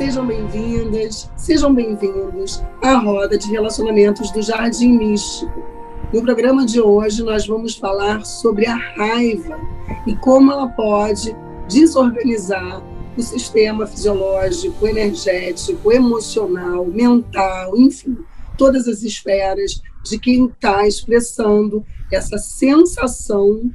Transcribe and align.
sejam 0.00 0.26
bem-vindas, 0.26 1.30
sejam 1.36 1.74
bem-vindos 1.74 2.62
à 2.82 2.94
roda 2.94 3.36
de 3.36 3.50
relacionamentos 3.50 4.30
do 4.30 4.40
Jardim 4.40 4.96
Místico. 4.96 5.62
No 6.10 6.22
programa 6.22 6.64
de 6.64 6.80
hoje, 6.80 7.22
nós 7.22 7.46
vamos 7.46 7.76
falar 7.76 8.24
sobre 8.24 8.64
a 8.64 8.76
raiva 8.76 9.60
e 10.06 10.16
como 10.16 10.50
ela 10.52 10.68
pode 10.68 11.36
desorganizar 11.68 12.82
o 13.14 13.20
sistema 13.20 13.86
fisiológico, 13.86 14.88
energético, 14.88 15.92
emocional, 15.92 16.86
mental, 16.86 17.76
enfim, 17.76 18.16
todas 18.56 18.88
as 18.88 19.02
esferas 19.02 19.82
de 20.02 20.18
quem 20.18 20.46
está 20.46 20.88
expressando 20.88 21.84
essa 22.10 22.38
sensação 22.38 23.70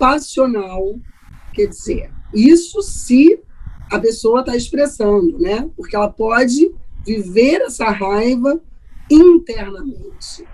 passional, 0.00 0.96
quer 1.52 1.66
dizer, 1.66 2.10
isso 2.34 2.82
se 2.82 3.38
a 3.94 4.00
pessoa 4.00 4.40
está 4.40 4.56
expressando, 4.56 5.38
né? 5.38 5.70
Porque 5.76 5.94
ela 5.94 6.10
pode 6.10 6.74
viver 7.06 7.60
essa 7.60 7.90
raiva 7.90 8.60
internamente. 9.08 10.44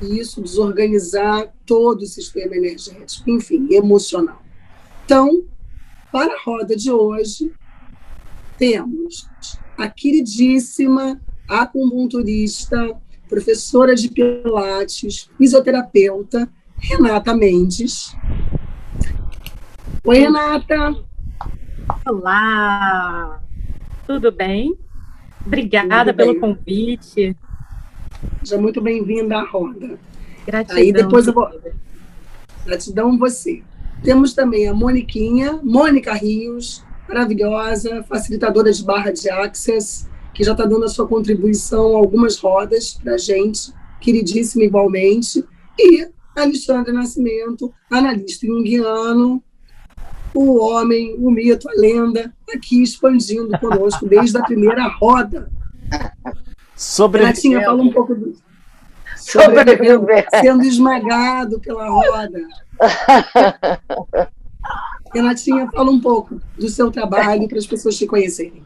E 0.00 0.20
isso 0.20 0.40
desorganizar 0.40 1.52
todo 1.64 2.02
o 2.02 2.06
sistema 2.06 2.54
energético, 2.54 3.28
enfim, 3.28 3.66
emocional. 3.72 4.40
Então, 5.04 5.44
para 6.12 6.32
a 6.32 6.42
roda 6.44 6.76
de 6.76 6.92
hoje, 6.92 7.52
temos 8.56 9.28
a 9.76 9.88
queridíssima 9.88 11.20
acupunturista, 11.48 12.94
professora 13.28 13.94
de 13.94 14.10
Pilates, 14.10 15.28
fisioterapeuta, 15.36 16.48
Renata 16.76 17.34
Mendes. 17.34 18.14
Oi, 20.04 20.18
Renata. 20.18 20.94
Olá, 22.08 23.42
tudo 24.06 24.30
bem? 24.30 24.78
Obrigada 25.44 26.12
tudo 26.12 26.16
pelo 26.16 26.38
convite. 26.38 27.36
Seja 28.44 28.60
muito 28.60 28.80
bem-vinda 28.80 29.38
à 29.38 29.42
roda. 29.44 29.98
Gratidão. 30.46 30.76
Aí 30.76 30.92
depois 30.92 31.26
eu 31.26 31.32
vou. 31.32 31.50
Gratidão 32.64 33.18
você. 33.18 33.60
Temos 34.04 34.34
também 34.34 34.68
a 34.68 34.72
Moniquinha, 34.72 35.58
Mônica 35.64 36.14
Rios, 36.14 36.84
maravilhosa, 37.08 38.04
facilitadora 38.04 38.70
de 38.70 38.84
barra 38.84 39.10
de 39.10 39.28
access, 39.28 40.08
que 40.32 40.44
já 40.44 40.52
está 40.52 40.64
dando 40.64 40.84
a 40.84 40.88
sua 40.88 41.08
contribuição 41.08 41.96
algumas 41.96 42.38
rodas 42.38 42.94
para 42.94 43.14
a 43.14 43.18
gente, 43.18 43.74
queridíssima 44.00 44.62
igualmente. 44.62 45.44
E 45.76 46.08
Alexandre 46.36 46.92
Nascimento, 46.92 47.74
analista 47.90 48.46
junguiano, 48.46 49.42
o 50.36 50.60
homem, 50.60 51.14
o 51.18 51.30
mito, 51.30 51.68
a 51.68 51.72
lenda, 51.74 52.32
aqui 52.54 52.82
expandindo 52.82 53.58
conosco 53.58 54.06
desde 54.06 54.36
a 54.36 54.42
primeira 54.42 54.86
roda. 54.86 55.50
Sobrevivendo. 56.76 57.64
fala 57.64 57.82
um 57.82 57.90
pouco 57.90 58.14
do. 58.14 58.36
Sobrevivendo, 59.16 60.06
sendo 60.40 60.62
esmagado 60.64 61.58
pela 61.58 61.88
roda. 61.88 62.38
Renatinha, 65.14 65.70
fala 65.70 65.90
um 65.90 66.00
pouco 66.00 66.38
do 66.58 66.68
seu 66.68 66.90
trabalho 66.90 67.48
para 67.48 67.58
as 67.58 67.66
pessoas 67.66 67.96
te 67.96 68.06
conhecerem. 68.06 68.62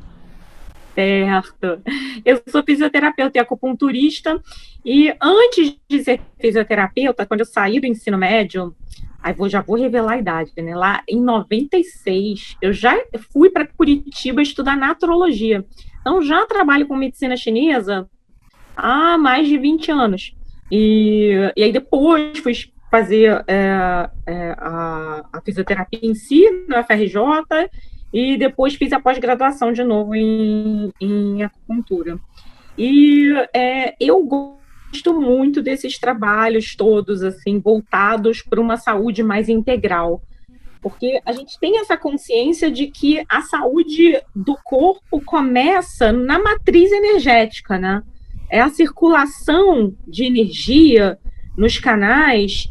Certo. 0.93 1.81
Eu 2.25 2.43
sou 2.49 2.65
fisioterapeuta 2.65 3.39
e 3.39 3.41
acupunturista, 3.41 4.43
e 4.84 5.15
antes 5.23 5.77
de 5.89 6.03
ser 6.03 6.21
fisioterapeuta, 6.41 7.25
quando 7.25 7.41
eu 7.41 7.47
saí 7.47 7.79
do 7.79 7.87
ensino 7.87 8.19
médio, 8.19 8.75
aí 9.23 9.33
vou, 9.33 9.49
já 9.49 9.61
vou 9.61 9.77
revelar 9.77 10.13
a 10.13 10.19
idade, 10.19 10.53
né? 10.57 10.75
Lá 10.75 11.03
em 11.09 11.21
96, 11.21 12.57
eu 12.61 12.73
já 12.73 12.99
fui 13.33 13.50
para 13.50 13.67
Curitiba 13.67 14.43
estudar 14.43 14.77
naturologia. 14.77 15.65
Então, 16.00 16.22
já 16.22 16.47
trabalho 16.47 16.87
com 16.87 16.97
medicina 16.97 17.37
chinesa 17.37 18.09
há 18.77 19.19
mais 19.19 19.47
de 19.47 19.59
20 19.59 19.91
anos. 19.91 20.34
E, 20.71 21.53
e 21.56 21.62
aí 21.62 21.72
depois 21.72 22.39
fui 22.39 22.55
fazer 22.91 23.44
é, 23.47 24.11
é, 24.27 24.55
a, 24.59 25.25
a, 25.33 25.41
fisioterapia 25.43 26.00
em 26.03 26.15
si, 26.15 26.44
no 26.69 26.83
FRJ, 26.84 27.71
e 28.12 28.37
depois 28.37 28.75
fiz 28.75 28.93
a 28.93 29.00
pós-graduação 29.00 29.73
de 29.73 29.84
novo 29.84 30.15
em, 30.15 30.93
em 31.00 31.43
acupuntura. 31.43 32.19
E 32.77 33.33
é, 33.55 33.94
eu 34.00 34.23
gosto 34.25 34.59
muito 35.21 35.62
desses 35.62 35.99
trabalhos 35.99 36.75
todos, 36.75 37.23
assim, 37.23 37.59
voltados 37.59 38.43
para 38.43 38.61
uma 38.61 38.77
saúde 38.77 39.23
mais 39.23 39.49
integral. 39.49 40.23
Porque 40.83 41.21
a 41.27 41.33
gente 41.33 41.59
tem 41.61 41.78
essa 41.78 41.97
consciência 41.97 42.71
de 42.71 42.87
que 42.87 43.23
a 43.29 43.43
saúde 43.43 44.21
do 44.34 44.56
corpo 44.65 45.21
começa 45.25 46.11
na 46.11 46.39
matriz 46.39 46.91
energética, 46.91 47.79
né? 47.79 48.03
É 48.49 48.61
a 48.61 48.71
circulação 48.71 49.95
de 50.06 50.25
energia 50.25 51.19
nos 51.56 51.79
canais 51.79 52.71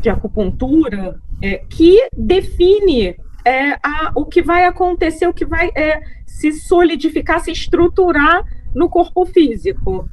de 0.00 0.10
acupuntura 0.10 1.20
é, 1.40 1.58
que 1.70 2.08
define 2.16 3.16
é, 3.44 3.72
a, 3.82 4.12
o 4.14 4.24
que 4.24 4.42
vai 4.42 4.64
acontecer, 4.64 5.26
o 5.26 5.34
que 5.34 5.44
vai 5.44 5.70
é, 5.76 6.00
se 6.26 6.52
solidificar, 6.52 7.40
se 7.40 7.52
estruturar 7.52 8.42
no 8.74 8.88
corpo 8.88 9.24
físico. 9.26 10.08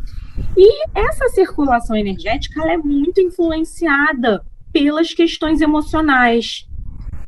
E 0.58 0.88
essa 0.94 1.28
circulação 1.30 1.96
energética 1.96 2.62
é 2.72 2.78
muito 2.78 3.20
influenciada 3.22 4.44
pelas 4.72 5.14
questões 5.14 5.62
emocionais. 5.62 6.68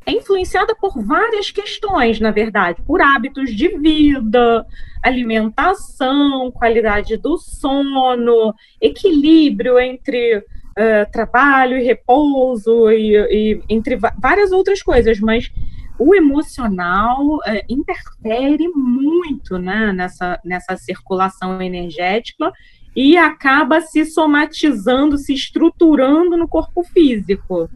É 0.06 0.12
influenciada 0.12 0.76
por 0.76 1.02
várias 1.02 1.50
questões, 1.50 2.20
na 2.20 2.32
verdade, 2.32 2.82
por 2.86 3.02
hábitos 3.02 3.56
de 3.56 3.70
vida, 3.78 4.66
alimentação, 5.02 6.52
qualidade 6.52 7.16
do 7.16 7.38
sono, 7.38 8.54
equilíbrio 8.82 9.80
entre 9.80 10.40
uh, 10.40 11.12
trabalho 11.12 11.78
e 11.78 11.84
repouso, 11.84 12.92
e, 12.92 13.16
e, 13.16 13.62
entre 13.70 13.96
várias 13.96 14.52
outras 14.52 14.82
coisas, 14.82 15.20
mas 15.22 15.50
o 15.98 16.14
emocional 16.14 17.36
uh, 17.38 17.42
interfere 17.70 18.68
muito 18.68 19.58
né, 19.58 19.94
nessa, 19.94 20.38
nessa 20.44 20.76
circulação 20.76 21.62
energética 21.62 22.52
e 22.96 23.18
acaba 23.18 23.82
se 23.82 24.06
somatizando, 24.06 25.18
se 25.18 25.34
estruturando 25.34 26.38
no 26.38 26.48
corpo 26.48 26.84
físico. 26.84 27.70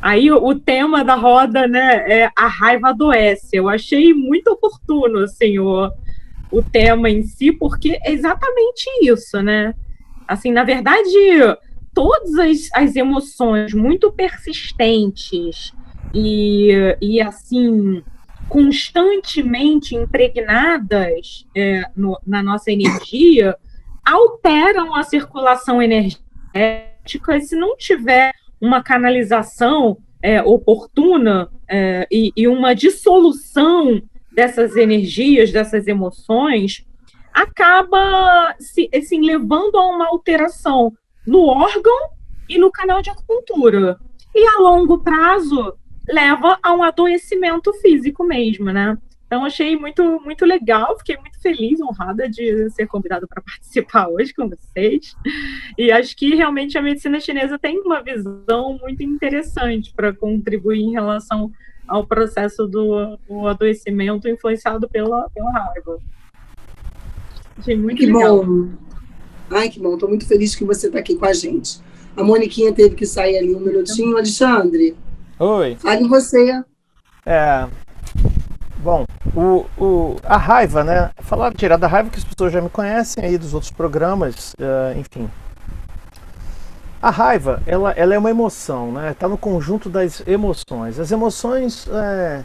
Aí 0.00 0.30
o, 0.30 0.54
tema 0.58 1.04
da 1.04 1.14
roda, 1.14 1.66
né, 1.68 2.22
é 2.24 2.30
a 2.36 2.48
raiva 2.48 2.88
adoece. 2.88 3.56
Eu 3.56 3.68
achei 3.68 4.12
muito 4.12 4.48
oportuno, 4.48 5.20
assim, 5.20 5.58
o, 5.58 5.90
o 6.50 6.62
tema 6.62 7.08
em 7.08 7.22
si, 7.22 7.52
porque 7.52 7.98
é 8.02 8.12
exatamente 8.12 8.84
isso, 9.02 9.40
né? 9.40 9.74
Assim, 10.26 10.50
na 10.50 10.64
verdade, 10.64 11.08
todas 11.94 12.34
as, 12.36 12.68
as 12.74 12.96
emoções 12.96 13.72
muito 13.74 14.10
persistentes 14.12 15.72
e, 16.14 16.96
e 17.00 17.20
assim 17.20 18.02
constantemente 18.48 19.94
impregnadas 19.94 21.46
é, 21.56 21.84
no, 21.96 22.18
na 22.26 22.42
nossa 22.42 22.70
energia 22.70 23.56
alteram 24.04 24.94
a 24.94 25.02
circulação 25.02 25.82
energética 25.82 27.36
e 27.36 27.40
se 27.40 27.56
não 27.56 27.76
tiver 27.76 28.32
uma 28.60 28.82
canalização 28.82 29.98
é, 30.22 30.40
oportuna 30.42 31.50
é, 31.68 32.06
e, 32.10 32.32
e, 32.36 32.46
uma 32.46 32.74
dissolução 32.74 34.00
dessas 34.32 34.76
energias, 34.76 35.50
dessas 35.50 35.88
emoções, 35.88 36.86
acaba 37.32 38.54
se, 38.58 38.88
assim, 38.94 39.20
levando 39.24 39.76
a 39.76 39.86
uma 39.86 40.06
alteração 40.06 40.92
no 41.26 41.46
órgão 41.46 42.10
e 42.48 42.58
no 42.58 42.70
canal 42.70 43.02
de 43.02 43.10
acupuntura. 43.10 43.98
E 44.34 44.46
a 44.46 44.60
longo 44.60 44.98
prazo 44.98 45.74
leva 46.08 46.58
a 46.62 46.72
um 46.72 46.82
adoecimento 46.82 47.72
físico 47.74 48.24
mesmo, 48.24 48.66
né? 48.66 48.96
Então 49.32 49.46
achei 49.46 49.74
muito 49.74 50.20
muito 50.20 50.44
legal, 50.44 50.94
fiquei 50.98 51.16
muito 51.16 51.40
feliz, 51.40 51.80
honrada 51.80 52.28
de 52.28 52.68
ser 52.68 52.86
convidada 52.86 53.26
para 53.26 53.40
participar 53.40 54.06
hoje 54.08 54.34
com 54.34 54.46
vocês. 54.46 55.16
E 55.78 55.90
acho 55.90 56.14
que 56.14 56.34
realmente 56.34 56.76
a 56.76 56.82
medicina 56.82 57.18
chinesa 57.18 57.58
tem 57.58 57.80
uma 57.80 58.02
visão 58.02 58.78
muito 58.78 59.02
interessante 59.02 59.90
para 59.96 60.12
contribuir 60.12 60.80
em 60.80 60.92
relação 60.92 61.50
ao 61.88 62.06
processo 62.06 62.66
do, 62.66 63.16
do 63.26 63.48
adoecimento 63.48 64.28
influenciado 64.28 64.86
pela, 64.86 65.30
pela 65.30 65.50
raiva. 65.50 65.98
Achei 67.58 67.74
muito 67.74 68.00
que 68.00 68.06
legal. 68.12 68.44
Bom. 68.44 68.68
Ai, 69.50 69.70
que 69.70 69.80
bom, 69.80 69.94
estou 69.94 70.10
muito 70.10 70.26
feliz 70.26 70.54
que 70.54 70.64
você 70.66 70.88
está 70.88 70.98
aqui 70.98 71.16
com 71.16 71.24
a 71.24 71.32
gente. 71.32 71.80
A 72.14 72.22
Moniquinha 72.22 72.70
teve 72.70 72.94
que 72.94 73.06
sair 73.06 73.38
ali 73.38 73.54
um 73.54 73.60
minutinho. 73.60 74.14
Alexandre. 74.14 74.94
Oi. 75.38 75.76
Fale 75.76 76.06
você. 76.06 76.62
É. 77.24 77.66
O, 79.34 79.66
o, 79.78 80.16
a 80.24 80.36
raiva, 80.36 80.82
né? 80.82 81.10
Falar 81.20 81.54
tirar 81.54 81.76
da 81.76 81.86
raiva 81.86 82.10
que 82.10 82.18
as 82.18 82.24
pessoas 82.24 82.52
já 82.52 82.60
me 82.60 82.68
conhecem 82.68 83.24
aí 83.24 83.38
dos 83.38 83.54
outros 83.54 83.70
programas, 83.70 84.54
uh, 84.54 84.98
enfim. 84.98 85.30
A 87.00 87.10
raiva, 87.10 87.62
ela, 87.66 87.92
ela 87.92 88.14
é 88.14 88.18
uma 88.18 88.30
emoção, 88.30 88.92
né? 88.92 89.12
Está 89.12 89.28
no 89.28 89.38
conjunto 89.38 89.88
das 89.88 90.22
emoções. 90.26 90.98
As 90.98 91.10
emoções, 91.10 91.88
é, 91.88 92.44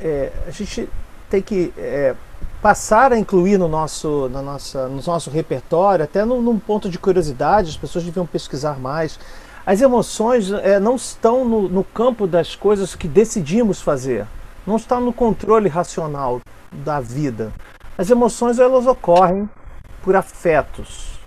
é, 0.00 0.32
a 0.46 0.50
gente 0.50 0.88
tem 1.30 1.42
que 1.42 1.72
é, 1.76 2.14
passar 2.60 3.12
a 3.12 3.18
incluir 3.18 3.58
no 3.58 3.68
nosso, 3.68 4.28
na 4.28 4.42
nossa, 4.42 4.88
no 4.88 5.02
nosso 5.02 5.30
repertório, 5.30 6.04
até 6.04 6.24
num, 6.24 6.40
num 6.42 6.58
ponto 6.58 6.88
de 6.88 6.98
curiosidade, 6.98 7.70
as 7.70 7.76
pessoas 7.76 8.04
deviam 8.04 8.26
pesquisar 8.26 8.78
mais. 8.78 9.18
As 9.66 9.80
emoções 9.80 10.50
não 10.80 10.96
estão 10.96 11.44
no, 11.44 11.68
no 11.68 11.84
campo 11.84 12.26
das 12.26 12.54
coisas 12.54 12.94
que 12.94 13.06
decidimos 13.06 13.82
fazer, 13.82 14.26
não 14.68 14.76
está 14.76 15.00
no 15.00 15.14
controle 15.14 15.66
racional 15.66 16.42
da 16.70 17.00
vida. 17.00 17.50
As 17.96 18.10
emoções 18.10 18.58
elas 18.58 18.86
ocorrem 18.86 19.48
por 20.02 20.14
afetos. 20.14 21.18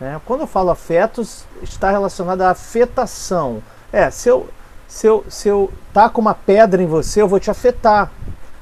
Né? 0.00 0.18
Quando 0.24 0.40
eu 0.40 0.46
falo 0.46 0.70
afetos, 0.70 1.44
está 1.62 1.90
relacionado 1.90 2.40
à 2.40 2.50
afetação. 2.50 3.62
É, 3.92 4.10
se 4.10 4.30
eu, 4.30 4.48
se 4.88 5.06
eu, 5.06 5.26
se 5.28 5.46
eu 5.46 5.70
taco 5.92 6.22
uma 6.22 6.34
pedra 6.34 6.82
em 6.82 6.86
você, 6.86 7.20
eu 7.20 7.28
vou 7.28 7.38
te 7.38 7.50
afetar. 7.50 8.10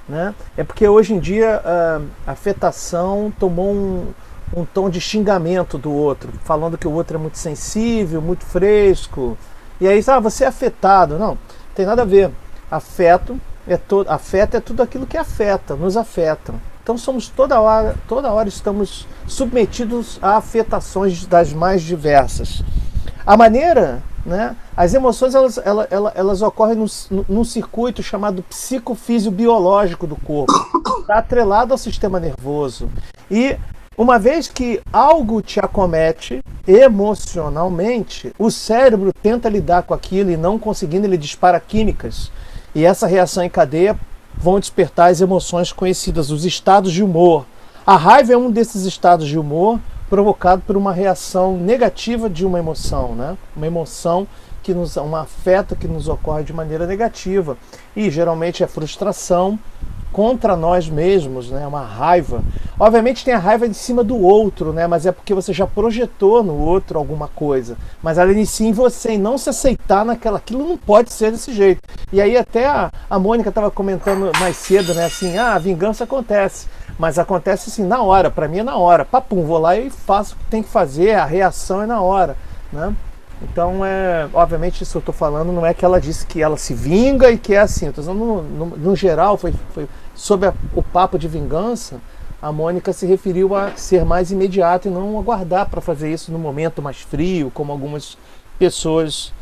Né? 0.09 0.35
É 0.57 0.65
porque 0.65 0.87
hoje 0.89 1.15
em 1.15 1.21
dia 1.21 1.63
a 2.27 2.33
afetação 2.33 3.33
tomou 3.39 3.73
um, 3.73 4.13
um 4.55 4.65
tom 4.65 4.91
de 4.91 5.01
xingamento 5.01 5.79
do 5.79 5.93
outro, 5.93 6.31
falando 6.43 6.77
que 6.77 6.89
o 6.89 6.93
outro 6.93 7.17
é 7.17 7.21
muito 7.21 7.39
sensível, 7.39 8.21
muito 8.21 8.45
fresco. 8.45 9.39
E 9.81 9.87
aí, 9.87 10.03
ah, 10.09 10.19
você 10.19 10.43
é 10.43 10.49
afetado. 10.49 11.21
Não, 11.21 11.39
tem 11.73 11.87
nada 11.87 12.03
a 12.03 12.05
ver. 12.05 12.33
Afeto 12.69 13.41
é, 13.67 13.77
to, 13.77 14.05
afeto 14.09 14.57
é 14.57 14.61
tudo 14.61 14.83
aquilo 14.83 15.07
que 15.07 15.17
afeta, 15.17 15.75
nos 15.75 15.97
afeta. 15.97 16.55
Então 16.83 16.99
somos 16.99 17.29
toda 17.29 17.61
hora, 17.61 17.97
toda 18.07 18.31
hora 18.31 18.49
estamos 18.49 19.07
submetidos 19.27 20.19
a 20.21 20.37
afetações 20.37 21.25
das 21.25 21.53
mais 21.53 21.83
diversas. 21.83 22.63
A 23.27 23.39
maneira, 23.39 24.03
né, 24.25 24.55
as 24.77 24.93
emoções 24.93 25.35
elas, 25.35 25.59
elas, 25.65 25.87
elas, 25.91 26.13
elas 26.15 26.43
ocorrem 26.43 26.77
num, 26.77 27.25
num 27.27 27.45
circuito 27.45 28.03
chamado 28.03 28.43
psicofisio-biológico 28.43 30.07
do 30.07 30.17
corpo, 30.17 30.53
está 31.01 31.19
atrelado 31.19 31.73
ao 31.73 31.79
sistema 31.79 32.21
nervoso. 32.21 32.91
E 33.31 33.57
uma 33.97 34.19
vez 34.19 34.49
que 34.49 34.83
algo 34.93 35.41
te 35.41 35.61
acomete 35.61 36.43
emocionalmente, 36.67 38.35
o 38.39 38.51
cérebro 38.51 39.13
tenta 39.23 39.49
lidar 39.49 39.85
com 39.85 39.95
aquilo 39.95 40.31
e 40.31 40.37
não 40.37 40.59
conseguindo, 40.59 41.07
ele 41.07 41.17
dispara 41.17 41.59
químicas. 41.61 42.31
E 42.75 42.85
essa 42.85 43.07
reação 43.07 43.45
em 43.45 43.49
cadeia 43.49 43.99
vão 44.37 44.59
despertar 44.59 45.11
as 45.11 45.21
emoções 45.21 45.73
conhecidas, 45.73 46.31
os 46.31 46.45
estados 46.45 46.93
de 46.93 47.03
humor. 47.03 47.47
A 47.87 47.97
raiva 47.97 48.33
é 48.33 48.37
um 48.37 48.51
desses 48.51 48.85
estados 48.85 49.29
de 49.29 49.39
humor 49.39 49.79
provocado 50.09 50.63
por 50.67 50.77
uma 50.77 50.93
reação 50.93 51.57
negativa 51.57 52.29
de 52.29 52.45
uma 52.45 52.59
emoção, 52.59 53.15
né? 53.15 53.37
Uma 53.57 53.67
emoção 53.67 54.27
que 54.63 54.73
nos 54.73 54.97
um 54.97 55.15
afeto 55.15 55.77
que 55.77 55.87
nos 55.87 56.09
ocorre 56.09 56.43
de 56.43 56.53
maneira 56.53 56.87
negativa 56.87 57.57
e 57.95 58.11
geralmente 58.11 58.65
é 58.65 58.67
frustração 58.67 59.59
contra 60.15 60.55
nós 60.55 60.89
mesmos, 60.89 61.51
né? 61.51 61.67
Uma 61.67 61.83
raiva. 61.83 62.41
Obviamente 62.79 63.25
tem 63.25 63.35
a 63.35 63.39
raiva 63.39 63.67
em 63.67 63.73
cima 63.73 64.05
do 64.05 64.17
outro, 64.17 64.73
né? 64.73 64.87
Mas 64.87 65.05
é 65.07 65.11
porque 65.11 65.35
você 65.35 65.53
já 65.53 65.67
projetou 65.67 66.41
no 66.41 66.57
outro 66.57 67.01
alguma 67.01 67.27
coisa. 67.27 67.77
Mas 68.01 68.17
ela 68.17 68.31
inicia 68.31 68.69
em 68.69 68.73
você 68.73 69.15
e 69.15 69.19
não 69.19 69.37
se 69.37 69.51
aceitar 69.51 70.05
naquela. 70.05 70.39
Aquilo 70.39 70.69
não 70.69 70.79
pode 70.79 71.13
ser 71.13 71.33
desse 71.33 71.53
jeito. 71.53 71.83
E 72.13 72.21
aí 72.21 72.37
até 72.37 72.65
a, 72.69 72.93
a 73.11 73.19
Mônica 73.19 73.49
estava 73.49 73.73
comentando 73.73 74.31
mais 74.39 74.57
cedo, 74.57 74.95
né? 74.95 75.07
Assim, 75.07 75.37
ah, 75.37 75.55
a 75.55 75.59
vingança 75.59 76.05
acontece. 76.05 76.69
Mas 76.97 77.19
acontece 77.19 77.71
assim 77.71 77.85
na 77.85 78.01
hora. 78.01 78.31
Para 78.31 78.47
mim 78.47 78.61
é 78.61 78.63
na 78.63 78.77
hora. 78.77 79.05
Papum, 79.05 79.45
vou 79.45 79.59
lá 79.59 79.77
e 79.77 79.91
faço 79.91 80.37
o 80.37 80.39
que 80.39 80.45
tem 80.45 80.63
que 80.63 80.69
fazer. 80.69 81.15
A 81.15 81.25
reação 81.25 81.83
é 81.83 81.87
na 81.87 82.01
hora, 82.01 82.37
né? 82.73 82.95
Então, 83.43 83.85
é, 83.85 84.29
obviamente, 84.33 84.83
isso 84.83 84.93
que 84.93 84.97
eu 84.97 85.01
estou 85.01 85.15
falando 85.15 85.53
não 85.53 85.67
é 85.67 85.75
que 85.75 85.85
ela 85.85 86.01
disse 86.01 86.25
que 86.25 86.41
ela 86.41 86.57
se 86.57 86.73
vinga 86.73 87.31
e 87.31 87.37
que 87.37 87.55
é 87.55 87.59
assim. 87.59 87.87
Eu 87.87 87.93
falando, 87.93 88.19
no, 88.19 88.43
no, 88.43 88.77
no 88.77 88.97
geral, 88.97 89.37
foi, 89.37 89.53
foi 89.75 89.89
sobre 90.25 90.49
a, 90.49 90.55
o 90.75 90.83
papo 90.83 91.19
de 91.19 91.29
vingança, 91.29 92.01
a 92.41 92.51
Mônica 92.51 92.95
se 92.95 93.05
referiu 93.05 93.55
a 93.55 93.73
ser 93.77 94.07
mais 94.07 94.31
imediato 94.31 94.89
e 94.89 94.91
não 94.91 95.19
aguardar 95.19 95.69
para 95.69 95.83
fazer 95.83 96.11
isso 96.11 96.33
no 96.33 96.39
momento 96.39 96.81
mais 96.81 97.03
frio, 97.03 97.51
como 97.53 97.71
algumas 97.71 98.17
pessoas 98.59 99.35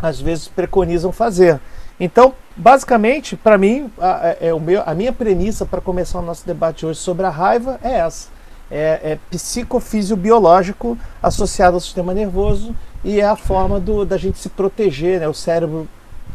às 0.00 0.18
vezes 0.18 0.48
preconizam 0.48 1.12
fazer. 1.12 1.60
Então, 2.00 2.32
basicamente, 2.56 3.36
para 3.36 3.58
mim, 3.58 3.92
a, 3.98 4.28
é, 4.28 4.48
é 4.48 4.54
o 4.54 4.60
meu, 4.60 4.82
a 4.86 4.94
minha 4.94 5.12
premissa 5.12 5.66
para 5.66 5.78
começar 5.78 6.20
o 6.20 6.22
nosso 6.22 6.46
debate 6.46 6.86
hoje 6.86 6.98
sobre 7.00 7.26
a 7.26 7.30
raiva 7.30 7.78
é 7.82 7.98
essa. 7.98 8.30
É, 8.70 9.00
é 9.12 9.18
psicofisio-biológico 9.30 10.96
associado 11.22 11.74
ao 11.74 11.80
sistema 11.80 12.14
nervoso 12.14 12.74
e 13.04 13.20
é 13.20 13.26
a 13.26 13.36
forma 13.36 13.78
do, 13.78 14.06
da 14.06 14.16
gente 14.16 14.38
se 14.38 14.48
proteger, 14.48 15.20
né? 15.20 15.28
O 15.28 15.34
cérebro 15.34 15.86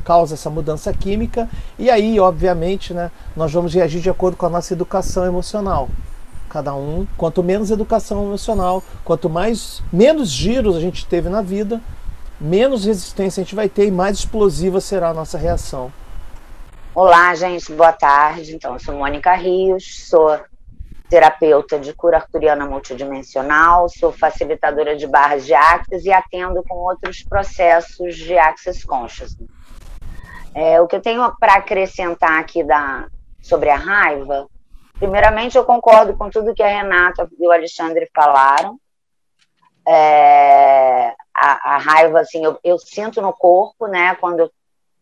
causa 0.03 0.35
essa 0.35 0.49
mudança 0.49 0.93
química 0.93 1.49
e 1.77 1.89
aí, 1.89 2.19
obviamente, 2.19 2.93
né, 2.93 3.11
nós 3.35 3.51
vamos 3.51 3.73
reagir 3.73 4.01
de 4.01 4.09
acordo 4.09 4.37
com 4.37 4.45
a 4.45 4.49
nossa 4.49 4.73
educação 4.73 5.25
emocional. 5.25 5.89
Cada 6.49 6.75
um, 6.75 7.07
quanto 7.17 7.41
menos 7.41 7.71
educação 7.71 8.23
emocional, 8.23 8.83
quanto 9.03 9.29
mais 9.29 9.81
menos 9.91 10.29
giros 10.29 10.75
a 10.75 10.79
gente 10.79 11.05
teve 11.05 11.29
na 11.29 11.41
vida, 11.41 11.81
menos 12.39 12.85
resistência 12.85 13.41
a 13.41 13.43
gente 13.43 13.55
vai 13.55 13.69
ter 13.69 13.87
e 13.87 13.91
mais 13.91 14.19
explosiva 14.19 14.79
será 14.79 15.09
a 15.09 15.13
nossa 15.13 15.37
reação. 15.37 15.91
Olá, 16.93 17.33
gente, 17.33 17.71
boa 17.73 17.91
tarde. 17.91 18.53
Então, 18.53 18.73
eu 18.73 18.79
sou 18.79 18.95
Mônica 18.95 19.33
Rios, 19.33 20.07
sou 20.07 20.39
terapeuta 21.09 21.79
de 21.79 21.93
cura 21.93 22.17
arturiana 22.17 22.65
multidimensional, 22.65 23.87
sou 23.89 24.11
facilitadora 24.11 24.95
de 24.95 25.07
barras 25.07 25.45
de 25.45 25.53
axis 25.53 26.05
e 26.05 26.11
atendo 26.11 26.63
com 26.67 26.75
outros 26.75 27.23
processos 27.23 28.15
de 28.15 28.37
access 28.37 28.85
consciousness. 28.85 29.49
É, 30.53 30.79
o 30.79 30.87
que 30.87 30.95
eu 30.95 31.01
tenho 31.01 31.35
para 31.37 31.55
acrescentar 31.55 32.39
aqui 32.39 32.63
da, 32.63 33.07
sobre 33.41 33.69
a 33.69 33.75
raiva, 33.75 34.47
primeiramente 34.99 35.57
eu 35.57 35.65
concordo 35.65 36.15
com 36.15 36.29
tudo 36.29 36.53
que 36.53 36.61
a 36.61 36.67
Renata 36.67 37.27
e 37.39 37.47
o 37.47 37.51
Alexandre 37.51 38.09
falaram. 38.13 38.79
É, 39.85 41.13
a, 41.35 41.75
a, 41.75 41.77
raiva, 41.77 42.21
assim, 42.21 42.45
eu, 42.45 42.57
eu, 42.63 42.77
sinto 42.77 43.21
no 43.21 43.33
corpo, 43.33 43.87
né, 43.87 44.15
quando 44.15 44.41
eu 44.41 44.51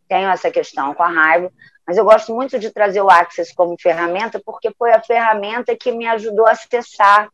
tenho 0.08 0.30
essa 0.30 0.50
questão 0.50 0.94
com 0.96 1.04
a 1.04 1.08
raiva, 1.08 1.52
mas 1.86 1.98
eu 1.98 2.06
gosto 2.06 2.34
muito 2.34 2.58
de 2.58 2.72
trazer 2.72 3.02
o 3.02 3.10
Access 3.10 3.54
como 3.54 3.80
ferramenta, 3.80 4.42
porque 4.44 4.72
foi 4.78 4.92
a 4.92 5.02
ferramenta 5.02 5.76
que 5.76 5.92
me 5.92 6.08
ajudou 6.08 6.48
a 6.48 6.52
acessar 6.52 7.30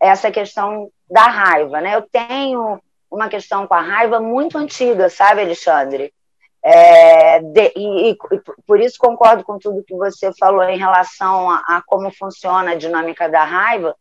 essa 0.00 0.30
questão 0.30 0.90
da 1.10 1.24
raiva, 1.24 1.80
né? 1.80 1.96
Eu 1.96 2.02
tenho 2.02 2.80
uma 3.10 3.28
questão 3.28 3.66
com 3.66 3.74
a 3.74 3.80
raiva 3.80 4.20
muito 4.20 4.56
antiga, 4.56 5.10
sabe, 5.10 5.42
Alexandre? 5.42 6.14
É, 6.62 7.40
de, 7.40 7.72
e, 7.74 8.10
e, 8.10 8.18
por 8.66 8.80
isso 8.80 8.98
concordo 8.98 9.42
com 9.42 9.58
tudo 9.58 9.82
que 9.82 9.94
você 9.94 10.30
falou 10.38 10.62
em 10.64 10.78
relação 10.78 11.50
a, 11.50 11.56
a, 11.56 11.82
como 11.86 12.10
funciona 12.10 12.72
a 12.72 12.76
dinâmica 12.76 13.28
da 13.28 13.44
raiva, 13.44 13.96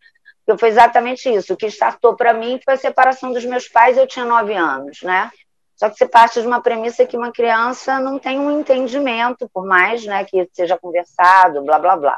porque 0.45 0.59
foi 0.59 0.69
exatamente 0.69 1.29
isso. 1.29 1.53
O 1.53 1.57
que 1.57 1.67
startou 1.67 2.15
para 2.15 2.33
mim 2.33 2.59
foi 2.63 2.73
a 2.73 2.77
separação 2.77 3.31
dos 3.31 3.45
meus 3.45 3.67
pais, 3.67 3.97
eu 3.97 4.07
tinha 4.07 4.25
nove 4.25 4.53
anos, 4.55 5.01
né? 5.03 5.31
Só 5.75 5.89
que 5.89 5.95
você 5.95 6.05
parte 6.05 6.41
de 6.41 6.47
uma 6.47 6.61
premissa 6.61 7.05
que 7.05 7.15
uma 7.15 7.31
criança 7.31 7.99
não 8.01 8.19
tem 8.19 8.37
um 8.37 8.59
entendimento, 8.59 9.49
por 9.53 9.65
mais 9.65 10.05
né, 10.05 10.25
que 10.25 10.49
seja 10.51 10.77
conversado, 10.77 11.63
blá, 11.63 11.79
blá, 11.79 11.95
blá. 11.95 12.17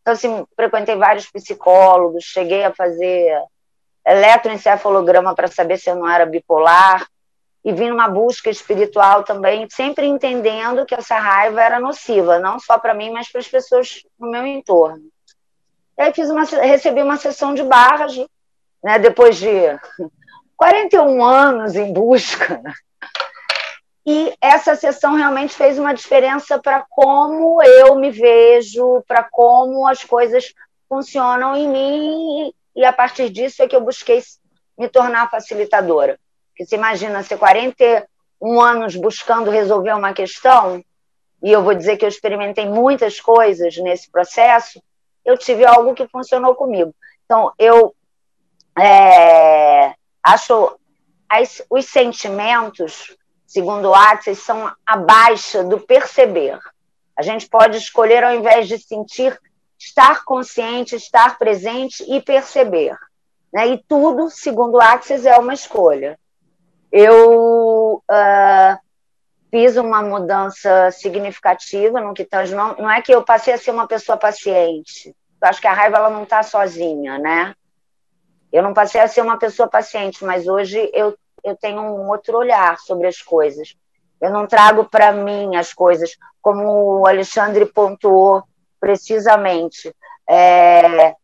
Então, 0.00 0.12
assim, 0.12 0.44
frequentei 0.56 0.96
vários 0.96 1.30
psicólogos, 1.30 2.24
cheguei 2.24 2.64
a 2.64 2.74
fazer 2.74 3.30
eletroencefalograma 4.04 5.34
para 5.36 5.46
saber 5.46 5.78
se 5.78 5.88
eu 5.88 5.94
não 5.94 6.08
era 6.08 6.26
bipolar, 6.26 7.06
e 7.66 7.72
vim 7.72 7.88
numa 7.88 8.08
busca 8.08 8.48
espiritual 8.48 9.24
também, 9.24 9.66
sempre 9.68 10.06
entendendo 10.06 10.86
que 10.86 10.94
essa 10.94 11.18
raiva 11.18 11.60
era 11.60 11.80
nociva, 11.80 12.38
não 12.38 12.60
só 12.60 12.78
para 12.78 12.94
mim, 12.94 13.10
mas 13.10 13.28
para 13.28 13.40
as 13.40 13.48
pessoas 13.48 14.04
no 14.16 14.30
meu 14.30 14.46
entorno. 14.46 15.02
E 15.98 16.02
aí 16.02 16.14
fiz 16.14 16.30
uma, 16.30 16.44
recebi 16.44 17.02
uma 17.02 17.16
sessão 17.16 17.54
de 17.54 17.64
barras, 17.64 18.14
né, 18.84 19.00
depois 19.00 19.36
de 19.36 19.50
41 20.56 21.24
anos 21.24 21.74
em 21.74 21.92
busca. 21.92 22.62
E 24.06 24.32
essa 24.40 24.76
sessão 24.76 25.14
realmente 25.16 25.52
fez 25.52 25.76
uma 25.76 25.92
diferença 25.92 26.60
para 26.60 26.86
como 26.88 27.60
eu 27.60 27.96
me 27.96 28.12
vejo, 28.12 29.02
para 29.08 29.24
como 29.24 29.88
as 29.88 30.04
coisas 30.04 30.54
funcionam 30.88 31.56
em 31.56 31.68
mim, 31.68 32.54
e 32.76 32.84
a 32.84 32.92
partir 32.92 33.28
disso 33.28 33.60
é 33.60 33.66
que 33.66 33.74
eu 33.74 33.80
busquei 33.80 34.22
me 34.78 34.88
tornar 34.88 35.28
facilitadora. 35.28 36.16
Porque 36.56 36.64
você 36.64 36.76
imagina 36.76 37.22
ser 37.22 37.36
41 37.36 38.60
anos 38.62 38.96
buscando 38.96 39.50
resolver 39.50 39.92
uma 39.92 40.14
questão, 40.14 40.82
e 41.42 41.52
eu 41.52 41.62
vou 41.62 41.74
dizer 41.74 41.98
que 41.98 42.04
eu 42.06 42.08
experimentei 42.08 42.66
muitas 42.66 43.20
coisas 43.20 43.76
nesse 43.76 44.10
processo, 44.10 44.82
eu 45.22 45.36
tive 45.36 45.66
algo 45.66 45.92
que 45.92 46.08
funcionou 46.08 46.54
comigo. 46.54 46.94
Então, 47.26 47.52
eu 47.58 47.94
é, 48.78 49.92
acho 50.22 50.78
as, 51.28 51.60
os 51.68 51.84
sentimentos, 51.84 53.14
segundo 53.46 53.92
Axis, 53.92 54.38
são 54.38 54.72
abaixo 54.86 55.62
do 55.62 55.78
perceber. 55.78 56.58
A 57.14 57.20
gente 57.20 57.46
pode 57.50 57.76
escolher, 57.76 58.24
ao 58.24 58.34
invés 58.34 58.66
de 58.66 58.78
sentir, 58.78 59.38
estar 59.78 60.24
consciente, 60.24 60.96
estar 60.96 61.36
presente 61.36 62.02
e 62.08 62.18
perceber. 62.18 62.96
Né? 63.52 63.68
E 63.68 63.84
tudo, 63.86 64.30
segundo 64.30 64.80
Axis, 64.80 65.26
é 65.26 65.36
uma 65.36 65.52
escolha 65.52 66.18
eu 66.96 68.02
uh, 68.10 68.78
fiz 69.50 69.76
uma 69.76 70.02
mudança 70.02 70.90
significativa 70.90 72.00
no 72.00 72.14
que 72.14 72.24
tange. 72.24 72.54
Não, 72.54 72.74
não 72.76 72.90
é 72.90 73.02
que 73.02 73.12
eu 73.12 73.22
passei 73.22 73.52
a 73.52 73.58
ser 73.58 73.70
uma 73.70 73.86
pessoa 73.86 74.16
paciente, 74.16 75.14
Eu 75.42 75.48
acho 75.48 75.60
que 75.60 75.66
a 75.66 75.74
raiva 75.74 75.98
ela 75.98 76.08
não 76.08 76.22
está 76.22 76.42
sozinha, 76.42 77.18
né? 77.18 77.54
Eu 78.50 78.62
não 78.62 78.72
passei 78.72 79.02
a 79.02 79.08
ser 79.08 79.20
uma 79.20 79.38
pessoa 79.38 79.68
paciente, 79.68 80.24
mas 80.24 80.48
hoje 80.48 80.90
eu, 80.94 81.14
eu 81.44 81.54
tenho 81.54 81.82
um 81.82 82.08
outro 82.08 82.38
olhar 82.38 82.78
sobre 82.78 83.06
as 83.06 83.20
coisas. 83.20 83.76
Eu 84.18 84.30
não 84.30 84.46
trago 84.46 84.86
para 84.86 85.12
mim 85.12 85.54
as 85.54 85.74
coisas, 85.74 86.16
como 86.40 87.00
o 87.00 87.06
Alexandre 87.06 87.66
pontuou 87.66 88.42
precisamente, 88.80 89.94
é, 90.26 91.14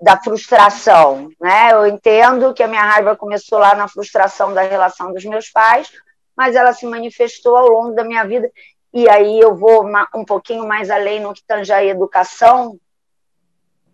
da 0.00 0.16
frustração. 0.20 1.28
Né? 1.40 1.72
Eu 1.72 1.86
entendo 1.86 2.54
que 2.54 2.62
a 2.62 2.68
minha 2.68 2.82
raiva 2.82 3.16
começou 3.16 3.58
lá 3.58 3.74
na 3.74 3.86
frustração 3.86 4.54
da 4.54 4.62
relação 4.62 5.12
dos 5.12 5.24
meus 5.24 5.50
pais, 5.50 5.90
mas 6.36 6.56
ela 6.56 6.72
se 6.72 6.86
manifestou 6.86 7.56
ao 7.56 7.68
longo 7.68 7.94
da 7.94 8.04
minha 8.04 8.24
vida. 8.24 8.50
E 8.92 9.08
aí 9.08 9.38
eu 9.38 9.54
vou 9.54 9.86
um 10.14 10.24
pouquinho 10.24 10.66
mais 10.66 10.90
além 10.90 11.20
no 11.20 11.34
que 11.34 11.44
tange 11.46 11.72
a 11.72 11.84
educação, 11.84 12.78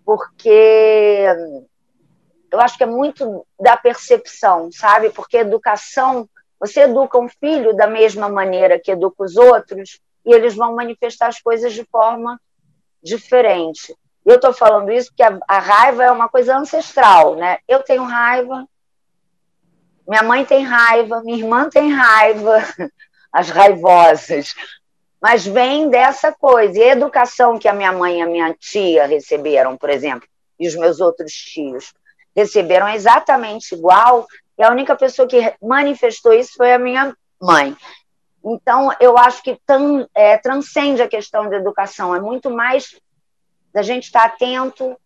porque 0.05 1.27
eu 2.51 2.61
acho 2.61 2.79
que 2.79 2.85
é 2.85 2.87
muito 2.87 3.45
da 3.61 3.77
percepção, 3.77 4.71
sabe? 4.73 5.11
Porque 5.11 5.37
educação, 5.37 6.29
você 6.59 6.83
educa 6.83 7.19
um 7.19 7.29
filho 7.29 7.75
da 7.75 7.87
mesma 7.87 8.29
maneira 8.29 8.79
que 8.79 8.93
educa 8.93 9.25
os 9.25 9.37
outros, 9.37 10.01
e 10.25 10.33
eles 10.33 10.55
vão 10.55 10.75
manifestar 10.75 11.27
as 11.27 11.41
coisas 11.41 11.73
de 11.73 11.85
forma 11.85 12.41
diferente. 13.03 13.95
Eu 14.27 14.35
estou 14.35 14.53
falando 14.53 14.91
isso 14.91 15.11
porque 15.11 15.23
a, 15.23 15.39
a, 15.47 15.61
raiva 15.61 16.03
é 16.03 16.11
uma 16.11 16.29
coisa 16.29 16.57
ancestral, 16.59 17.37
né? 17.37 17.59
Eu 17.69 17.85
tenho 17.85 18.03
raiva, 18.03 18.67
minha 20.07 20.25
mãe 20.25 20.45
tem 20.45 20.65
raiva, 20.65 21.23
minha 21.23 21.39
irmã 21.39 21.71
tem 21.71 21.93
raiva, 21.93 22.59
as 23.33 23.51
raivosas. 23.51 24.53
Mas 25.23 25.47
vem 25.47 25.89
dessa 25.89 26.33
coisa. 26.33 26.77
E 26.77 26.83
a 26.83 26.93
educação 26.93 27.57
que 27.57 27.69
a 27.69 27.73
minha 27.73 27.93
mãe 27.93 28.19
e 28.19 28.23
a 28.23 28.27
minha 28.27 28.53
tia 28.53 29.07
receberam, 29.07 29.77
por 29.77 29.91
exemplo, 29.91 30.29
e 30.59 30.67
os 30.67 30.75
meus 30.75 31.01
outros 31.01 31.33
tios 31.33 31.95
receberam 32.35 32.89
exatamente 32.89 33.75
igual, 33.75 34.27
e 34.59 34.63
a 34.63 34.71
única 34.71 34.95
pessoa 34.97 35.27
que 35.27 35.55
manifestou 35.63 36.33
isso 36.33 36.53
foi 36.57 36.75
a 36.75 36.79
minha 36.79 37.17
mãe. 37.41 37.77
Então, 38.45 38.91
eu 39.01 39.17
acho 39.17 39.43
que 39.43 39.59
é, 40.15 40.37
transcende 40.37 41.01
a 41.01 41.09
questão 41.09 41.49
da 41.49 41.57
educação, 41.57 42.15
é 42.15 42.21
muito 42.21 42.51
mais 42.51 42.95
da 43.77 43.83
gente 43.83 44.05
estar 44.05 44.25
atento 44.25 44.97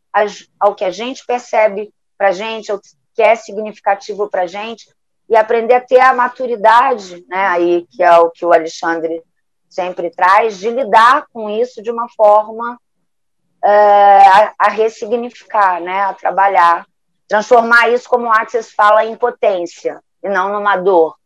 ao 0.61 0.77
que 0.77 0.85
a 0.85 0.93
gente 0.93 1.27
percebe 1.27 1.93
para 2.17 2.29
a 2.29 2.33
gente, 2.33 2.71
ao 2.71 2.79
que 2.79 3.21
é 3.21 3.35
significativo 3.35 4.31
para 4.31 4.43
a 4.43 4.47
gente, 4.47 4.89
e 5.29 5.35
aprender 5.35 5.75
a 5.75 5.81
ter 5.81 5.99
a 5.99 6.15
maturidade, 6.15 7.27
né, 7.29 7.49
aí, 7.49 7.85
que 7.91 8.01
é 8.01 8.17
o 8.19 8.31
que 8.31 8.47
o 8.47 8.53
Alexandre 8.53 9.25
sempre 9.69 10.09
traz, 10.09 10.61
de 10.61 10.71
lidar 10.71 11.27
com 11.33 11.51
isso 11.51 11.83
de 11.83 11.91
uma 11.91 12.09
forma 12.11 12.81
é, 13.65 13.71
a, 13.71 14.55
a, 14.57 14.69
ressignificar, 14.69 15.81
né, 15.81 16.03
a 16.03 16.15
trabalhar 16.15 16.87
transformar 17.27 17.89
isso, 17.89 18.09
como 18.09 18.27
o 18.27 18.33
Axis 18.33 18.71
fala, 18.71 19.05
em 19.05 19.17
potência, 19.17 20.01
e 20.23 20.29
não 20.29 20.53
numa 20.53 20.77
dor, 20.77 21.17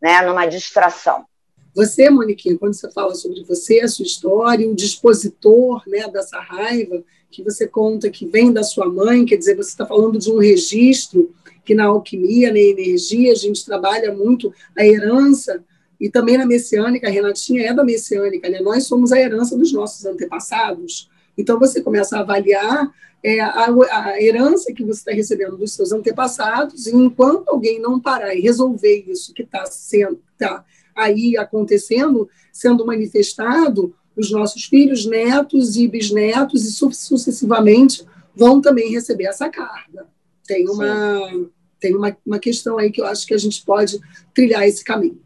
né, 0.00 0.22
numa 0.22 0.46
distração. 0.46 1.26
Você, 1.74 2.10
Moniquinha, 2.10 2.58
quando 2.58 2.74
você 2.74 2.90
fala 2.90 3.14
sobre 3.14 3.42
você, 3.44 3.80
a 3.80 3.88
sua 3.88 4.04
história, 4.04 4.68
o 4.68 4.74
dispositor 4.74 5.82
né, 5.86 6.06
dessa 6.08 6.38
raiva 6.38 7.02
que 7.30 7.42
você 7.42 7.66
conta 7.66 8.10
que 8.10 8.26
vem 8.26 8.52
da 8.52 8.62
sua 8.62 8.86
mãe, 8.86 9.24
quer 9.24 9.36
dizer, 9.36 9.56
você 9.56 9.70
está 9.70 9.86
falando 9.86 10.18
de 10.18 10.30
um 10.30 10.38
registro 10.38 11.34
que 11.64 11.74
na 11.74 11.86
alquimia, 11.86 12.52
na 12.52 12.58
energia, 12.58 13.32
a 13.32 13.36
gente 13.36 13.64
trabalha 13.64 14.12
muito 14.12 14.52
a 14.76 14.84
herança, 14.84 15.64
e 15.98 16.10
também 16.10 16.36
na 16.36 16.44
messiânica, 16.44 17.06
a 17.06 17.10
Renatinha 17.10 17.62
é 17.62 17.72
da 17.72 17.84
messiânica, 17.84 18.50
né? 18.50 18.60
nós 18.60 18.84
somos 18.86 19.12
a 19.12 19.18
herança 19.18 19.56
dos 19.56 19.72
nossos 19.72 20.04
antepassados. 20.04 21.08
Então, 21.38 21.58
você 21.58 21.80
começa 21.80 22.16
a 22.18 22.20
avaliar 22.20 22.92
é, 23.22 23.40
a, 23.40 23.68
a, 23.68 24.20
herança 24.20 24.72
que 24.72 24.84
você 24.84 24.98
está 24.98 25.12
recebendo 25.12 25.56
dos 25.56 25.72
seus 25.72 25.92
antepassados, 25.92 26.86
e 26.86 26.94
enquanto 26.94 27.48
alguém 27.48 27.80
não 27.80 28.00
parar 28.00 28.34
e 28.34 28.40
resolver 28.40 29.04
isso 29.08 29.32
que 29.32 29.42
está 29.42 29.64
sendo 29.66 30.20
tá 30.36 30.64
aí 30.94 31.36
acontecendo, 31.36 32.28
sendo 32.52 32.86
manifestado, 32.86 33.94
os 34.16 34.30
nossos 34.30 34.64
filhos, 34.64 35.06
netos 35.06 35.76
e 35.76 35.88
bisnetos, 35.88 36.64
e 36.64 36.72
sucessivamente, 36.72 38.04
vão 38.34 38.60
também 38.60 38.90
receber 38.90 39.24
essa 39.24 39.48
carga. 39.48 40.06
Tem 40.46 40.68
uma, 40.68 41.48
tem 41.80 41.96
uma, 41.96 42.16
uma 42.24 42.38
questão 42.38 42.78
aí 42.78 42.90
que 42.90 43.00
eu 43.00 43.06
acho 43.06 43.26
que 43.26 43.34
a 43.34 43.38
gente 43.38 43.64
pode 43.64 44.00
trilhar 44.34 44.66
esse 44.66 44.84
caminho. 44.84 45.20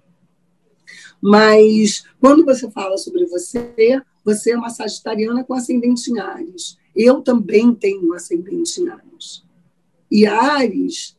Mas 1.20 2.04
quando 2.20 2.44
você 2.44 2.70
fala 2.70 2.96
sobre 2.96 3.26
você, 3.26 4.00
você 4.24 4.52
é 4.52 4.56
uma 4.56 4.70
sagitariana 4.70 5.44
com 5.44 5.54
ascendente 5.54 6.10
em 6.10 6.18
Ares. 6.18 6.76
Eu 6.94 7.22
também 7.22 7.74
tenho 7.74 8.08
um 8.08 8.12
ascendente 8.12 8.80
em 8.80 8.88
Ares. 8.88 9.44
E 10.10 10.26
Ares, 10.26 11.16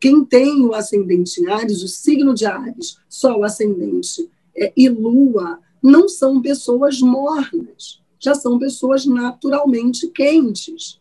quem 0.00 0.24
tem 0.24 0.64
o 0.64 0.74
ascendente 0.74 1.40
em 1.40 1.46
Ares, 1.46 1.82
o 1.82 1.88
signo 1.88 2.34
de 2.34 2.46
Ares, 2.46 2.98
Sol 3.08 3.44
ascendente 3.44 4.28
é, 4.56 4.72
e 4.76 4.88
Lua, 4.88 5.58
não 5.82 6.08
são 6.08 6.40
pessoas 6.40 7.00
mornas, 7.00 8.00
já 8.18 8.34
são 8.34 8.58
pessoas 8.58 9.06
naturalmente 9.06 10.08
quentes, 10.08 10.98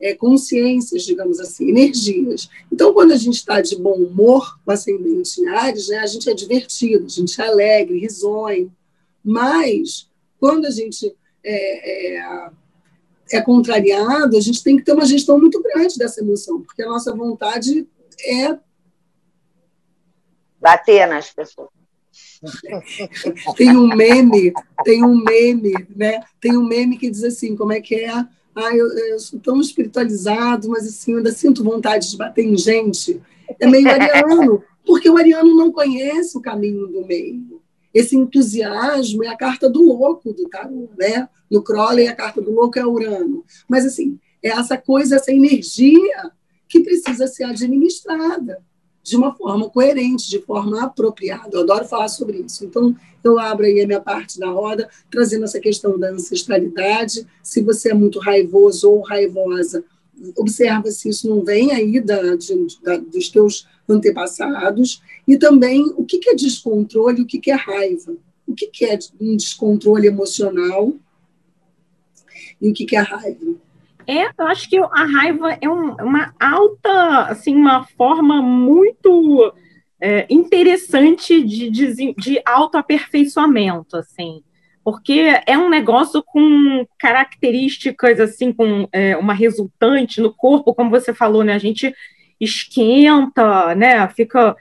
é, 0.00 0.14
consciências, 0.14 1.04
digamos 1.04 1.40
assim, 1.40 1.68
energias. 1.70 2.48
Então, 2.70 2.92
quando 2.92 3.12
a 3.12 3.16
gente 3.16 3.36
está 3.36 3.60
de 3.60 3.76
bom 3.76 3.94
humor 3.94 4.58
com 4.64 4.72
ascendente 4.72 5.40
em 5.40 5.48
Ares, 5.48 5.88
né, 5.88 5.98
a 5.98 6.06
gente 6.06 6.28
é 6.28 6.34
divertido, 6.34 7.06
a 7.06 7.08
gente 7.08 7.40
é 7.40 7.46
alegre, 7.46 8.00
risonho, 8.00 8.72
mas 9.24 10.08
quando 10.38 10.66
a 10.66 10.70
gente 10.70 11.14
é, 11.42 12.18
é, 12.18 12.50
é, 13.32 13.40
contrariado, 13.40 14.36
a 14.36 14.40
gente 14.40 14.62
tem 14.62 14.76
que 14.76 14.84
ter 14.84 14.92
uma 14.92 15.06
gestão 15.06 15.38
muito 15.38 15.62
grande 15.62 15.96
dessa 15.96 16.20
emoção, 16.20 16.60
porque 16.60 16.82
a 16.82 16.88
nossa 16.88 17.14
vontade 17.14 17.86
é. 18.20 18.58
Bater 20.60 21.06
nas 21.06 21.30
pessoas. 21.30 21.68
tem 23.56 23.76
um 23.76 23.88
meme, 23.88 24.52
tem 24.84 25.04
um 25.04 25.16
meme, 25.16 25.72
né? 25.94 26.22
Tem 26.40 26.56
um 26.56 26.64
meme 26.64 26.98
que 26.98 27.10
diz 27.10 27.24
assim, 27.24 27.56
como 27.56 27.72
é 27.72 27.80
que 27.80 27.96
é? 27.96 28.10
Ah, 28.12 28.74
eu, 28.74 28.86
eu 28.86 29.18
sou 29.18 29.40
tão 29.40 29.60
espiritualizado, 29.60 30.68
mas 30.68 30.86
assim, 30.86 31.12
eu 31.12 31.18
ainda 31.18 31.32
sinto 31.32 31.64
vontade 31.64 32.10
de 32.10 32.16
bater 32.16 32.44
em 32.44 32.56
gente. 32.56 33.20
É 33.58 33.66
meio 33.66 33.88
ariano, 33.88 34.62
porque 34.86 35.10
o 35.10 35.16
ariano 35.16 35.56
não 35.56 35.72
conhece 35.72 36.36
o 36.38 36.40
caminho 36.40 36.86
do 36.86 37.04
meio 37.04 37.62
esse 37.94 38.16
entusiasmo 38.16 39.22
é 39.22 39.28
a 39.28 39.36
carta 39.36 39.70
do 39.70 39.80
louco 39.80 40.32
do 40.32 40.48
tarô, 40.48 40.90
né? 40.98 41.28
No 41.48 41.62
Crowley, 41.62 42.08
a 42.08 42.16
carta 42.16 42.42
do 42.42 42.50
louco 42.50 42.76
é 42.76 42.84
Urano. 42.84 43.44
Mas, 43.68 43.86
assim, 43.86 44.18
é 44.42 44.48
essa 44.48 44.76
coisa, 44.76 45.14
essa 45.14 45.30
energia 45.30 46.32
que 46.68 46.80
precisa 46.80 47.26
ser 47.26 47.44
administrada 47.44 48.62
de 49.02 49.16
uma 49.16 49.34
forma 49.34 49.68
coerente, 49.68 50.30
de 50.30 50.40
forma 50.40 50.82
apropriada. 50.82 51.50
Eu 51.52 51.60
adoro 51.60 51.84
falar 51.84 52.08
sobre 52.08 52.38
isso. 52.38 52.64
Então, 52.64 52.96
eu 53.22 53.38
abro 53.38 53.66
aí 53.66 53.82
a 53.82 53.86
minha 53.86 54.00
parte 54.00 54.40
da 54.40 54.48
roda, 54.50 54.88
trazendo 55.10 55.44
essa 55.44 55.60
questão 55.60 55.98
da 55.98 56.10
ancestralidade. 56.10 57.26
Se 57.42 57.62
você 57.62 57.90
é 57.90 57.94
muito 57.94 58.18
raivoso 58.18 58.90
ou 58.90 59.02
raivosa, 59.02 59.84
observa 60.36 60.90
se 60.90 61.10
isso 61.10 61.28
não 61.28 61.44
vem 61.44 61.72
aí 61.72 62.00
da, 62.00 62.34
de, 62.34 62.54
da, 62.82 62.96
dos 62.96 63.28
teus 63.28 63.66
antepassados, 63.86 65.02
e 65.28 65.36
também 65.36 65.84
o 65.96 66.04
que 66.04 66.20
é 66.28 66.34
descontrole, 66.34 67.22
o 67.22 67.26
que 67.26 67.50
é 67.50 67.54
raiva, 67.54 68.16
o 68.46 68.54
que 68.54 68.84
é 68.84 68.98
um 69.20 69.36
descontrole 69.36 70.06
emocional 70.06 70.94
e 72.60 72.70
o 72.70 72.72
que 72.72 72.96
é 72.96 73.00
raiva. 73.00 73.54
É, 74.06 74.26
eu 74.38 74.46
acho 74.46 74.68
que 74.68 74.78
a 74.78 75.04
raiva 75.04 75.58
é 75.60 75.68
um, 75.68 75.94
uma 75.96 76.34
alta, 76.40 77.22
assim, 77.26 77.54
uma 77.54 77.84
forma 77.84 78.42
muito 78.42 79.52
é, 80.00 80.26
interessante 80.28 81.42
de, 81.42 81.70
de, 81.70 82.14
de 82.14 82.42
autoaperfeiçoamento, 82.44 83.96
assim 83.96 84.42
porque 84.84 85.40
é 85.46 85.56
um 85.56 85.70
negócio 85.70 86.22
com 86.22 86.86
características 86.98 88.20
assim, 88.20 88.52
com 88.52 88.86
é, 88.92 89.16
uma 89.16 89.32
resultante 89.32 90.20
no 90.20 90.32
corpo, 90.32 90.74
como 90.74 90.90
você 90.90 91.14
falou, 91.14 91.42
né? 91.42 91.54
A 91.54 91.58
gente 91.58 91.92
esquenta, 92.38 93.74
né? 93.74 94.06
Fica 94.08 94.54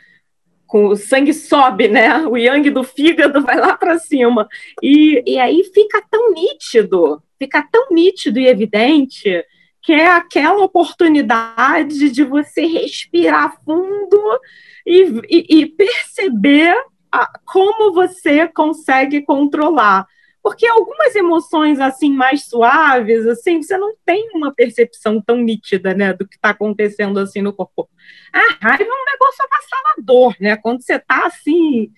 com 0.73 0.87
o 0.87 0.95
sangue 0.95 1.35
sobe, 1.35 1.87
né? 1.87 2.25
O 2.25 2.35
yang 2.35 2.67
do 2.71 2.83
fígado 2.83 3.43
vai 3.43 3.59
lá 3.59 3.77
para 3.77 3.99
cima. 3.99 4.47
E, 4.81 5.21
e 5.23 5.37
aí 5.37 5.63
fica 5.71 6.03
tão 6.09 6.33
nítido, 6.33 7.21
fica 7.37 7.61
tão 7.71 7.89
nítido 7.91 8.39
e 8.39 8.47
evidente 8.47 9.45
que 9.83 9.93
é 9.93 10.07
aquela 10.07 10.63
oportunidade 10.63 12.09
de 12.09 12.23
você 12.23 12.65
respirar 12.65 13.55
fundo 13.63 14.39
e, 14.83 15.21
e, 15.29 15.59
e 15.59 15.65
perceber 15.67 16.75
a, 17.11 17.31
como 17.45 17.93
você 17.93 18.47
consegue 18.47 19.21
controlar. 19.21 20.07
Porque 20.43 20.67
algumas 20.67 21.15
emoções 21.15 21.79
assim 21.79 22.11
mais 22.11 22.43
suaves, 22.43 23.25
assim, 23.25 23.61
você 23.61 23.77
não 23.77 23.95
tem 24.05 24.29
uma 24.35 24.53
percepção 24.53 25.21
tão 25.21 25.37
nítida, 25.37 25.93
né, 25.93 26.11
do 26.11 26.27
que 26.27 26.35
está 26.35 26.49
acontecendo 26.49 27.17
assim 27.17 27.41
no 27.41 27.53
corpo. 27.53 27.89
A 28.33 28.39
raiva 28.61 28.83
é 28.83 28.85
um 28.85 29.05
negócio 29.11 29.45
avassalador, 29.45 30.35
né? 30.41 30.57
Quando 30.57 30.81
você 30.83 30.95
está 30.95 31.25
assim, 31.25 31.93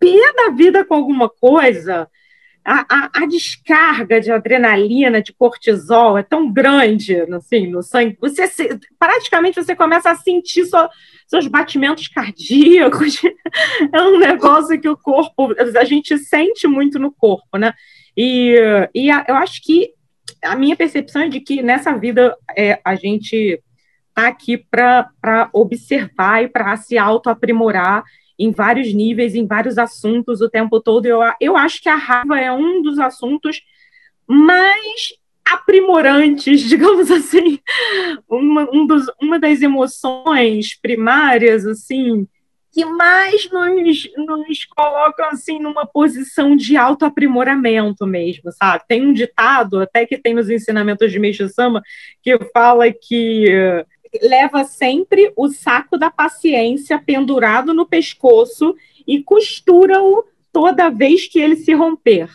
pé 0.00 0.32
da 0.34 0.50
vida 0.50 0.84
com 0.84 0.94
alguma 0.94 1.28
coisa, 1.28 2.10
a, 2.64 2.86
a, 2.88 3.10
a, 3.22 3.26
descarga 3.26 4.20
de 4.20 4.30
adrenalina, 4.30 5.22
de 5.22 5.32
cortisol 5.32 6.18
é 6.18 6.22
tão 6.22 6.52
grande 6.52 7.16
assim, 7.34 7.66
no 7.66 7.82
sangue, 7.82 8.18
você 8.20 8.46
se, 8.46 8.78
praticamente 8.98 9.62
você 9.62 9.74
começa 9.74 10.10
a 10.10 10.16
sentir 10.16 10.66
sua, 10.66 10.90
seus 11.26 11.46
batimentos 11.46 12.08
cardíacos. 12.08 13.20
É 13.92 14.02
um 14.02 14.18
negócio 14.18 14.80
que 14.80 14.88
o 14.88 14.96
corpo, 14.96 15.54
a 15.76 15.84
gente 15.84 16.16
sente 16.18 16.66
muito 16.68 16.98
no 16.98 17.10
corpo, 17.10 17.58
né? 17.58 17.72
E, 18.16 18.54
e 18.94 19.10
a, 19.10 19.24
eu 19.28 19.34
acho 19.34 19.62
que 19.62 19.92
a 20.42 20.54
minha 20.54 20.76
percepção 20.76 21.22
é 21.22 21.28
de 21.28 21.40
que 21.40 21.62
nessa 21.62 21.96
vida 21.96 22.36
é, 22.56 22.80
a 22.84 22.94
gente 22.94 23.60
está 24.08 24.28
aqui 24.28 24.58
para 24.58 25.50
observar 25.52 26.44
e 26.44 26.48
para 26.48 26.76
se 26.76 26.98
autoaprimorar 26.98 28.04
em 28.40 28.50
vários 28.50 28.94
níveis, 28.94 29.34
em 29.34 29.46
vários 29.46 29.76
assuntos 29.76 30.40
o 30.40 30.48
tempo 30.48 30.80
todo. 30.80 31.04
Eu, 31.04 31.20
eu 31.38 31.56
acho 31.58 31.82
que 31.82 31.90
a 31.90 31.96
raiva 31.96 32.40
é 32.40 32.50
um 32.50 32.80
dos 32.80 32.98
assuntos 32.98 33.62
mais 34.26 35.12
aprimorantes, 35.44 36.62
digamos 36.66 37.10
assim, 37.10 37.58
uma, 38.26 38.66
um 38.72 38.86
dos, 38.86 39.06
uma 39.20 39.38
das 39.38 39.60
emoções 39.60 40.74
primárias, 40.80 41.66
assim, 41.66 42.26
que 42.72 42.84
mais 42.84 43.50
nos, 43.50 44.08
nos 44.16 44.64
colocam, 44.64 45.26
assim, 45.26 45.58
numa 45.58 45.84
posição 45.84 46.56
de 46.56 46.78
autoaprimoramento 46.78 48.06
mesmo, 48.06 48.50
sabe? 48.52 48.84
Tem 48.88 49.04
um 49.04 49.12
ditado, 49.12 49.80
até 49.80 50.06
que 50.06 50.16
tem 50.16 50.32
nos 50.32 50.48
ensinamentos 50.48 51.12
de 51.12 51.18
Meixo 51.18 51.46
Sama, 51.48 51.82
que 52.22 52.38
fala 52.54 52.90
que 52.90 53.84
leva 54.22 54.64
sempre 54.64 55.32
o 55.36 55.48
saco 55.48 55.96
da 55.96 56.10
paciência 56.10 56.98
pendurado 56.98 57.72
no 57.72 57.86
pescoço 57.86 58.74
e 59.06 59.22
costura-o 59.22 60.24
toda 60.52 60.90
vez 60.90 61.26
que 61.26 61.38
ele 61.38 61.56
se 61.56 61.72
romper. 61.72 62.28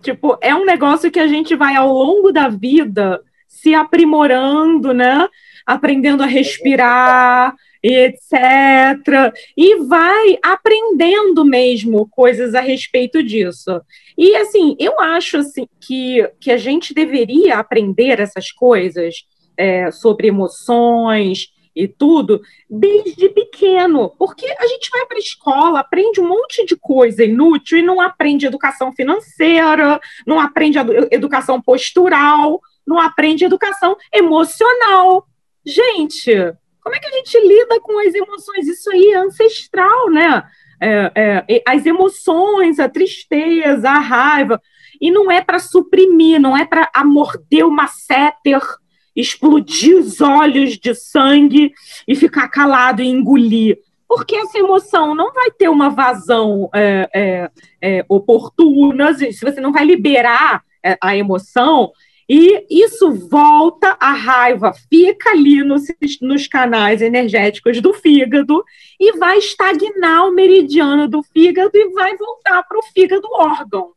Tipo, 0.00 0.38
é 0.40 0.54
um 0.54 0.64
negócio 0.64 1.10
que 1.10 1.18
a 1.18 1.26
gente 1.26 1.56
vai 1.56 1.74
ao 1.76 1.92
longo 1.92 2.32
da 2.32 2.48
vida 2.48 3.22
se 3.46 3.74
aprimorando, 3.74 4.92
né? 4.92 5.28
Aprendendo 5.66 6.22
a 6.22 6.26
respirar, 6.26 7.54
etc. 7.94 9.32
E 9.56 9.76
vai 9.86 10.38
aprendendo 10.42 11.44
mesmo 11.44 12.08
coisas 12.08 12.54
a 12.54 12.60
respeito 12.60 13.22
disso. 13.22 13.80
E 14.16 14.34
assim, 14.36 14.76
eu 14.78 14.98
acho 15.00 15.38
assim, 15.38 15.66
que, 15.80 16.28
que 16.40 16.50
a 16.50 16.56
gente 16.56 16.92
deveria 16.92 17.58
aprender 17.58 18.20
essas 18.20 18.50
coisas 18.50 19.24
é, 19.56 19.90
sobre 19.90 20.28
emoções 20.28 21.48
e 21.78 21.86
tudo 21.86 22.40
desde 22.68 23.28
pequeno, 23.28 24.10
porque 24.18 24.46
a 24.58 24.66
gente 24.66 24.90
vai 24.90 25.06
para 25.06 25.16
a 25.16 25.20
escola, 25.20 25.80
aprende 25.80 26.20
um 26.20 26.26
monte 26.26 26.66
de 26.66 26.76
coisa 26.76 27.24
inútil 27.24 27.78
e 27.78 27.82
não 27.82 28.00
aprende 28.00 28.46
educação 28.46 28.92
financeira, 28.92 30.00
não 30.26 30.40
aprende 30.40 30.76
educação 31.12 31.62
postural, 31.62 32.60
não 32.84 32.98
aprende 32.98 33.44
educação 33.44 33.96
emocional. 34.12 35.28
Gente, 35.64 36.32
como 36.88 36.96
é 36.96 37.00
que 37.00 37.06
a 37.06 37.18
gente 37.18 37.38
lida 37.46 37.80
com 37.82 37.98
as 37.98 38.14
emoções? 38.14 38.66
Isso 38.66 38.90
aí 38.90 39.10
é 39.10 39.18
ancestral, 39.18 40.08
né? 40.10 40.42
É, 40.80 41.44
é, 41.46 41.62
as 41.66 41.84
emoções, 41.84 42.78
a 42.78 42.88
tristeza, 42.88 43.90
a 43.90 43.98
raiva. 43.98 44.58
E 44.98 45.10
não 45.10 45.30
é 45.30 45.42
para 45.42 45.58
suprimir, 45.58 46.40
não 46.40 46.56
é 46.56 46.64
para 46.64 46.90
morder 47.04 47.66
uma 47.66 47.86
séter, 47.88 48.62
explodir 49.14 49.98
os 49.98 50.22
olhos 50.22 50.78
de 50.78 50.94
sangue 50.94 51.72
e 52.06 52.16
ficar 52.16 52.48
calado 52.48 53.02
e 53.02 53.06
engolir. 53.06 53.78
Porque 54.08 54.34
essa 54.36 54.58
emoção 54.58 55.14
não 55.14 55.34
vai 55.34 55.50
ter 55.50 55.68
uma 55.68 55.90
vazão 55.90 56.70
é, 56.74 57.10
é, 57.14 57.50
é 57.82 58.04
oportuna, 58.08 59.12
se 59.12 59.38
você 59.42 59.60
não 59.60 59.72
vai 59.72 59.84
liberar 59.84 60.62
é, 60.82 60.96
a 61.02 61.14
emoção, 61.14 61.92
e 62.28 62.66
isso 62.68 63.10
volta, 63.12 63.96
a 63.98 64.12
raiva 64.12 64.72
fica 64.90 65.30
ali 65.30 65.64
nos, 65.64 65.84
nos 66.20 66.46
canais 66.46 67.00
energéticos 67.00 67.80
do 67.80 67.94
fígado 67.94 68.62
e 69.00 69.16
vai 69.16 69.38
estagnar 69.38 70.26
o 70.26 70.32
meridiano 70.32 71.08
do 71.08 71.22
fígado 71.22 71.70
e 71.74 71.88
vai 71.94 72.14
voltar 72.18 72.62
para 72.64 72.78
o 72.78 72.82
fígado 72.82 73.26
órgão. 73.32 73.92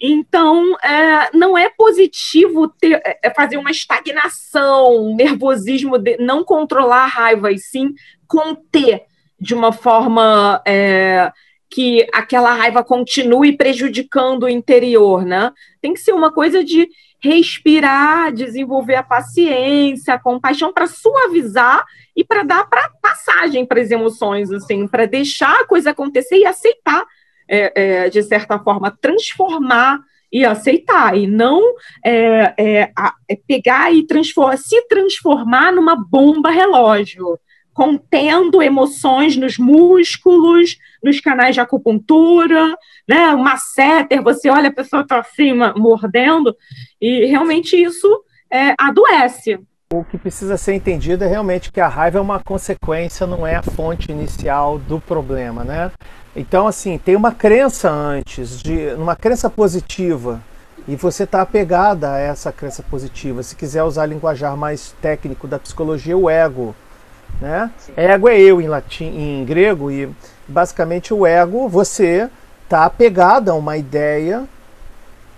Então, 0.00 0.76
é, 0.80 1.36
não 1.36 1.56
é 1.56 1.68
positivo 1.68 2.68
ter, 2.68 3.00
é, 3.04 3.18
é, 3.22 3.30
fazer 3.34 3.56
uma 3.56 3.70
estagnação, 3.70 4.96
um 4.96 5.16
nervosismo, 5.16 5.98
de 5.98 6.16
não 6.18 6.44
controlar 6.44 7.04
a 7.04 7.06
raiva, 7.06 7.52
e 7.52 7.58
sim 7.58 7.94
conter 8.26 9.02
de 9.40 9.54
uma 9.54 9.72
forma 9.72 10.60
é, 10.66 11.32
que 11.70 12.06
aquela 12.12 12.54
raiva 12.54 12.82
continue 12.82 13.56
prejudicando 13.56 14.44
o 14.44 14.48
interior, 14.48 15.24
né? 15.24 15.52
Tem 15.80 15.92
que 15.92 16.00
ser 16.00 16.12
uma 16.12 16.32
coisa 16.32 16.64
de 16.64 16.88
respirar, 17.20 18.32
desenvolver 18.32 18.94
a 18.94 19.02
paciência, 19.02 20.14
a 20.14 20.18
compaixão 20.18 20.72
para 20.72 20.86
suavizar 20.86 21.84
e 22.16 22.24
para 22.24 22.42
dar 22.42 22.68
para 22.68 22.90
passagem 23.02 23.66
para 23.66 23.80
as 23.80 23.90
emoções, 23.90 24.50
assim, 24.50 24.86
para 24.86 25.06
deixar 25.06 25.60
a 25.60 25.66
coisa 25.66 25.90
acontecer 25.90 26.36
e 26.36 26.46
aceitar, 26.46 27.04
é, 27.48 27.72
é, 27.74 28.10
de 28.10 28.22
certa 28.22 28.58
forma, 28.58 28.96
transformar 29.00 29.98
e 30.30 30.44
aceitar, 30.44 31.16
e 31.16 31.26
não 31.26 31.62
é, 32.04 32.54
é, 32.58 32.92
é 33.28 33.36
pegar 33.46 33.92
e 33.92 34.06
transformar, 34.06 34.58
se 34.58 34.80
transformar 34.86 35.72
numa 35.72 35.96
bomba 35.96 36.50
relógio 36.50 37.38
contendo 37.78 38.60
emoções 38.60 39.36
nos 39.36 39.56
músculos, 39.56 40.76
nos 41.00 41.20
canais 41.20 41.54
de 41.54 41.60
acupuntura, 41.60 42.76
né? 43.08 43.28
Uma 43.28 43.52
masseter, 43.52 44.20
você 44.20 44.50
olha 44.50 44.68
a 44.68 44.72
pessoa 44.72 45.02
está 45.02 45.20
assim, 45.20 45.52
mordendo, 45.76 46.56
e 47.00 47.26
realmente 47.26 47.80
isso 47.80 48.24
é, 48.50 48.74
adoece. 48.76 49.60
O 49.92 50.02
que 50.02 50.18
precisa 50.18 50.56
ser 50.56 50.74
entendido 50.74 51.22
é 51.22 51.28
realmente 51.28 51.70
que 51.70 51.80
a 51.80 51.86
raiva 51.86 52.18
é 52.18 52.20
uma 52.20 52.40
consequência, 52.40 53.28
não 53.28 53.46
é 53.46 53.54
a 53.54 53.62
fonte 53.62 54.10
inicial 54.10 54.76
do 54.80 55.00
problema, 55.00 55.62
né? 55.62 55.92
Então, 56.34 56.66
assim, 56.66 56.98
tem 56.98 57.14
uma 57.14 57.30
crença 57.30 57.88
antes, 57.88 58.60
de 58.60 58.88
uma 58.96 59.14
crença 59.14 59.48
positiva, 59.48 60.42
e 60.88 60.96
você 60.96 61.22
está 61.22 61.42
apegada 61.42 62.12
a 62.12 62.18
essa 62.18 62.50
crença 62.50 62.82
positiva. 62.82 63.40
Se 63.44 63.54
quiser 63.54 63.84
usar 63.84 64.04
linguajar 64.06 64.56
mais 64.56 64.96
técnico 65.00 65.46
da 65.46 65.60
psicologia, 65.60 66.18
o 66.18 66.28
ego 66.28 66.74
né? 67.40 67.70
Ego 67.96 68.28
é 68.28 68.38
eu 68.40 68.60
em 68.60 68.68
latim, 68.68 69.04
em 69.04 69.44
grego 69.44 69.90
e 69.90 70.08
basicamente 70.46 71.12
o 71.14 71.26
ego, 71.26 71.68
você 71.68 72.28
está 72.64 72.84
apegado 72.84 73.50
a 73.50 73.54
uma 73.54 73.76
ideia 73.76 74.44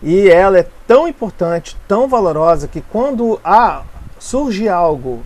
e 0.03 0.29
ela 0.29 0.59
é 0.59 0.67
tão 0.87 1.07
importante, 1.07 1.77
tão 1.87 2.09
valorosa 2.09 2.67
que 2.67 2.81
quando 2.81 3.39
há, 3.45 3.83
surge 4.19 4.69
algo 4.69 5.23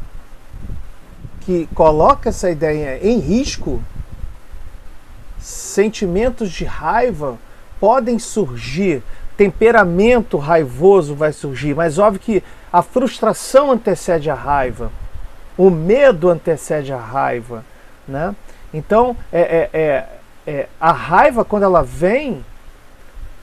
que 1.41 1.69
coloca 1.75 2.31
essa 2.31 2.51
ideia 2.51 2.99
em 3.07 3.19
risco, 3.19 3.83
sentimentos 5.39 6.51
de 6.51 6.65
raiva 6.65 7.39
podem 7.79 8.19
surgir, 8.19 9.03
temperamento 9.37 10.39
raivoso 10.39 11.15
vai 11.15 11.33
surgir, 11.33 11.75
mas 11.75 11.99
óbvio 11.99 12.21
que 12.21 12.43
a 12.73 12.83
frustração 12.83 13.71
antecede 13.71 14.31
a 14.31 14.35
raiva. 14.35 14.91
O 15.57 15.71
medo 15.71 16.31
antecede 16.31 16.93
a 16.93 16.99
raiva, 16.99 17.65
né? 18.07 18.35
Então, 18.73 19.17
é, 19.33 19.41
é, 19.41 19.79
é, 19.81 20.09
é, 20.47 20.69
a 20.81 20.91
raiva 20.91 21.45
quando 21.45 21.63
ela 21.63 21.83
vem, 21.83 22.45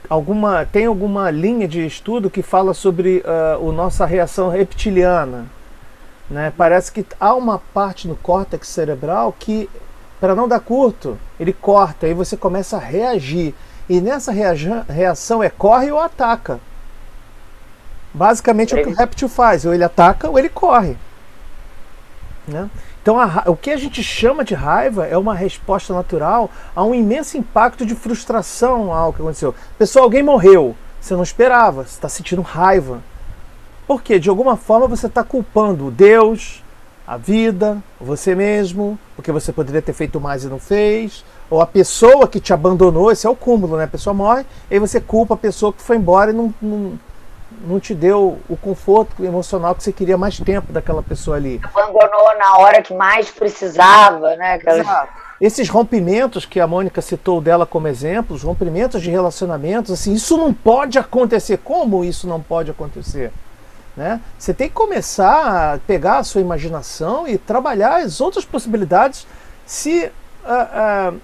alguma 0.08 0.66
tem 0.66 0.84
alguma 0.86 1.30
linha 1.30 1.66
de 1.66 1.86
estudo 1.86 2.28
que 2.28 2.42
fala 2.42 2.74
sobre 2.74 3.24
uh, 3.24 3.68
a 3.68 3.72
nossa 3.72 4.04
reação 4.04 4.50
reptiliana, 4.50 5.46
né? 6.28 6.52
Parece 6.56 6.92
que 6.92 7.06
há 7.18 7.34
uma 7.34 7.58
parte 7.58 8.06
no 8.06 8.16
córtex 8.16 8.68
cerebral 8.68 9.34
que, 9.38 9.70
para 10.20 10.34
não 10.34 10.46
dar 10.46 10.60
curto, 10.60 11.18
ele 11.40 11.52
corta 11.52 12.06
e 12.06 12.14
você 12.14 12.36
começa 12.36 12.76
a 12.76 12.80
reagir. 12.80 13.54
E 13.88 14.00
nessa 14.00 14.32
reação 14.32 15.42
é 15.42 15.50
corre 15.50 15.90
ou 15.90 15.98
ataca. 15.98 16.60
Basicamente 18.14 18.74
é 18.74 18.80
o 18.80 18.84
que 18.84 18.90
o 18.90 18.94
réptil 18.94 19.28
faz, 19.28 19.64
ou 19.64 19.74
ele 19.74 19.84
ataca 19.84 20.28
ou 20.28 20.38
ele 20.38 20.48
corre. 20.48 20.96
Né? 22.46 22.68
Então, 23.00 23.18
a, 23.18 23.44
o 23.46 23.56
que 23.56 23.70
a 23.70 23.76
gente 23.76 24.02
chama 24.02 24.44
de 24.44 24.54
raiva 24.54 25.06
é 25.06 25.16
uma 25.16 25.34
resposta 25.34 25.94
natural 25.94 26.50
a 26.74 26.82
um 26.82 26.94
imenso 26.94 27.36
impacto 27.36 27.86
de 27.86 27.94
frustração 27.94 28.92
ao 28.92 29.12
que 29.12 29.22
aconteceu. 29.22 29.54
Pessoal, 29.78 30.04
alguém 30.04 30.22
morreu, 30.22 30.74
você 31.00 31.14
não 31.14 31.22
esperava, 31.22 31.84
você 31.84 31.90
está 31.90 32.08
sentindo 32.08 32.42
raiva. 32.42 33.00
Por 33.86 34.02
quê? 34.02 34.18
De 34.18 34.28
alguma 34.28 34.56
forma 34.56 34.86
você 34.86 35.06
está 35.06 35.22
culpando 35.22 35.90
Deus, 35.90 36.62
a 37.06 37.16
vida, 37.16 37.82
você 38.00 38.34
mesmo, 38.34 38.98
porque 39.14 39.32
você 39.32 39.52
poderia 39.52 39.82
ter 39.82 39.92
feito 39.92 40.20
mais 40.20 40.44
e 40.44 40.48
não 40.48 40.58
fez, 40.58 41.24
ou 41.50 41.60
a 41.60 41.66
pessoa 41.66 42.26
que 42.26 42.40
te 42.40 42.52
abandonou, 42.52 43.10
esse 43.10 43.26
é 43.26 43.30
o 43.30 43.36
cúmulo, 43.36 43.76
né? 43.76 43.84
A 43.84 43.88
pessoa 43.88 44.14
morre, 44.14 44.46
e 44.70 44.74
aí 44.74 44.78
você 44.78 45.00
culpa 45.00 45.34
a 45.34 45.36
pessoa 45.36 45.72
que 45.72 45.82
foi 45.82 45.96
embora 45.96 46.30
e 46.30 46.34
não, 46.34 46.54
não 46.62 46.98
não 47.66 47.80
te 47.80 47.94
deu 47.94 48.38
o 48.48 48.56
conforto 48.56 49.24
emocional 49.24 49.74
que 49.74 49.82
você 49.82 49.92
queria 49.92 50.18
mais 50.18 50.38
tempo 50.38 50.72
daquela 50.72 51.02
pessoa 51.02 51.36
ali. 51.36 51.60
Abandonou 51.62 52.36
na 52.38 52.58
hora 52.58 52.82
que 52.82 52.94
mais 52.94 53.30
precisava, 53.30 54.36
né? 54.36 54.54
Aquela... 54.54 55.08
Esses 55.40 55.68
rompimentos 55.68 56.46
que 56.46 56.60
a 56.60 56.66
Mônica 56.66 57.02
citou 57.02 57.40
dela 57.40 57.66
como 57.66 57.88
exemplo, 57.88 58.36
os 58.36 58.42
rompimentos 58.42 59.02
de 59.02 59.10
relacionamentos, 59.10 59.90
assim, 59.90 60.12
isso 60.12 60.36
não 60.36 60.54
pode 60.54 60.98
acontecer. 60.98 61.58
Como 61.58 62.04
isso 62.04 62.28
não 62.28 62.40
pode 62.40 62.70
acontecer? 62.70 63.32
Né? 63.96 64.20
Você 64.38 64.54
tem 64.54 64.68
que 64.68 64.74
começar 64.74 65.74
a 65.74 65.78
pegar 65.78 66.18
a 66.18 66.24
sua 66.24 66.40
imaginação 66.40 67.26
e 67.26 67.36
trabalhar 67.36 68.02
as 68.02 68.20
outras 68.20 68.44
possibilidades 68.44 69.26
se 69.66 70.10
uh, 70.44 71.12
uh, 71.12 71.20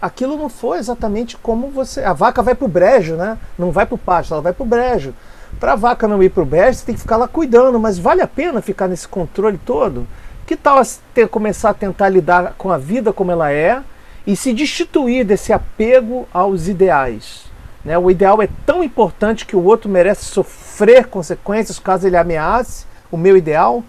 aquilo 0.00 0.36
não 0.36 0.48
for 0.48 0.76
exatamente 0.76 1.36
como 1.36 1.68
você. 1.68 2.04
A 2.04 2.12
vaca 2.12 2.42
vai 2.42 2.54
para 2.54 2.64
o 2.64 2.68
brejo, 2.68 3.16
né? 3.16 3.38
não 3.58 3.72
vai 3.72 3.86
para 3.86 3.94
o 3.94 3.98
pasto, 3.98 4.34
ela 4.34 4.42
vai 4.42 4.52
para 4.52 4.62
o 4.62 4.66
brejo. 4.66 5.14
Para 5.58 5.72
a 5.72 5.76
vaca 5.76 6.08
não 6.08 6.22
ir 6.22 6.30
para 6.30 6.42
o 6.42 6.46
brejo, 6.46 6.78
você 6.78 6.86
tem 6.86 6.94
que 6.94 7.00
ficar 7.00 7.16
lá 7.16 7.28
cuidando, 7.28 7.78
mas 7.78 7.98
vale 7.98 8.22
a 8.22 8.26
pena 8.26 8.62
ficar 8.62 8.88
nesse 8.88 9.06
controle 9.06 9.58
todo? 9.58 10.06
Que 10.46 10.56
tal 10.56 10.80
ter, 11.14 11.28
começar 11.28 11.70
a 11.70 11.74
tentar 11.74 12.08
lidar 12.08 12.54
com 12.56 12.70
a 12.70 12.78
vida 12.78 13.12
como 13.12 13.30
ela 13.30 13.52
é 13.52 13.82
e 14.26 14.34
se 14.34 14.52
destituir 14.52 15.24
desse 15.24 15.52
apego 15.52 16.26
aos 16.32 16.66
ideais? 16.66 17.44
Né? 17.84 17.96
O 17.98 18.10
ideal 18.10 18.40
é 18.42 18.48
tão 18.66 18.82
importante 18.82 19.46
que 19.46 19.56
o 19.56 19.62
outro 19.62 19.88
merece 19.88 20.24
sofrer 20.24 21.06
consequências 21.06 21.78
caso 21.78 22.06
ele 22.06 22.16
ameace 22.16 22.84
o 23.10 23.16
meu 23.16 23.36
ideal. 23.36 23.82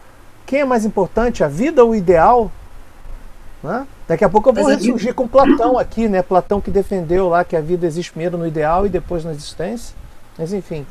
Quem 0.45 0.62
é 0.62 0.65
mais 0.65 0.86
importante, 0.86 1.43
a 1.43 1.47
vida 1.47 1.84
ou 1.84 1.91
o 1.91 1.95
ideal? 1.95 2.52
Né? 3.63 3.86
Daqui 4.08 4.26
a 4.26 4.30
pouco 4.30 4.50
eu 4.50 4.54
vou 4.54 4.65
ressurgir 4.65 5.13
com 5.13 5.28
Platão 5.28 5.78
aqui, 5.78 6.08
né? 6.10 6.21
Platão 6.21 6.60
que 6.60 6.71
defendeu 6.71 7.30
lá 7.30 7.43
que 7.43 7.56
a 7.56 7.62
vida 7.62 7.86
existe 7.86 8.12
primeiro 8.12 8.38
no 8.38 8.45
ideal 8.45 8.86
e 8.86 8.89
depois 8.89 9.24
na 9.24 9.32
existência. 9.32 9.95
Mas 10.38 10.52
enfim, 10.52 10.86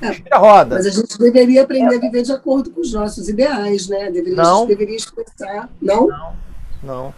é, 0.00 0.36
roda. 0.36 0.76
Mas 0.76 0.86
a 0.86 0.90
gente 0.90 1.18
deveria 1.18 1.62
aprender 1.62 1.96
a 1.96 2.00
viver 2.00 2.22
de 2.22 2.32
acordo 2.32 2.70
com 2.70 2.80
os 2.80 2.92
nossos 2.92 3.28
ideais, 3.28 3.88
né? 3.88 4.10
Deveria, 4.10 4.36
não. 4.36 4.56
A 4.56 4.58
gente 4.60 4.68
deveria 4.68 4.96
expressar. 4.96 5.68
Não? 5.80 6.06
Não. 6.06 6.32
Não. 6.82 7.14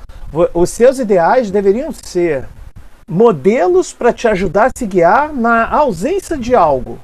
Os 0.55 0.71
seus 0.71 0.99
ideais 0.99 1.51
deveriam 1.51 1.93
ser 1.93 2.47
modelos 3.07 3.93
para 3.93 4.13
te 4.13 4.29
ajudar 4.29 4.67
a 4.67 4.71
se 4.75 4.87
guiar 4.87 5.35
na 5.35 5.69
ausência 5.69 6.39
de 6.39 6.55
algo. 6.55 6.99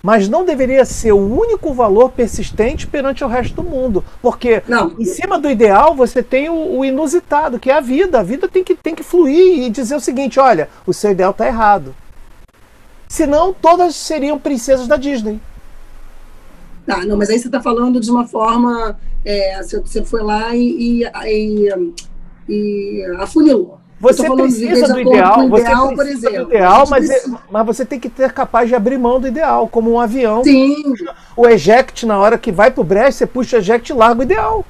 Mas 0.00 0.28
não 0.28 0.44
deveria 0.44 0.84
ser 0.84 1.10
o 1.10 1.18
único 1.18 1.74
valor 1.74 2.10
persistente 2.12 2.86
perante 2.86 3.24
o 3.24 3.26
resto 3.26 3.56
do 3.56 3.68
mundo. 3.68 4.04
Porque 4.22 4.62
não. 4.68 4.94
em 4.96 5.04
cima 5.04 5.38
do 5.38 5.50
ideal 5.50 5.94
você 5.94 6.22
tem 6.22 6.48
o, 6.48 6.78
o, 6.78 6.84
inusitado, 6.84 7.58
que 7.58 7.70
é 7.70 7.74
a 7.74 7.80
vida. 7.80 8.20
A 8.20 8.22
vida 8.22 8.46
tem 8.46 8.62
que, 8.62 8.76
tem 8.76 8.94
que 8.94 9.02
fluir 9.02 9.64
e 9.64 9.70
dizer 9.70 9.96
o 9.96 10.00
seguinte: 10.00 10.38
olha, 10.38 10.68
o 10.86 10.94
seu 10.94 11.10
ideal 11.10 11.32
está 11.32 11.48
errado. 11.48 11.94
Senão, 13.08 13.54
todas 13.54 13.96
seriam 13.96 14.38
princesas 14.38 14.86
da 14.86 14.96
Disney. 14.96 15.40
Tá, 16.86 17.04
não, 17.04 17.16
mas 17.16 17.30
aí 17.30 17.38
você 17.38 17.48
está 17.48 17.60
falando 17.60 18.00
de 18.00 18.10
uma 18.10 18.26
forma. 18.26 18.98
É, 19.24 19.60
você 19.62 20.02
foi 20.04 20.22
lá 20.22 20.54
e, 20.54 21.02
e, 21.02 21.04
e, 21.26 21.94
e 22.48 23.04
afunilou. 23.18 23.78
Você 24.00 24.30
precisa 24.30 24.92
do 24.92 25.00
ideal, 25.00 25.48
você 25.48 25.62
ideal, 25.62 25.94
por 25.94 26.06
exemplo. 26.06 26.44
Do 26.46 26.54
ideal, 26.54 26.86
mas, 26.88 27.10
é, 27.10 27.24
mas 27.50 27.66
você 27.66 27.84
tem 27.84 27.98
que 27.98 28.08
ter 28.08 28.32
capaz 28.32 28.68
de 28.68 28.74
abrir 28.74 28.96
mão 28.96 29.18
do 29.18 29.26
ideal, 29.26 29.66
como 29.68 29.90
um 29.90 30.00
avião. 30.00 30.44
Sim. 30.44 30.76
O 31.36 31.48
eject, 31.48 32.06
na 32.06 32.16
hora 32.18 32.38
que 32.38 32.52
vai 32.52 32.70
pro 32.70 32.84
brejo, 32.84 33.12
você 33.12 33.26
puxa 33.26 33.56
o 33.56 33.58
eject 33.58 33.90
e 33.90 33.94
larga 33.94 34.20
o 34.20 34.22
ideal. 34.22 34.64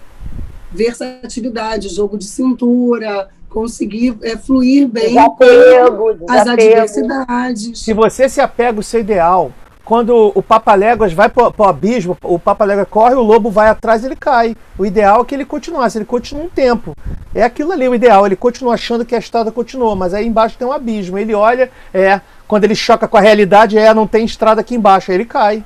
Versatilidade, 0.72 1.88
jogo 1.88 2.16
de 2.16 2.24
cintura, 2.24 3.29
conseguir 3.48 4.16
é, 4.22 4.37
fluir 4.37 4.88
bem 4.88 5.08
desapego, 5.08 6.16
com 6.18 6.32
as 6.32 6.46
adversidades. 6.46 7.80
Se 7.80 7.92
você 7.92 8.28
se 8.28 8.40
apega 8.40 8.78
ao 8.78 8.82
seu 8.82 9.00
ideal, 9.00 9.52
quando 9.88 10.32
o 10.34 10.42
Papaléguas 10.42 11.14
vai 11.14 11.30
para 11.30 11.50
o 11.56 11.64
abismo, 11.64 12.14
o 12.22 12.38
Papaléguas 12.38 12.87
corre, 12.90 13.14
o 13.14 13.22
lobo 13.22 13.50
vai 13.50 13.70
atrás 13.70 14.04
ele 14.04 14.14
cai. 14.14 14.54
O 14.76 14.84
ideal 14.84 15.22
é 15.22 15.24
que 15.24 15.34
ele 15.34 15.46
continuasse, 15.46 15.96
ele 15.96 16.04
continua 16.04 16.44
um 16.44 16.48
tempo. 16.50 16.94
É 17.34 17.42
aquilo 17.42 17.72
ali 17.72 17.88
o 17.88 17.94
ideal, 17.94 18.26
ele 18.26 18.37
continua 18.37 18.74
achando 18.74 19.02
que 19.02 19.14
a 19.14 19.18
estrada 19.18 19.50
continua, 19.50 19.96
mas 19.96 20.12
aí 20.12 20.26
embaixo 20.26 20.58
tem 20.58 20.68
um 20.68 20.72
abismo. 20.72 21.18
Ele 21.18 21.32
olha, 21.32 21.70
é, 21.94 22.20
quando 22.46 22.64
ele 22.64 22.74
choca 22.74 23.08
com 23.08 23.16
a 23.16 23.20
realidade, 23.20 23.78
é, 23.78 23.94
não 23.94 24.06
tem 24.06 24.26
estrada 24.26 24.61
aqui 24.61 24.74
embaixo, 24.74 25.11
aí 25.11 25.16
ele 25.16 25.24
cai. 25.24 25.64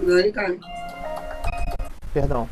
Não, 0.00 0.18
ele 0.18 0.32
cai. 0.32 0.58
Perdão. 2.12 2.48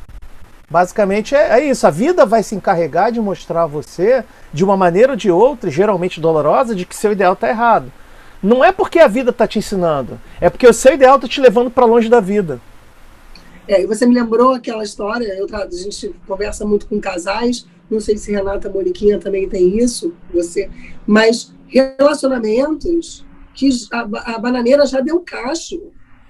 Basicamente 0.69 1.35
é, 1.35 1.61
é, 1.61 1.65
isso. 1.65 1.87
A 1.87 1.91
vida 1.91 2.25
vai 2.25 2.43
se 2.43 2.55
encarregar 2.55 3.13
de 3.13 3.21
mostrar 3.21 3.65
a 3.65 3.67
você, 3.67 4.25
de 4.53 4.65
uma 4.65 4.77
maneira 4.77 5.13
ou 5.13 5.17
de 5.17 5.31
outra, 5.31 5.71
geralmente 5.71 6.21
dolorosa, 6.21 6.75
de 6.75 6.87
que 6.87 6.97
seu 6.97 7.13
ideal 7.13 7.35
está 7.35 7.49
errado. 7.49 7.93
Não 8.43 8.65
é 8.65 8.73
porque 8.73 8.99
a 8.99 9.07
vida 9.07 9.31
está 9.31 9.47
te 9.47 9.59
ensinando, 9.59 10.19
é 10.41 10.51
porque 10.51 10.67
o 10.67 10.73
seu 10.73 10.95
ideal 10.95 11.17
está 11.17 11.29
te 11.29 11.41
levando 11.41 11.71
para 11.71 11.85
longe 11.85 12.09
da 12.09 12.21
vida. 12.21 12.61
É, 13.69 13.83
e 13.83 13.87
você 13.87 14.05
me 14.05 14.15
lembrou 14.15 14.53
aquela 14.53 14.83
história, 14.83 15.27
eu, 15.39 15.47
a 15.55 15.69
gente 15.71 16.13
conversa 16.27 16.67
muito 16.67 16.87
com 16.87 17.01
casais, 17.01 17.65
não 17.89 18.01
sei 18.01 18.17
se 18.17 18.33
Renata 18.33 18.69
Moniquinha 18.69 19.21
também 19.21 19.49
tem 19.49 19.79
isso, 19.79 20.13
você, 20.33 20.69
mas 21.07 21.55
relacionamentos 21.69 23.25
que 23.55 23.69
a, 23.93 24.35
a 24.35 24.39
bananeira 24.39 24.87
já 24.87 25.01
deu 25.01 25.21
cacho. 25.21 25.81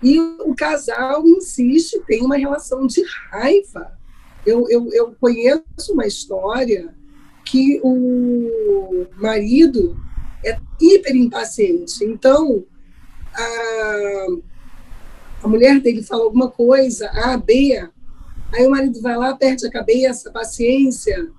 E 0.02 0.18
o 0.18 0.52
casal 0.56 1.24
insiste, 1.24 2.00
tem 2.06 2.24
uma 2.24 2.36
relação 2.36 2.86
de 2.88 3.02
raiva 3.30 3.92
eu, 4.44 4.68
eu, 4.68 4.88
eu 4.92 5.14
conheço 5.20 5.92
uma 5.92 6.06
história 6.06 6.94
que 7.44 7.80
o 7.82 9.06
marido 9.16 9.96
é 10.44 10.58
hiper 10.80 11.14
impaciente. 11.14 12.04
Então, 12.04 12.64
a, 13.34 14.26
a 15.44 15.48
mulher 15.48 15.80
dele 15.80 16.02
fala 16.02 16.24
alguma 16.24 16.50
coisa, 16.50 17.08
A, 17.10 17.36
B, 17.36 17.88
aí 18.52 18.66
o 18.66 18.70
marido 18.70 19.00
vai 19.00 19.16
lá, 19.16 19.36
perde 19.36 19.66
a 19.66 19.70
cabeça, 19.70 20.32
paciência, 20.32 21.30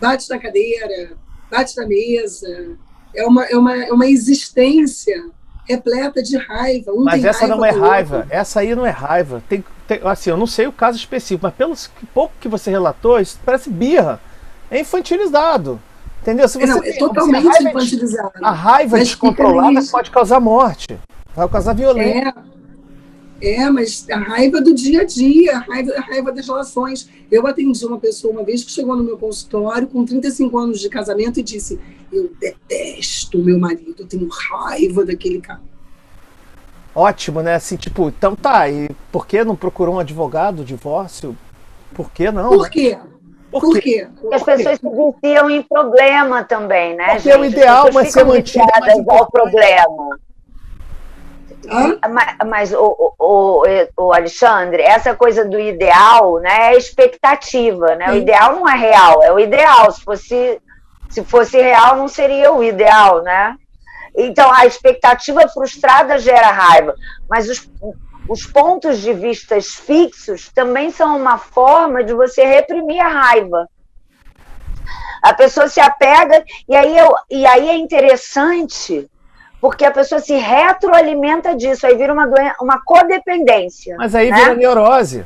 bate 0.00 0.28
na 0.30 0.38
cadeira, 0.38 1.16
bate 1.50 1.76
na 1.76 1.86
mesa. 1.86 2.76
É 3.14 3.26
uma, 3.26 3.44
é 3.44 3.56
uma, 3.56 3.84
é 3.84 3.92
uma 3.92 4.06
existência 4.06 5.30
repleta 5.68 6.22
de 6.22 6.36
raiva. 6.36 6.92
Um 6.92 7.04
mas 7.04 7.24
essa 7.24 7.40
raiva 7.40 7.56
não 7.56 7.64
é 7.64 7.70
raiva, 7.70 8.16
outro. 8.18 8.30
essa 8.32 8.60
aí 8.60 8.74
não 8.74 8.86
é 8.86 8.90
raiva. 8.90 9.42
Tem, 9.48 9.64
tem, 9.86 10.00
assim, 10.04 10.30
eu 10.30 10.36
não 10.36 10.46
sei 10.46 10.66
o 10.66 10.72
caso 10.72 10.96
específico, 10.96 11.40
mas 11.44 11.54
pelo 11.54 11.74
pouco 12.14 12.34
que 12.40 12.48
você 12.48 12.70
relatou, 12.70 13.20
isso 13.20 13.38
parece 13.44 13.70
birra. 13.70 14.20
É 14.70 14.80
infantilizado. 14.80 15.80
Entendeu? 16.22 16.48
Se 16.48 16.58
você 16.58 16.66
não, 16.66 16.82
é 16.82 16.92
totalmente 16.92 17.46
a 17.46 17.70
infantilizado. 17.70 18.32
A 18.42 18.50
raiva 18.50 18.98
descontrolada 18.98 19.80
pode 19.90 20.10
causar 20.10 20.40
morte, 20.40 20.98
vai 21.34 21.48
causar 21.48 21.72
violência. 21.72 22.28
É, 22.28 22.34
é, 23.40 23.68
mas 23.70 24.06
a 24.10 24.18
raiva 24.18 24.60
do 24.60 24.74
dia 24.74 25.02
a 25.02 25.04
dia, 25.04 25.56
a 25.56 25.60
raiva, 25.60 25.92
a 25.96 26.00
raiva 26.00 26.32
das 26.32 26.46
relações. 26.46 27.08
Eu 27.30 27.46
atendi 27.46 27.84
uma 27.84 27.98
pessoa 27.98 28.32
uma 28.32 28.44
vez 28.44 28.62
que 28.64 28.70
chegou 28.70 28.96
no 28.96 29.02
meu 29.02 29.18
consultório 29.18 29.86
com 29.86 30.04
35 30.04 30.58
anos 30.58 30.80
de 30.80 30.88
casamento 30.88 31.40
e 31.40 31.42
disse: 31.42 31.78
Eu 32.12 32.30
detesto 32.40 33.38
meu 33.38 33.58
marido, 33.58 33.96
eu 33.98 34.06
tenho 34.06 34.28
raiva 34.28 35.04
daquele 35.04 35.40
cara 35.40 35.60
ótimo, 36.96 37.42
né? 37.42 37.54
Assim, 37.54 37.76
tipo, 37.76 38.08
então 38.08 38.34
tá, 38.34 38.68
e 38.70 38.88
por 39.12 39.26
que 39.26 39.44
não 39.44 39.54
procurou 39.54 39.96
um 39.96 39.98
advogado, 39.98 40.64
divórcio? 40.64 41.36
Por 41.94 42.10
que 42.10 42.30
não? 42.32 42.48
Por 42.48 42.70
quê? 42.70 42.98
Por, 43.50 43.60
por 43.60 43.78
quê? 43.78 44.08
Porque 44.18 44.34
as 44.34 44.42
pessoas 44.42 44.78
se 44.80 44.88
viciam 44.88 45.50
em 45.50 45.62
problema 45.62 46.42
também, 46.42 46.96
né, 46.96 47.16
Porque 47.16 47.30
gente? 47.30 47.40
o 47.40 47.44
ideal 47.44 47.92
vai 47.92 48.06
ser 48.06 48.24
mantido 48.24 48.64
ao 49.08 49.30
problema. 49.30 50.18
Mas, 52.10 52.36
mas 52.46 52.72
o, 52.72 53.14
o, 53.18 53.62
o, 53.96 54.12
Alexandre, 54.12 54.82
essa 54.82 55.14
coisa 55.14 55.44
do 55.44 55.58
ideal 55.58 56.38
né, 56.38 56.72
é 56.72 56.76
expectativa, 56.76 57.94
né? 57.96 58.10
O 58.12 58.16
ideal 58.16 58.56
não 58.56 58.68
é 58.68 58.76
real, 58.76 59.22
é 59.22 59.32
o 59.32 59.38
ideal. 59.38 59.90
Se 59.90 60.02
fosse, 60.02 60.60
se 61.08 61.24
fosse 61.24 61.60
real, 61.60 61.96
não 61.96 62.08
seria 62.08 62.52
o 62.52 62.62
ideal, 62.62 63.22
né? 63.22 63.56
Então, 64.16 64.50
a 64.52 64.64
expectativa 64.64 65.46
frustrada 65.48 66.18
gera 66.18 66.50
raiva, 66.50 66.94
mas 67.28 67.50
os, 67.50 67.70
os 68.28 68.46
pontos 68.46 69.00
de 69.00 69.12
vista 69.12 69.60
fixos 69.60 70.48
também 70.48 70.90
são 70.90 71.16
uma 71.16 71.36
forma 71.36 72.02
de 72.02 72.14
você 72.14 72.44
reprimir 72.44 73.00
a 73.00 73.08
raiva. 73.08 73.68
A 75.22 75.34
pessoa 75.34 75.68
se 75.68 75.80
apega, 75.80 76.44
e 76.68 76.74
aí, 76.74 76.96
eu, 76.96 77.14
e 77.30 77.46
aí 77.46 77.68
é 77.68 77.76
interessante, 77.76 79.08
porque 79.60 79.84
a 79.84 79.90
pessoa 79.90 80.20
se 80.20 80.34
retroalimenta 80.34 81.54
disso, 81.54 81.86
aí 81.86 81.96
vira 81.96 82.12
uma, 82.12 82.26
doença, 82.26 82.56
uma 82.60 82.80
codependência. 82.84 83.96
Mas 83.98 84.14
aí 84.14 84.30
né? 84.30 84.36
vira 84.36 84.54
neurose. 84.54 85.24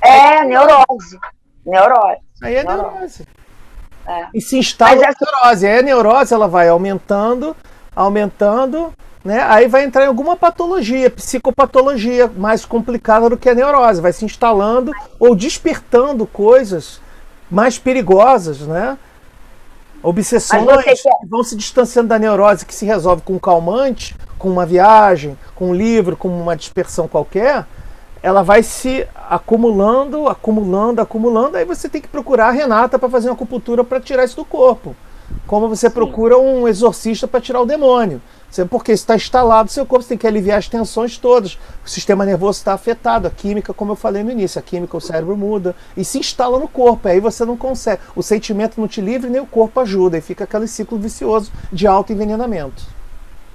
É, 0.00 0.44
neurose. 0.44 1.18
Neurose. 1.64 2.20
Aí 2.42 2.56
é 2.56 2.64
neurose. 2.64 2.90
neurose. 2.92 3.26
É. 4.06 4.26
E 4.32 4.40
se 4.40 4.58
instala 4.58 4.96
Mas 4.96 5.02
essa... 5.02 5.18
neurose. 5.20 5.66
Aí 5.66 5.78
a 5.78 5.82
neurose 5.82 6.34
ela 6.34 6.48
vai 6.48 6.68
aumentando 6.68 7.56
aumentando, 7.96 8.92
né? 9.24 9.42
Aí 9.48 9.66
vai 9.66 9.84
entrar 9.84 10.04
em 10.04 10.08
alguma 10.08 10.36
patologia, 10.36 11.10
psicopatologia 11.10 12.30
mais 12.36 12.66
complicada 12.66 13.30
do 13.30 13.38
que 13.38 13.48
a 13.48 13.54
neurose, 13.54 14.02
vai 14.02 14.12
se 14.12 14.26
instalando 14.26 14.92
ou 15.18 15.34
despertando 15.34 16.26
coisas 16.26 17.00
mais 17.50 17.78
perigosas, 17.78 18.60
né? 18.60 18.98
Obsessões 20.06 21.02
que 21.02 21.26
vão 21.26 21.42
se 21.42 21.56
distanciando 21.56 22.10
da 22.10 22.16
neurose 22.16 22.64
que 22.64 22.72
se 22.72 22.86
resolve 22.86 23.22
com 23.22 23.32
um 23.32 23.38
calmante, 23.40 24.14
com 24.38 24.48
uma 24.48 24.64
viagem, 24.64 25.36
com 25.52 25.70
um 25.70 25.74
livro, 25.74 26.16
com 26.16 26.28
uma 26.28 26.54
dispersão 26.54 27.08
qualquer. 27.08 27.66
ela 28.22 28.44
vai 28.44 28.62
se 28.62 29.04
acumulando, 29.28 30.28
acumulando, 30.28 31.00
acumulando, 31.00 31.56
aí 31.56 31.64
você 31.64 31.88
tem 31.88 32.00
que 32.00 32.06
procurar 32.06 32.48
a 32.48 32.50
Renata 32.52 33.00
para 33.00 33.08
fazer 33.08 33.28
uma 33.28 33.34
acupuntura 33.34 33.82
para 33.82 33.98
tirar 33.98 34.24
isso 34.24 34.36
do 34.36 34.44
corpo. 34.44 34.94
Como 35.44 35.68
você 35.68 35.88
Sim. 35.88 35.94
procura 35.94 36.38
um 36.38 36.68
exorcista 36.68 37.26
para 37.26 37.40
tirar 37.40 37.60
o 37.60 37.66
demônio. 37.66 38.22
Porque 38.64 38.92
está 38.92 39.16
instalado 39.16 39.64
no 39.64 39.70
seu 39.70 39.84
corpo, 39.84 40.02
você 40.02 40.10
tem 40.10 40.18
que 40.18 40.26
aliviar 40.26 40.58
as 40.58 40.68
tensões 40.68 41.18
todas. 41.18 41.58
O 41.84 41.88
sistema 41.88 42.24
nervoso 42.24 42.58
está 42.58 42.72
afetado, 42.72 43.26
a 43.26 43.30
química, 43.30 43.74
como 43.74 43.92
eu 43.92 43.96
falei 43.96 44.22
no 44.22 44.30
início, 44.30 44.58
a 44.58 44.62
química, 44.62 44.96
o 44.96 45.00
cérebro 45.00 45.36
muda 45.36 45.74
e 45.96 46.04
se 46.04 46.18
instala 46.18 46.58
no 46.58 46.68
corpo. 46.68 47.08
Aí 47.08 47.20
você 47.20 47.44
não 47.44 47.56
consegue. 47.56 48.00
O 48.14 48.22
sentimento 48.22 48.80
não 48.80 48.88
te 48.88 49.00
livre, 49.00 49.28
nem 49.28 49.40
o 49.40 49.46
corpo 49.46 49.80
ajuda. 49.80 50.18
E 50.18 50.20
fica 50.20 50.44
aquele 50.44 50.68
ciclo 50.68 50.98
vicioso 50.98 51.52
de 51.72 51.86
auto-envenenamento. 51.86 52.82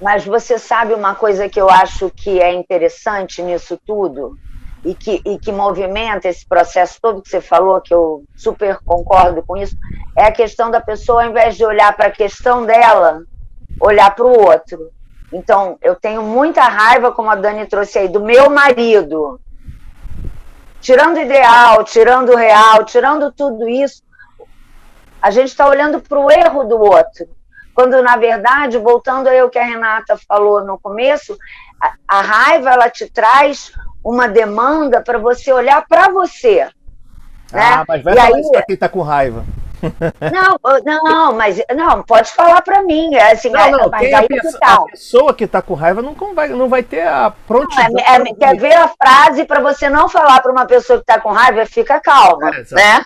Mas 0.02 0.26
você 0.26 0.58
sabe 0.58 0.94
uma 0.96 1.14
coisa 1.14 1.48
que 1.48 1.62
eu 1.62 1.70
acho 1.70 2.10
que 2.10 2.42
é 2.42 2.52
interessante 2.54 3.42
nisso 3.44 3.80
tudo? 3.86 4.36
E 4.84 4.96
que, 4.96 5.22
e 5.24 5.38
que 5.38 5.52
movimenta 5.52 6.28
esse 6.28 6.44
processo 6.44 6.98
todo 7.00 7.22
que 7.22 7.30
você 7.30 7.40
falou, 7.40 7.80
que 7.80 7.94
eu 7.94 8.24
super 8.36 8.80
concordo 8.84 9.44
com 9.44 9.56
isso, 9.56 9.78
é 10.18 10.24
a 10.24 10.32
questão 10.32 10.72
da 10.72 10.82
pessoa, 10.82 11.24
ao 11.24 11.30
invés 11.30 11.56
de 11.56 11.64
olhar 11.64 11.96
para 11.96 12.08
a 12.08 12.12
questão 12.12 12.66
dela, 12.66 13.22
olhar 13.82 14.14
para 14.16 14.26
o 14.26 14.40
outro. 14.40 14.92
Então, 15.34 15.78
eu 15.82 15.96
tenho 15.96 16.22
muita 16.22 16.62
raiva, 16.62 17.12
como 17.12 17.30
a 17.30 17.36
Dani 17.36 17.66
trouxe 17.66 17.98
aí, 17.98 18.08
do 18.08 18.20
meu 18.20 18.50
marido. 18.50 19.40
Tirando 20.80 21.18
o 21.18 21.22
ideal, 21.22 21.84
tirando 21.84 22.30
o 22.30 22.36
real, 22.36 22.84
tirando 22.86 23.32
tudo 23.32 23.68
isso, 23.68 24.04
a 25.22 25.32
gente 25.32 25.50
está 25.50 25.68
olhando 25.68 26.00
para 26.00 26.20
o 26.20 26.32
erro 26.32 26.64
do 26.64 26.80
outro. 26.80 27.28
Quando, 27.74 28.02
na 28.02 28.18
verdade, 28.18 28.78
voltando 28.78 29.28
ao 29.28 29.50
que 29.50 29.60
a 29.60 29.64
Renata 29.64 30.18
falou 30.28 30.64
no 30.64 30.80
começo, 30.80 31.38
a, 31.80 31.94
a 32.08 32.22
raiva 32.22 32.72
ela 32.72 32.90
te 32.90 33.10
traz 33.10 33.72
uma 34.04 34.28
demanda 34.28 35.02
para 35.02 35.18
você 35.18 35.54
olhar 35.54 35.86
para 35.88 36.10
você. 36.10 36.68
Né? 37.52 37.62
Ah, 37.62 37.86
mas 37.88 38.04
vai 38.04 38.14
e 38.14 38.18
falar 38.18 38.36
aí... 38.36 38.42
isso 38.42 38.52
para 38.52 38.64
quem 38.64 38.74
está 38.74 38.90
com 38.90 39.02
raiva. 39.02 39.46
Não, 40.32 41.04
não, 41.04 41.34
mas 41.34 41.62
não, 41.76 42.04
pode 42.04 42.32
falar 42.32 42.62
para 42.62 42.84
mim. 42.84 43.16
É 43.16 43.32
assim, 43.32 43.50
não, 43.50 43.72
não, 43.72 43.90
mas 43.90 44.14
aí 44.14 44.14
a, 44.14 44.28
pessoa, 44.28 44.60
tá. 44.60 44.74
a 44.74 44.84
pessoa 44.86 45.34
que 45.34 45.44
está 45.44 45.62
com 45.62 45.74
raiva 45.74 46.02
não 46.02 46.16
vai, 46.34 46.50
não 46.50 46.70
vai 46.70 46.84
ter 46.84 47.08
a 47.08 47.32
prontidão. 47.48 47.92
Não, 47.92 48.00
é, 48.00 48.30
é, 48.30 48.36
quer 48.36 48.58
ver 48.58 48.74
a 48.74 48.88
frase 48.88 49.46
para 49.46 49.60
você 49.60 49.90
não 49.90 50.08
falar 50.08 50.42
para 50.42 50.52
uma 50.52 50.66
pessoa 50.66 51.00
que 51.00 51.04
está 51.04 51.20
com 51.20 51.32
raiva? 51.32 51.66
Fica 51.66 52.00
calma, 52.00 52.50
é, 52.50 52.76
né? 52.76 53.06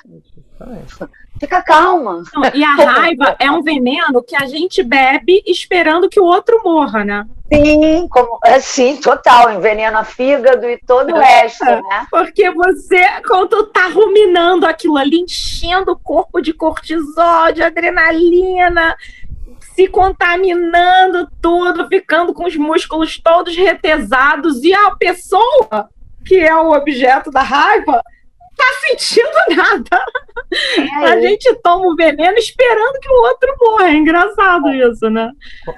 Fica 1.39 1.61
calma. 1.61 2.23
e 2.53 2.63
a 2.63 2.75
raiva 2.85 3.35
é 3.39 3.51
um 3.51 3.61
veneno 3.61 4.23
que 4.23 4.35
a 4.35 4.45
gente 4.45 4.81
bebe 4.81 5.43
esperando 5.45 6.09
que 6.09 6.19
o 6.19 6.23
outro 6.23 6.61
morra, 6.63 7.03
né? 7.03 7.25
Sim, 7.53 8.07
como, 8.09 8.39
é, 8.43 8.59
sim, 8.59 8.97
total. 8.97 9.51
Envenena 9.53 10.03
fígado 10.03 10.67
e 10.67 10.79
todo 10.79 11.13
o 11.13 11.19
resto, 11.19 11.63
é, 11.63 11.81
né? 11.81 12.07
Porque 12.09 12.49
você, 12.51 13.05
quando 13.27 13.67
tá 13.67 13.87
ruminando 13.87 14.65
aquilo 14.65 14.97
ali, 14.97 15.19
enchendo 15.19 15.91
o 15.91 15.99
corpo 15.99 16.41
de 16.41 16.53
cortisol, 16.53 17.51
de 17.53 17.61
adrenalina, 17.61 18.95
se 19.75 19.87
contaminando 19.87 21.29
tudo, 21.41 21.87
ficando 21.87 22.33
com 22.33 22.45
os 22.45 22.55
músculos 22.55 23.19
todos 23.19 23.55
retesados, 23.55 24.63
e 24.63 24.73
a 24.73 24.95
pessoa 24.95 25.89
que 26.25 26.37
é 26.37 26.55
o 26.55 26.71
objeto 26.71 27.29
da 27.29 27.43
raiva 27.43 28.01
tá 28.55 28.65
sentindo 28.87 29.55
nada. 29.55 30.05
É 30.77 31.05
a 31.05 31.19
gente 31.21 31.53
toma 31.55 31.87
o 31.87 31.95
veneno 31.95 32.37
esperando 32.37 32.99
que 32.99 33.09
o 33.09 33.23
outro 33.23 33.55
morra. 33.59 33.89
É 33.89 33.93
engraçado 33.93 34.69
isso, 34.69 35.09
né? 35.09 35.31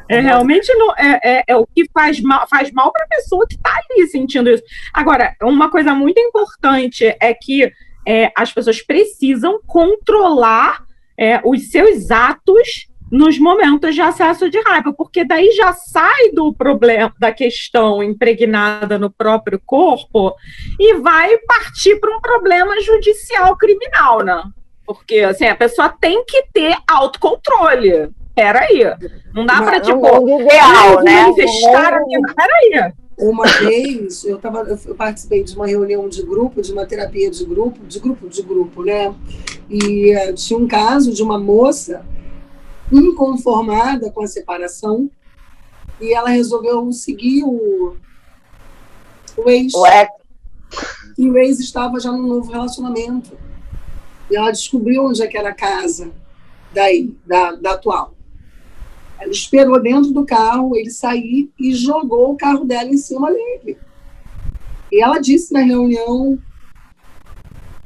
É 0.10 0.20
realmente 0.20 0.74
não, 0.76 0.94
é, 0.96 1.20
é, 1.24 1.44
é 1.48 1.56
o 1.56 1.66
que 1.66 1.90
faz 1.94 2.20
mal, 2.22 2.48
faz 2.48 2.72
mal 2.72 2.92
para 2.92 3.04
a 3.04 3.08
pessoa 3.08 3.48
que 3.48 3.56
está 3.56 3.72
ali 3.90 4.08
sentindo 4.08 4.50
isso. 4.50 4.64
Agora, 4.94 5.36
uma 5.42 5.70
coisa 5.70 5.94
muito 5.94 6.20
importante 6.20 7.16
é 7.20 7.34
que 7.34 7.72
é, 8.06 8.32
as 8.36 8.54
pessoas 8.54 8.82
precisam 8.82 9.60
controlar 9.66 10.84
é, 11.18 11.42
os 11.44 11.70
seus 11.70 12.12
atos 12.12 12.88
nos 13.12 13.40
momentos 13.40 13.96
de 13.96 14.02
acesso 14.02 14.50
de 14.50 14.60
raiva, 14.62 14.94
porque 14.94 15.24
daí 15.24 15.52
já 15.52 15.74
sai 15.74 16.32
do 16.34 16.54
problema, 16.54 17.14
da 17.20 17.32
questão 17.32 18.04
impregnada 18.04 19.00
no 19.00 19.10
próprio 19.10 19.62
corpo 19.66 20.34
e 20.80 20.96
vai 20.96 21.38
partir 21.40 22.00
para 22.00 22.16
um 22.16 22.20
problema 22.20 22.80
judicial 22.82 23.56
criminal, 23.58 24.24
né? 24.24 24.44
Porque 24.86 25.20
assim, 25.20 25.46
a 25.46 25.56
pessoa 25.56 25.90
tem 25.90 26.24
que 26.26 26.44
ter 26.54 26.76
autocontrole. 26.88 28.10
Peraí. 28.34 28.84
Não 29.34 29.46
dá 29.46 29.62
para 29.62 29.82
tipo. 29.82 30.00
Um 30.00 30.40
ideal, 30.42 31.04
né? 31.04 31.24
Manifestar 31.24 31.94
aqui. 31.96 32.22
Peraí. 32.36 32.94
Uma 33.18 33.48
vez 33.48 34.24
eu, 34.26 34.38
tava, 34.38 34.60
eu 34.86 34.94
participei 34.94 35.44
de 35.44 35.56
uma 35.56 35.66
reunião 35.66 36.08
de 36.08 36.22
grupo, 36.22 36.62
de 36.62 36.72
uma 36.72 36.86
terapia 36.86 37.32
de 37.32 37.44
grupo, 37.44 37.84
de 37.88 38.00
grupo 38.00 38.30
de 38.30 38.44
grupo, 38.44 38.84
né? 38.84 39.14
E 39.68 40.16
uh, 40.16 40.36
tinha 40.36 40.58
um 40.60 40.68
caso 40.68 41.12
de 41.12 41.24
uma 41.24 41.40
moça 41.40 42.06
inconformada 42.92 44.12
com 44.12 44.24
a 44.24 44.28
separação 44.28 45.10
e 46.00 46.14
ela 46.14 46.30
resolveu 46.30 46.92
seguir 46.92 47.44
o, 47.44 47.96
o 49.38 49.50
ex. 49.50 49.74
Ué. 49.74 50.10
E 51.18 51.30
o 51.30 51.38
ex 51.38 51.60
estava 51.60 52.00
já 52.00 52.12
num 52.12 52.28
novo 52.28 52.52
relacionamento. 52.52 53.38
E 54.30 54.36
ela 54.36 54.52
descobriu 54.52 55.06
onde 55.06 55.22
é 55.22 55.28
que 55.28 55.38
era 55.38 55.50
a 55.50 55.56
casa 55.56 56.12
daí, 56.74 57.16
da, 57.26 57.54
da 57.54 57.72
atual. 57.72 58.14
Ela 59.20 59.32
esperou 59.32 59.82
dentro 59.82 60.12
do 60.12 60.26
carro 60.26 60.76
ele 60.76 60.92
sair 60.92 61.50
e 61.60 61.74
jogou 61.74 62.34
o 62.34 62.38
carro 62.38 62.66
dela 62.66 62.90
em 62.90 62.98
cima 62.98 63.32
dele. 63.32 63.78
E 64.92 65.02
ela 65.02 65.20
disse 65.20 65.52
na 65.52 65.62
reunião 65.62 66.38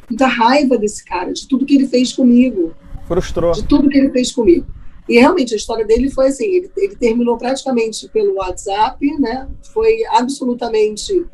muita 0.10 0.28
raiva 0.28 0.78
desse 0.78 1.06
cara, 1.06 1.32
de 1.32 1.48
tudo 1.48 1.66
que 1.66 1.76
ele 1.76 1.88
fez 1.88 2.12
comigo. 2.12 2.74
Frustrou. 3.08 3.54
De 3.54 3.64
tudo 3.64 3.90
que 3.90 3.98
ele 3.98 4.10
fez 4.10 4.32
comigo. 4.32 4.66
E 5.12 5.19
realmente 5.19 5.54
a 5.54 5.58
história 5.58 5.86
dele 5.86 6.10
foi 6.10 6.28
assim: 6.28 6.45
ele, 6.45 6.71
ele 6.78 6.95
terminou 6.95 7.38
praticamente 7.38 8.08
pelo 8.08 8.36
WhatsApp, 8.36 9.06
né? 9.19 9.45
Foi 9.74 10.06
absolutamente 10.06 11.26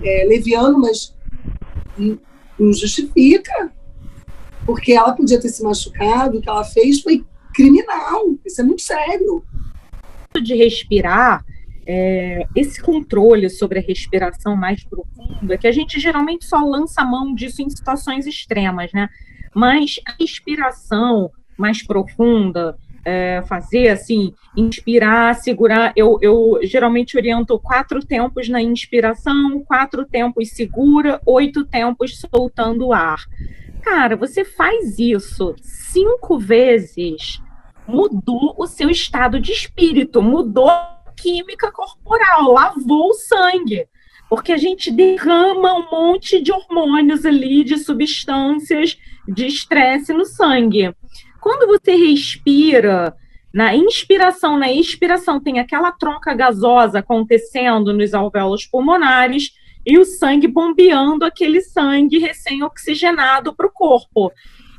é, 0.00 0.24
leviano, 0.28 0.78
mas 0.78 1.12
não 1.98 2.72
justifica, 2.72 3.72
porque 4.64 4.92
ela 4.92 5.16
podia 5.16 5.40
ter 5.40 5.48
se 5.48 5.64
machucado, 5.64 6.38
o 6.38 6.40
que 6.40 6.48
ela 6.48 6.62
fez 6.62 7.00
foi 7.00 7.24
criminal. 7.52 8.36
Isso 8.46 8.60
é 8.60 8.64
muito 8.64 8.82
sério. 8.82 9.44
De 10.40 10.54
respirar, 10.54 11.44
é, 11.84 12.46
esse 12.54 12.80
controle 12.80 13.50
sobre 13.50 13.80
a 13.80 13.82
respiração 13.82 14.54
mais 14.54 14.84
profunda, 14.84 15.58
que 15.58 15.66
a 15.66 15.72
gente 15.72 15.98
geralmente 15.98 16.44
só 16.44 16.58
lança 16.58 17.02
a 17.02 17.04
mão 17.04 17.34
disso 17.34 17.62
em 17.62 17.68
situações 17.68 18.28
extremas, 18.28 18.92
né? 18.92 19.08
Mas 19.52 19.98
a 20.06 20.14
respiração 20.20 21.32
mais 21.58 21.84
profunda, 21.84 22.76
é, 23.04 23.42
fazer, 23.46 23.88
assim, 23.88 24.32
inspirar, 24.56 25.34
segurar. 25.34 25.92
Eu, 25.94 26.18
eu 26.22 26.60
geralmente 26.62 27.16
oriento 27.16 27.58
quatro 27.58 28.04
tempos 28.04 28.48
na 28.48 28.62
inspiração, 28.62 29.62
quatro 29.64 30.04
tempos 30.04 30.50
segura, 30.50 31.20
oito 31.26 31.64
tempos 31.64 32.20
soltando 32.20 32.86
o 32.86 32.92
ar. 32.92 33.18
Cara, 33.82 34.16
você 34.16 34.44
faz 34.44 34.98
isso 34.98 35.54
cinco 35.60 36.38
vezes, 36.38 37.40
mudou 37.86 38.54
o 38.56 38.66
seu 38.66 38.88
estado 38.88 39.38
de 39.38 39.52
espírito, 39.52 40.22
mudou 40.22 40.70
a 40.70 40.94
química 41.16 41.70
corporal, 41.70 42.50
lavou 42.50 43.10
o 43.10 43.14
sangue. 43.14 43.86
Porque 44.28 44.52
a 44.52 44.56
gente 44.56 44.90
derrama 44.90 45.74
um 45.74 45.90
monte 45.90 46.40
de 46.40 46.50
hormônios 46.50 47.26
ali, 47.26 47.62
de 47.62 47.76
substâncias 47.76 48.98
de 49.28 49.46
estresse 49.46 50.12
no 50.12 50.24
sangue. 50.24 50.94
Quando 51.44 51.66
você 51.66 51.94
respira, 51.94 53.14
na 53.52 53.76
inspiração, 53.76 54.58
na 54.58 54.72
expiração, 54.72 55.38
tem 55.38 55.58
aquela 55.58 55.92
troca 55.92 56.32
gasosa 56.32 57.00
acontecendo 57.00 57.92
nos 57.92 58.14
alvéolos 58.14 58.64
pulmonares 58.64 59.52
e 59.84 59.98
o 59.98 60.06
sangue 60.06 60.48
bombeando 60.48 61.22
aquele 61.22 61.60
sangue 61.60 62.16
recém-oxigenado 62.16 63.54
para 63.54 63.66
o 63.66 63.70
corpo. 63.70 64.32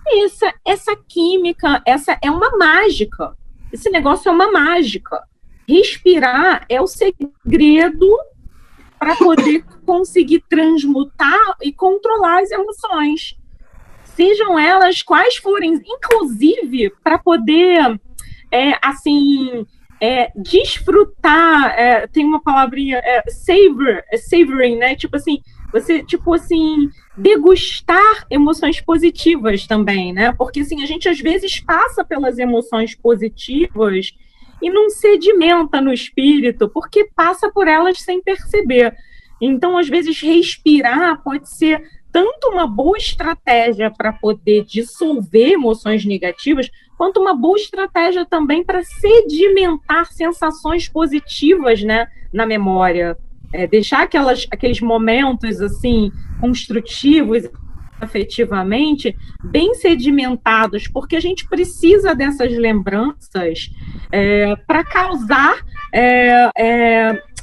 Essa, 0.08 0.52
essa 0.66 0.96
química, 1.08 1.84
essa 1.86 2.18
é 2.20 2.32
uma 2.32 2.58
mágica. 2.58 3.38
Esse 3.72 3.92
negócio 3.92 4.28
é 4.28 4.32
uma 4.32 4.52
mágica. 4.52 5.22
Respirar 5.70 6.66
é 6.68 6.82
o 6.82 6.88
segredo 6.88 8.18
para 8.98 9.16
poder 9.18 9.64
conseguir 9.86 10.44
transmutar 10.50 11.58
e 11.62 11.72
controlar 11.72 12.42
as 12.42 12.50
emoções 12.50 13.38
sejam 14.16 14.58
elas 14.58 15.02
quais 15.02 15.38
forem, 15.38 15.82
inclusive 15.86 16.92
para 17.04 17.18
poder, 17.18 18.00
é, 18.52 18.74
assim, 18.82 19.66
é, 20.02 20.32
desfrutar, 20.36 21.74
é, 21.78 22.08
tem 22.08 22.26
uma 22.26 22.42
palavrinha, 22.42 22.98
é, 22.98 23.24
savor, 23.30 24.04
é, 24.12 24.18
savoring, 24.18 24.78
né? 24.78 24.96
Tipo 24.96 25.16
assim, 25.18 25.42
você, 25.72 26.04
tipo 26.04 26.34
assim, 26.34 26.90
degustar 27.18 28.26
emoções 28.30 28.80
positivas 28.82 29.68
também, 29.68 30.14
né? 30.14 30.34
Porque, 30.38 30.62
assim, 30.62 30.84
a 30.84 30.86
gente 30.86 31.10
às 31.10 31.20
vezes 31.20 31.60
passa 31.60 32.04
pelas 32.04 32.38
emoções 32.38 32.96
positivas 32.96 34.12
e 34.62 34.70
não 34.70 34.90
sedimenta 34.90 35.82
no 35.82 35.92
espírito, 35.92 36.70
porque 36.70 37.10
passa 37.16 37.52
por 37.52 37.68
elas 37.68 38.02
sem 38.02 38.22
perceber. 38.22 38.96
Então, 39.42 39.78
às 39.78 39.90
vezes, 39.90 40.22
respirar 40.22 41.22
pode 41.24 41.50
ser 41.50 41.84
tanto 42.16 42.48
uma 42.48 42.66
boa 42.66 42.98
estratégia 42.98 43.92
para 43.92 44.14
poder 44.14 44.64
dissolver 44.64 45.52
emoções 45.52 46.06
negativas, 46.06 46.72
quanto 46.98 47.20
uma 47.20 47.36
boa 47.36 47.58
estratégia 47.58 48.26
também 48.26 48.64
para 48.64 48.82
sedimentar 48.86 50.06
sensações 50.06 50.88
positivas 50.88 51.84
né, 51.84 52.08
na 52.32 52.46
memória. 52.46 53.18
É, 53.52 53.68
deixar 53.68 54.04
aquelas, 54.04 54.48
aqueles 54.50 54.80
momentos 54.80 55.60
assim 55.60 56.10
construtivos 56.40 57.50
afetivamente 58.00 59.14
bem 59.44 59.74
sedimentados, 59.74 60.88
porque 60.88 61.18
a 61.18 61.22
gente 61.22 61.46
precisa 61.50 62.16
dessas 62.16 62.58
lembranças 62.58 63.70
é, 64.10 64.56
para 64.66 64.86
causar 64.86 65.58
é, 65.94 66.50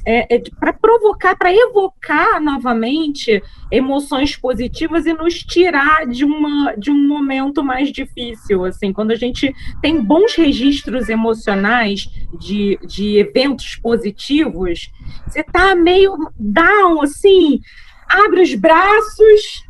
é, 0.04 0.34
é, 0.34 0.42
para 0.58 0.72
provocar, 0.72 1.36
para 1.36 1.54
evocar 1.54 2.40
novamente 2.40 3.42
emoções 3.70 4.36
positivas 4.36 5.06
e 5.06 5.12
nos 5.12 5.34
tirar 5.42 6.06
de, 6.06 6.24
uma, 6.24 6.74
de 6.76 6.90
um 6.90 7.08
momento 7.08 7.62
mais 7.62 7.90
difícil. 7.90 8.64
Assim, 8.64 8.92
quando 8.92 9.12
a 9.12 9.16
gente 9.16 9.54
tem 9.80 10.00
bons 10.00 10.34
registros 10.34 11.08
emocionais 11.08 12.08
de, 12.38 12.78
de 12.84 13.18
eventos 13.18 13.76
positivos, 13.76 14.90
você 15.26 15.40
está 15.40 15.74
meio 15.74 16.16
down, 16.38 17.02
assim, 17.02 17.60
abre 18.08 18.42
os 18.42 18.54
braços 18.54 19.64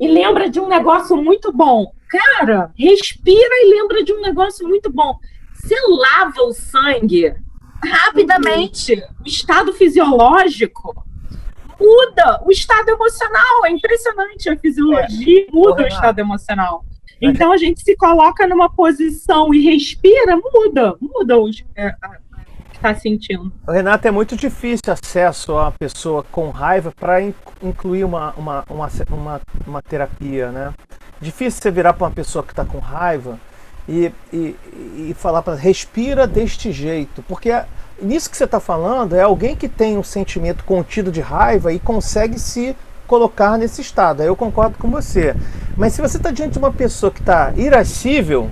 e 0.00 0.08
lembra 0.08 0.48
de 0.48 0.60
um 0.60 0.68
negócio 0.68 1.16
muito 1.16 1.52
bom. 1.52 1.92
Cara, 2.08 2.72
respira 2.76 3.36
e 3.36 3.74
lembra 3.74 4.02
de 4.02 4.12
um 4.12 4.20
negócio 4.20 4.66
muito 4.66 4.90
bom. 4.90 5.18
Você 5.52 5.74
lava 5.86 6.42
o 6.42 6.52
sangue 6.52 7.34
rapidamente. 7.84 8.94
O 9.24 9.28
estado 9.28 9.72
fisiológico 9.72 11.04
muda 11.80 12.42
o 12.44 12.50
estado 12.50 12.88
emocional. 12.90 13.66
É 13.66 13.70
impressionante. 13.70 14.48
A 14.48 14.58
fisiologia 14.58 15.42
é. 15.42 15.46
muda 15.52 15.82
o 15.82 15.86
estado 15.86 16.18
emocional. 16.18 16.84
Então 17.20 17.52
a 17.52 17.56
gente 17.56 17.82
se 17.82 17.96
coloca 17.96 18.46
numa 18.46 18.70
posição 18.70 19.52
e 19.52 19.64
respira, 19.64 20.36
muda, 20.36 20.94
muda 21.00 21.36
o 21.36 21.50
é, 21.74 21.90
que 22.70 22.76
está 22.76 22.94
sentindo. 22.94 23.52
Renato, 23.68 24.06
é 24.06 24.10
muito 24.10 24.36
difícil 24.36 24.92
acesso 24.92 25.58
a 25.58 25.72
pessoa 25.72 26.22
com 26.30 26.50
raiva 26.50 26.92
para 26.98 27.20
incluir 27.60 28.04
uma, 28.04 28.32
uma, 28.34 28.64
uma, 28.70 28.88
uma, 29.10 29.40
uma 29.66 29.82
terapia, 29.82 30.52
né? 30.52 30.72
Difícil 31.20 31.60
você 31.60 31.70
virar 31.72 31.92
para 31.94 32.06
uma 32.06 32.12
pessoa 32.12 32.44
que 32.44 32.52
está 32.52 32.64
com 32.64 32.78
raiva 32.78 33.40
e, 33.88 34.12
e, 34.32 34.56
e 35.10 35.14
falar 35.16 35.42
para 35.42 35.54
respira 35.54 36.26
deste 36.26 36.70
jeito, 36.70 37.24
porque 37.26 37.50
nisso 38.00 38.30
que 38.30 38.36
você 38.36 38.44
está 38.44 38.60
falando 38.60 39.16
é 39.16 39.22
alguém 39.22 39.56
que 39.56 39.68
tem 39.68 39.96
um 39.96 40.02
sentimento 40.02 40.62
contido 40.64 41.10
de 41.10 41.20
raiva 41.20 41.72
e 41.72 41.78
consegue 41.78 42.38
se 42.38 42.76
colocar 43.06 43.56
nesse 43.56 43.80
estado. 43.80 44.20
Aí 44.20 44.28
eu 44.28 44.36
concordo 44.36 44.76
com 44.78 44.90
você. 44.90 45.34
Mas 45.76 45.94
se 45.94 46.02
você 46.02 46.18
está 46.18 46.30
diante 46.30 46.52
de 46.52 46.58
uma 46.58 46.72
pessoa 46.72 47.10
que 47.10 47.20
está 47.20 47.52
irascível, 47.56 48.50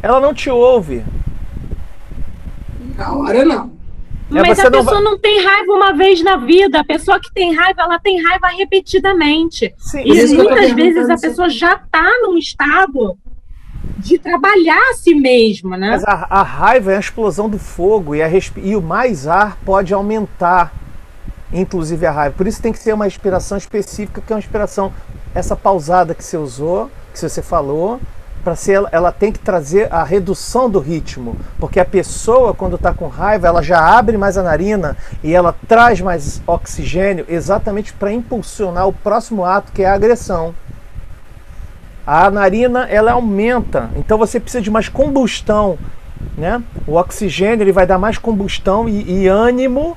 ela 0.00 0.20
não 0.20 0.32
te 0.32 0.48
ouve. 0.48 1.04
Na 2.96 3.12
hora 3.12 3.44
não. 3.44 3.80
É, 4.30 4.42
Mas 4.42 4.60
a 4.60 4.70
pessoa 4.70 5.00
não, 5.00 5.12
não, 5.12 5.18
tem 5.18 5.42
raiva 5.44 5.72
uma 5.72 5.92
vez 5.92 6.22
na 6.22 6.36
vida. 6.36 6.78
A 6.78 6.84
pessoa 6.84 7.18
que 7.18 7.32
tem 7.34 7.52
raiva, 7.52 7.82
ela 7.82 7.98
tem 7.98 8.22
raiva 8.22 8.46
repetidamente. 8.56 9.74
Sim, 9.76 10.02
e 10.04 10.36
muitas 10.36 10.70
vezes 10.70 11.10
a 11.10 11.16
pessoa 11.16 11.48
já 11.48 11.74
está 11.74 12.08
num 12.22 12.38
estado 12.38 13.18
de 13.98 14.18
trabalhar 14.18 14.90
a 14.90 14.94
si 14.94 15.14
mesma, 15.14 15.76
né? 15.76 15.90
Mas 15.90 16.04
a, 16.04 16.26
a 16.28 16.42
raiva 16.42 16.92
é 16.92 16.96
a 16.96 17.00
explosão 17.00 17.48
do 17.48 17.58
fogo 17.58 18.14
e, 18.14 18.20
e 18.56 18.76
o 18.76 18.82
mais 18.82 19.26
ar 19.26 19.58
pode 19.64 19.92
aumentar, 19.92 20.72
inclusive 21.52 22.06
a 22.06 22.10
raiva. 22.10 22.34
Por 22.36 22.46
isso 22.46 22.60
tem 22.60 22.72
que 22.72 22.78
ser 22.78 22.92
uma 22.92 23.06
inspiração 23.06 23.56
específica, 23.56 24.20
que 24.20 24.32
é 24.32 24.36
uma 24.36 24.40
inspiração 24.40 24.92
essa 25.34 25.54
pausada 25.54 26.14
que 26.14 26.24
você 26.24 26.36
usou, 26.36 26.90
que 27.12 27.18
você 27.20 27.42
falou, 27.42 28.00
para 28.42 28.56
ser 28.56 28.72
ela, 28.72 28.88
ela 28.90 29.12
tem 29.12 29.30
que 29.30 29.38
trazer 29.38 29.92
a 29.92 30.02
redução 30.02 30.68
do 30.68 30.78
ritmo, 30.78 31.36
porque 31.58 31.78
a 31.78 31.84
pessoa 31.84 32.54
quando 32.54 32.76
está 32.76 32.92
com 32.92 33.06
raiva, 33.06 33.46
ela 33.46 33.62
já 33.62 33.78
abre 33.78 34.16
mais 34.16 34.38
a 34.38 34.42
narina 34.42 34.96
e 35.22 35.34
ela 35.34 35.54
traz 35.68 36.00
mais 36.00 36.40
oxigênio 36.46 37.26
exatamente 37.28 37.92
para 37.92 38.12
impulsionar 38.12 38.88
o 38.88 38.92
próximo 38.92 39.44
ato, 39.44 39.72
que 39.72 39.82
é 39.82 39.88
a 39.88 39.94
agressão 39.94 40.54
a 42.12 42.28
narina 42.28 42.88
ela 42.90 43.12
aumenta, 43.12 43.88
então 43.94 44.18
você 44.18 44.40
precisa 44.40 44.60
de 44.60 44.68
mais 44.68 44.88
combustão, 44.88 45.78
né? 46.36 46.60
O 46.84 46.96
oxigênio 46.96 47.62
ele 47.62 47.70
vai 47.70 47.86
dar 47.86 47.98
mais 47.98 48.18
combustão 48.18 48.88
e, 48.88 49.08
e 49.08 49.28
ânimo 49.28 49.96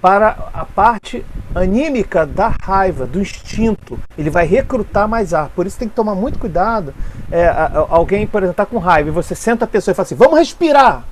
para 0.00 0.48
a 0.54 0.64
parte 0.64 1.26
anímica 1.52 2.24
da 2.24 2.54
raiva, 2.62 3.04
do 3.04 3.20
instinto. 3.20 3.98
Ele 4.16 4.30
vai 4.30 4.46
recrutar 4.46 5.08
mais 5.08 5.34
ar. 5.34 5.48
Por 5.48 5.66
isso 5.66 5.76
tem 5.76 5.88
que 5.88 5.94
tomar 5.94 6.14
muito 6.14 6.38
cuidado. 6.38 6.94
É, 7.32 7.52
alguém, 7.88 8.28
por 8.28 8.44
exemplo, 8.44 8.52
está 8.52 8.64
com 8.64 8.78
raiva 8.78 9.08
e 9.08 9.12
você 9.12 9.34
senta 9.34 9.64
a 9.64 9.68
pessoa 9.68 9.90
e 9.90 9.94
fala 9.96 10.06
assim: 10.06 10.14
vamos 10.14 10.38
respirar. 10.38 11.02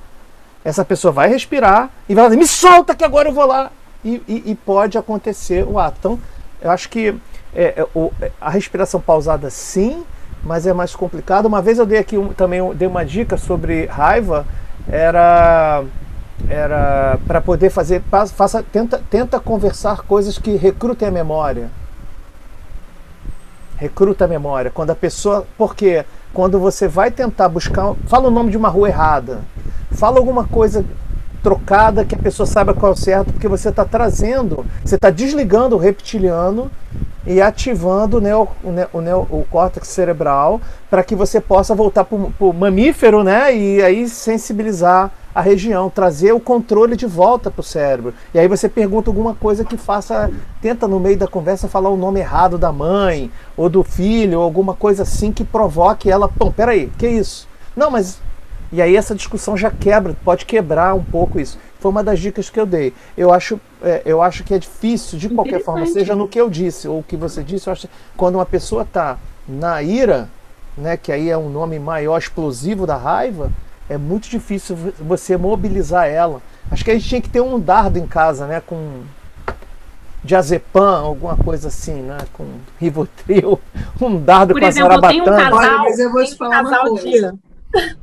Essa 0.63 0.85
pessoa 0.85 1.11
vai 1.11 1.27
respirar 1.27 1.89
e 2.07 2.15
vai 2.15 2.23
dizer: 2.23 2.37
me 2.37 2.47
solta 2.47 2.95
que 2.95 3.03
agora 3.03 3.27
eu 3.27 3.33
vou 3.33 3.45
lá. 3.45 3.71
E, 4.05 4.23
e, 4.25 4.51
e 4.51 4.55
pode 4.55 4.97
acontecer 4.97 5.65
o 5.67 5.77
ato. 5.77 5.97
Então, 5.99 6.19
eu 6.61 6.71
acho 6.71 6.87
que 6.87 7.13
é, 7.53 7.85
é, 8.21 8.31
a 8.39 8.49
respiração 8.49 9.01
pausada, 9.01 9.49
sim, 9.49 10.05
mas 10.43 10.65
é 10.65 10.73
mais 10.73 10.95
complicado. 10.95 11.45
Uma 11.45 11.61
vez 11.61 11.79
eu 11.79 11.85
dei 11.85 11.99
aqui 11.99 12.17
um, 12.17 12.29
também 12.29 12.61
dei 12.73 12.87
uma 12.87 13.05
dica 13.05 13.37
sobre 13.37 13.85
raiva, 13.85 14.45
era 14.87 15.83
era 16.47 17.19
para 17.27 17.41
poder 17.41 17.69
fazer 17.69 18.01
faça 18.09 18.63
tenta 18.63 19.01
tenta 19.09 19.39
conversar 19.39 20.03
coisas 20.03 20.37
que 20.37 20.55
recrutem 20.55 21.07
a 21.07 21.11
memória. 21.11 21.69
Recruta 23.77 24.25
a 24.25 24.27
memória. 24.27 24.69
Quando 24.69 24.89
a 24.89 24.95
pessoa, 24.95 25.47
porque 25.57 26.03
quando 26.33 26.59
você 26.59 26.85
vai 26.87 27.09
tentar 27.09 27.47
buscar, 27.47 27.93
fala 28.07 28.27
o 28.27 28.31
nome 28.31 28.51
de 28.51 28.57
uma 28.57 28.67
rua 28.67 28.89
errada, 28.89 29.39
fala 29.91 30.17
alguma 30.17 30.43
coisa 30.45 30.83
trocada 31.41 32.03
que 32.03 32.15
a 32.15 32.17
pessoa 32.17 32.45
saiba 32.45 32.73
qual 32.73 32.91
é 32.91 32.95
o 32.95 32.97
certo, 32.97 33.31
porque 33.31 33.47
você 33.47 33.69
está 33.69 33.85
trazendo, 33.85 34.65
você 34.83 34.95
está 34.95 35.09
desligando 35.09 35.75
o 35.75 35.79
reptiliano 35.79 36.69
e 37.29 37.39
ativando 37.39 38.17
o, 38.17 38.19
neo, 38.19 38.47
o, 38.63 38.97
o, 38.97 39.01
neo, 39.01 39.27
o 39.29 39.45
córtex 39.51 39.87
cerebral 39.87 40.59
para 40.89 41.03
que 41.03 41.13
você 41.13 41.39
possa 41.39 41.75
voltar 41.75 42.03
para 42.03 42.17
o 42.17 42.51
mamífero, 42.51 43.23
né? 43.23 43.55
E 43.55 43.83
aí 43.83 44.09
sensibilizar 44.09 45.11
a 45.33 45.39
região, 45.39 45.91
trazer 45.91 46.31
o 46.31 46.39
controle 46.39 46.95
de 46.95 47.05
volta 47.05 47.51
para 47.51 47.61
o 47.61 47.63
cérebro. 47.63 48.15
E 48.33 48.39
aí 48.39 48.47
você 48.47 48.67
pergunta 48.67 49.11
alguma 49.11 49.35
coisa 49.35 49.63
que 49.63 49.77
faça, 49.77 50.31
tenta 50.59 50.87
no 50.87 50.99
meio 50.99 51.17
da 51.19 51.27
conversa 51.27 51.67
falar 51.67 51.91
o 51.91 51.95
nome 51.95 52.19
errado 52.19 52.57
da 52.57 52.71
mãe 52.71 53.31
ou 53.55 53.69
do 53.69 53.83
filho, 53.83 54.39
ou 54.39 54.43
alguma 54.43 54.73
coisa 54.73 55.03
assim 55.03 55.31
que 55.31 55.43
provoque 55.43 56.09
ela. 56.09 56.27
Pô, 56.27 56.51
peraí, 56.51 56.91
que 56.97 57.07
isso? 57.07 57.47
Não, 57.75 57.91
mas 57.91 58.19
e 58.71 58.81
aí 58.81 58.95
essa 58.95 59.13
discussão 59.13 59.55
já 59.55 59.69
quebra, 59.69 60.15
pode 60.25 60.45
quebrar 60.45 60.95
um 60.95 61.03
pouco 61.03 61.39
isso. 61.39 61.59
Foi 61.79 61.91
uma 61.91 62.03
das 62.03 62.19
dicas 62.19 62.49
que 62.49 62.59
eu 62.59 62.65
dei. 62.65 62.93
Eu 63.17 63.33
acho, 63.33 63.59
é, 63.81 64.01
eu 64.05 64.21
acho 64.21 64.43
que 64.43 64.53
é 64.53 64.59
difícil, 64.59 65.17
de 65.17 65.29
qualquer 65.29 65.63
forma, 65.63 65.85
seja 65.85 66.13
no 66.13 66.27
que 66.27 66.39
eu 66.39 66.49
disse 66.49 66.87
ou 66.87 66.99
o 66.99 67.03
que 67.03 67.15
você 67.15 67.41
disse, 67.41 67.67
eu 67.67 67.73
acho 67.73 67.87
que 67.87 67.93
quando 68.17 68.35
uma 68.35 68.45
pessoa 68.45 68.83
está 68.83 69.17
na 69.47 69.81
ira, 69.81 70.29
né, 70.77 70.97
que 70.97 71.11
aí 71.11 71.29
é 71.29 71.37
um 71.37 71.49
nome 71.49 71.79
maior 71.79 72.17
explosivo 72.17 72.85
da 72.85 72.97
raiva, 72.97 73.49
é 73.89 73.97
muito 73.97 74.29
difícil 74.29 74.75
você 74.99 75.37
mobilizar 75.37 76.07
ela. 76.07 76.41
Acho 76.69 76.83
que 76.83 76.91
a 76.91 76.93
gente 76.93 77.07
tinha 77.07 77.21
que 77.21 77.29
ter 77.29 77.41
um 77.41 77.59
dardo 77.59 77.97
em 77.97 78.05
casa, 78.05 78.45
né, 78.45 78.61
com 78.65 79.01
diazepam, 80.21 80.99
alguma 80.99 81.37
coisa 81.37 81.69
assim, 81.69 82.01
né, 82.01 82.17
com 82.33 82.45
rivotril, 82.77 83.59
um 84.01 84.21
dardo 84.21 84.53
Por 84.53 84.61
com 84.61 84.67
exemplo, 84.67 84.91
a 84.91 84.95
zarabatana. 84.95 85.23
Tem 85.23 85.33
um 85.33 85.37
casal, 85.37 85.57
Olha, 85.57 85.77
mas 85.77 85.99
eu 85.99 86.11
vou 86.11 86.25
te 86.25 86.35
falar 86.35 86.63
um 86.63 86.67
uma 86.67 86.89
coisa. 86.89 87.31
De... 87.73 87.97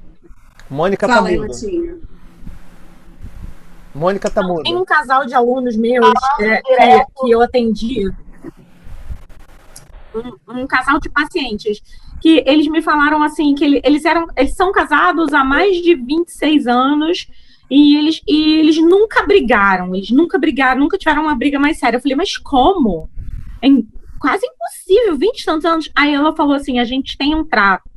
Mônica 0.69 1.07
Fala 1.07 1.29
Tamudo. 1.29 2.15
Mônica 3.97 4.31
Tamudo. 4.31 4.63
Tem 4.63 4.77
um 4.77 4.85
casal 4.85 5.25
de 5.25 5.35
alunos 5.35 5.77
meus 5.77 6.07
ah, 6.07 6.43
é, 6.43 6.61
que, 6.61 7.07
que, 7.17 7.31
eu 7.31 7.40
atendi. 7.40 8.11
Um, 10.15 10.61
um, 10.61 10.67
casal 10.67 11.01
de 11.01 11.09
pacientes 11.09 11.83
que 12.21 12.42
eles 12.47 12.69
me 12.69 12.81
falaram 12.81 13.23
assim 13.23 13.55
que 13.55 13.65
ele, 13.65 13.81
eles 13.85 14.05
eram 14.05 14.27
eles 14.35 14.55
são 14.55 14.73
casados 14.73 15.35
há 15.35 15.44
mais 15.44 15.77
de 15.77 15.94
26 15.94 16.67
anos 16.67 17.29
e 17.71 17.97
eles, 17.97 18.23
e 18.27 18.55
eles 18.55 18.79
nunca 18.79 19.27
brigaram, 19.27 19.94
eles 19.94 20.11
nunca 20.11 20.38
brigaram, 20.38 20.81
nunca 20.81 20.97
tiveram 20.97 21.23
uma 21.23 21.35
briga 21.35 21.59
mais 21.59 21.79
séria. 21.79 21.97
Eu 21.97 22.01
falei, 22.01 22.17
mas 22.17 22.37
como? 22.37 23.09
É 23.61 23.69
quase 24.19 24.47
impossível, 24.47 25.17
20 25.17 25.40
e 25.40 25.44
tantos 25.44 25.65
anos. 25.65 25.90
Aí 25.94 26.15
ela 26.15 26.35
falou 26.35 26.55
assim: 26.55 26.79
a 26.79 26.85
gente 26.85 27.17
tem 27.17 27.35
um 27.35 27.44
trato 27.44 27.90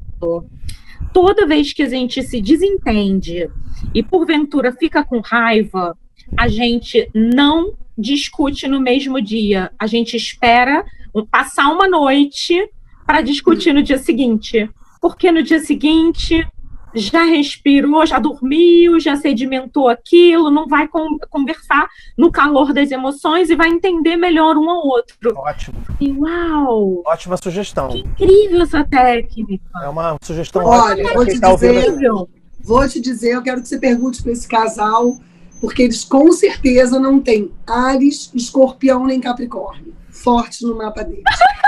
toda 1.13 1.45
vez 1.45 1.73
que 1.73 1.83
a 1.83 1.89
gente 1.89 2.21
se 2.23 2.41
desentende 2.41 3.49
e 3.93 4.03
porventura 4.03 4.71
fica 4.71 5.03
com 5.03 5.19
raiva, 5.19 5.97
a 6.37 6.47
gente 6.47 7.09
não 7.13 7.73
discute 7.97 8.67
no 8.67 8.79
mesmo 8.79 9.21
dia. 9.21 9.71
A 9.77 9.87
gente 9.87 10.15
espera 10.15 10.85
passar 11.29 11.69
uma 11.69 11.87
noite 11.87 12.69
para 13.05 13.21
discutir 13.21 13.73
no 13.73 13.83
dia 13.83 13.97
seguinte. 13.97 14.69
Porque 15.01 15.31
no 15.31 15.41
dia 15.41 15.59
seguinte 15.59 16.45
já 16.93 17.23
respirou, 17.23 18.05
já 18.05 18.17
dormiu, 18.17 18.99
já 18.99 19.15
sedimentou 19.15 19.87
aquilo, 19.87 20.49
não 20.49 20.67
vai 20.67 20.87
conversar 21.29 21.87
no 22.17 22.31
calor 22.31 22.73
das 22.73 22.91
emoções 22.91 23.49
e 23.49 23.55
vai 23.55 23.69
entender 23.69 24.15
melhor 24.15 24.57
um 24.57 24.69
ao 24.69 24.85
outro. 24.85 25.33
Ótimo. 25.35 25.77
E, 25.99 26.11
uau! 26.11 27.03
Ótima 27.05 27.37
sugestão. 27.37 27.89
Que 27.89 27.99
incrível 27.99 28.61
essa 28.63 28.83
técnica. 28.83 29.63
É 29.83 29.87
uma 29.87 30.17
sugestão 30.21 30.65
Olha, 30.65 31.03
ótima. 31.03 31.13
vou 31.13 31.25
te 31.25 31.39
tá 31.39 31.53
dizer, 31.53 31.85
vou 32.69 32.87
te 32.87 33.01
dizer, 33.01 33.31
eu 33.31 33.41
quero 33.41 33.63
que 33.63 33.67
você 33.67 33.79
pergunte 33.79 34.21
para 34.21 34.31
esse 34.31 34.47
casal, 34.47 35.19
porque 35.59 35.81
eles 35.81 36.05
com 36.05 36.31
certeza 36.31 36.99
não 36.99 37.19
têm 37.19 37.51
Ares, 37.65 38.29
Escorpião 38.31 39.07
nem 39.07 39.19
Capricórnio 39.19 39.97
fortes 40.11 40.61
no 40.61 40.77
mapa 40.77 41.03
deles. 41.03 41.23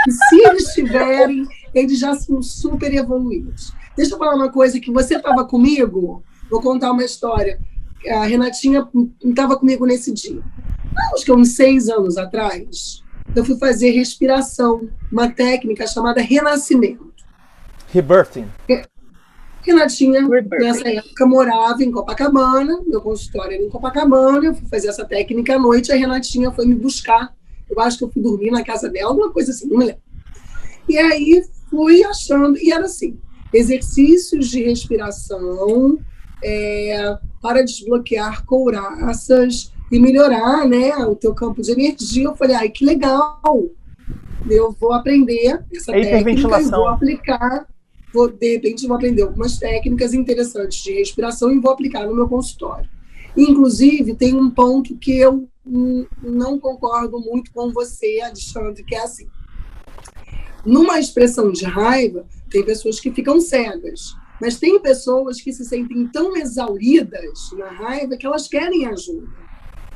E 0.07 0.11
se 0.11 0.47
eles 0.47 0.73
tiverem, 0.73 1.47
eles 1.73 1.97
já 1.97 2.13
são 2.15 2.41
super 2.41 2.93
evoluídos. 2.93 3.73
Deixa 3.95 4.13
eu 4.13 4.17
falar 4.17 4.35
uma 4.35 4.51
coisa 4.51 4.79
que 4.79 4.91
você 4.91 5.15
estava 5.15 5.45
comigo. 5.45 6.23
Vou 6.49 6.61
contar 6.61 6.91
uma 6.91 7.03
história. 7.03 7.59
A 8.07 8.25
Renatinha 8.25 8.87
estava 9.23 9.57
comigo 9.57 9.85
nesse 9.85 10.13
dia. 10.13 10.41
Acho 11.13 11.25
que 11.25 11.31
uns 11.31 11.55
seis 11.55 11.89
anos 11.89 12.17
atrás, 12.17 13.01
eu 13.35 13.45
fui 13.45 13.57
fazer 13.57 13.91
respiração, 13.91 14.89
uma 15.11 15.29
técnica 15.31 15.87
chamada 15.87 16.21
renascimento. 16.21 17.11
Rebirthing. 17.91 18.47
Renatinha, 19.61 20.27
Rebirthing. 20.27 20.65
nessa 20.65 20.89
época, 20.89 21.25
morava 21.25 21.83
em 21.83 21.91
Copacabana, 21.91 22.81
meu 22.87 23.01
consultório 23.01 23.53
era 23.53 23.63
em 23.63 23.69
Copacabana, 23.69 24.45
eu 24.45 24.53
fui 24.53 24.67
fazer 24.67 24.87
essa 24.87 25.05
técnica 25.05 25.55
à 25.55 25.59
noite, 25.59 25.91
a 25.91 25.95
Renatinha 25.95 26.51
foi 26.51 26.65
me 26.65 26.75
buscar. 26.75 27.33
Eu 27.69 27.79
acho 27.79 27.97
que 27.97 28.03
eu 28.03 28.11
fui 28.11 28.21
dormir 28.21 28.51
na 28.51 28.63
casa 28.63 28.89
dela, 28.89 29.09
alguma 29.09 29.31
coisa 29.31 29.51
assim, 29.51 29.67
não 29.67 29.77
me 29.77 29.85
lembro. 29.85 30.01
E 30.89 30.97
aí 30.97 31.43
fui 31.69 32.03
achando, 32.03 32.57
e 32.57 32.71
era 32.71 32.85
assim: 32.85 33.17
exercícios 33.53 34.49
de 34.49 34.63
respiração 34.63 35.97
é, 36.43 37.17
para 37.41 37.63
desbloquear 37.63 38.45
couraças 38.45 39.71
e 39.91 39.99
melhorar 39.99 40.67
né, 40.67 40.95
o 41.05 41.15
teu 41.15 41.33
campo 41.33 41.61
de 41.61 41.71
energia. 41.71 42.25
Eu 42.25 42.35
falei, 42.35 42.55
ai, 42.55 42.69
que 42.69 42.85
legal! 42.85 43.69
Eu 44.49 44.75
vou 44.79 44.93
aprender 44.93 45.63
essa 45.73 45.95
é 45.95 46.01
técnica 46.01 46.59
e 46.59 46.63
vou 46.63 46.87
aplicar. 46.87 47.67
Vou, 48.13 48.29
de 48.29 48.53
repente, 48.53 48.87
vou 48.87 48.95
aprender 48.95 49.21
algumas 49.21 49.57
técnicas 49.57 50.13
interessantes 50.13 50.83
de 50.83 50.93
respiração 50.93 51.51
e 51.51 51.59
vou 51.59 51.71
aplicar 51.71 52.05
no 52.05 52.15
meu 52.15 52.27
consultório. 52.27 52.89
Inclusive, 53.35 54.15
tem 54.15 54.35
um 54.35 54.49
ponto 54.49 54.97
que 54.97 55.17
eu 55.17 55.47
não 55.63 56.59
concordo 56.59 57.19
muito 57.19 57.51
com 57.53 57.71
você, 57.71 58.19
Alexandre, 58.21 58.83
que 58.83 58.95
é 58.95 59.03
assim. 59.03 59.27
Numa 60.65 60.99
expressão 60.99 61.51
de 61.51 61.65
raiva, 61.65 62.25
tem 62.49 62.63
pessoas 62.63 62.99
que 62.99 63.11
ficam 63.11 63.39
cegas, 63.39 64.13
mas 64.41 64.59
tem 64.59 64.79
pessoas 64.81 65.39
que 65.39 65.53
se 65.53 65.63
sentem 65.63 66.07
tão 66.07 66.35
exauridas 66.35 67.51
na 67.53 67.69
raiva 67.69 68.17
que 68.17 68.25
elas 68.25 68.47
querem 68.47 68.85
ajuda. 68.85 69.27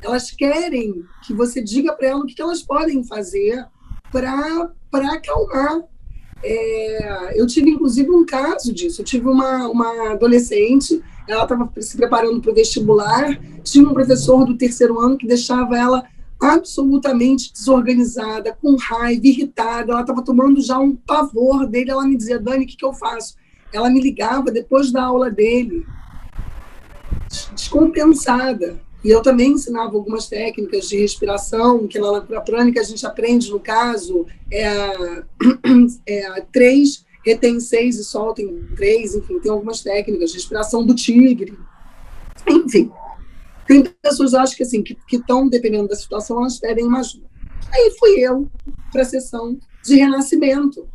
Elas 0.01 0.31
querem 0.31 1.03
que 1.25 1.33
você 1.33 1.61
diga 1.61 1.93
para 1.93 2.07
elas 2.07 2.23
o 2.23 2.27
que 2.27 2.41
elas 2.41 2.61
podem 2.61 3.03
fazer 3.03 3.65
para 4.11 5.13
acalmar. 5.13 5.83
É, 6.47 7.41
eu 7.41 7.47
tive, 7.47 7.71
inclusive, 7.71 8.09
um 8.11 8.25
caso 8.25 8.71
disso. 8.71 9.01
Eu 9.01 9.05
tive 9.05 9.27
uma, 9.27 9.67
uma 9.67 10.11
adolescente, 10.11 11.01
ela 11.27 11.43
estava 11.43 11.69
se 11.79 11.97
preparando 11.97 12.39
para 12.39 12.51
o 12.51 12.55
vestibular, 12.55 13.39
tinha 13.63 13.87
um 13.87 13.93
professor 13.93 14.45
do 14.45 14.55
terceiro 14.55 14.99
ano 14.99 15.17
que 15.17 15.25
deixava 15.25 15.75
ela 15.75 16.03
absolutamente 16.39 17.51
desorganizada, 17.51 18.55
com 18.61 18.75
raiva, 18.75 19.25
irritada. 19.25 19.91
Ela 19.91 20.01
estava 20.01 20.21
tomando 20.21 20.61
já 20.61 20.77
um 20.77 20.95
pavor 20.95 21.65
dele. 21.65 21.89
Ela 21.89 22.05
me 22.05 22.15
dizia, 22.15 22.39
Dani, 22.39 22.65
o 22.65 22.67
que, 22.67 22.77
que 22.77 22.85
eu 22.85 22.93
faço? 22.93 23.35
Ela 23.73 23.89
me 23.89 23.99
ligava 23.99 24.51
depois 24.51 24.91
da 24.91 25.03
aula 25.03 25.31
dele, 25.31 25.85
descompensada. 27.55 28.79
E 29.05 29.11
eu 29.11 29.21
também 29.21 29.51
ensinava 29.51 29.95
algumas 29.95 30.27
técnicas 30.27 30.89
de 30.89 30.97
respiração, 30.97 31.87
que 31.87 31.99
na 31.99 32.41
prânica 32.41 32.81
a 32.81 32.83
gente 32.83 33.05
aprende, 33.05 33.51
no 33.51 33.59
caso, 33.59 34.25
é 34.51 34.65
é 36.09 36.41
três, 36.51 37.05
retém 37.23 37.59
seis 37.59 37.99
e 37.99 38.03
solta 38.03 38.41
em 38.41 38.65
três, 38.75 39.13
enfim, 39.13 39.39
tem 39.39 39.51
algumas 39.51 39.83
técnicas 39.83 40.31
de 40.31 40.37
respiração 40.37 40.83
do 40.83 40.95
tigre. 40.95 41.55
Enfim, 42.49 42.91
tem 43.67 43.83
pessoas, 43.83 44.33
acho 44.33 44.57
que 44.57 44.63
assim, 44.63 44.81
que 44.81 44.97
estão, 45.11 45.47
dependendo 45.47 45.87
da 45.87 45.95
situação, 45.95 46.39
elas 46.39 46.57
pedem 46.57 46.87
uma 46.87 47.01
ajuda. 47.01 47.27
Aí 47.71 47.95
fui 47.99 48.19
eu 48.19 48.49
para 48.91 49.03
a 49.03 49.05
sessão 49.05 49.55
de 49.83 49.97
renascimento. 49.97 50.87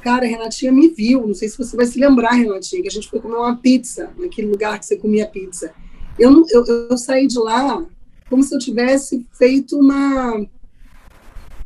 Cara, 0.00 0.24
a 0.24 0.28
Renatinha 0.28 0.72
me 0.72 0.88
viu, 0.88 1.26
não 1.26 1.34
sei 1.34 1.46
se 1.50 1.58
você 1.58 1.76
vai 1.76 1.84
se 1.84 2.00
lembrar, 2.00 2.32
Renatinha, 2.32 2.80
que 2.80 2.88
a 2.88 2.90
gente 2.90 3.10
foi 3.10 3.20
comer 3.20 3.36
uma 3.36 3.56
pizza, 3.56 4.10
naquele 4.16 4.48
lugar 4.48 4.78
que 4.78 4.86
você 4.86 4.96
comia 4.96 5.26
pizza. 5.26 5.74
Eu, 6.20 6.44
eu, 6.50 6.64
eu 6.90 6.98
saí 6.98 7.26
de 7.26 7.38
lá 7.38 7.84
como 8.28 8.42
se 8.42 8.54
eu 8.54 8.58
tivesse 8.58 9.26
feito 9.32 9.76
uma, 9.76 10.46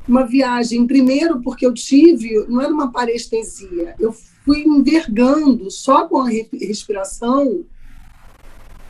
uma 0.09 0.25
viagem. 0.25 0.87
Primeiro, 0.87 1.43
porque 1.43 1.67
eu 1.67 1.75
tive, 1.75 2.47
não 2.49 2.61
era 2.61 2.73
uma 2.73 2.91
parestesia, 2.91 3.95
eu 3.99 4.13
fui 4.45 4.63
envergando 4.63 5.71
só 5.71 6.09
com 6.09 6.21
a 6.21 6.29
respiração 6.29 7.67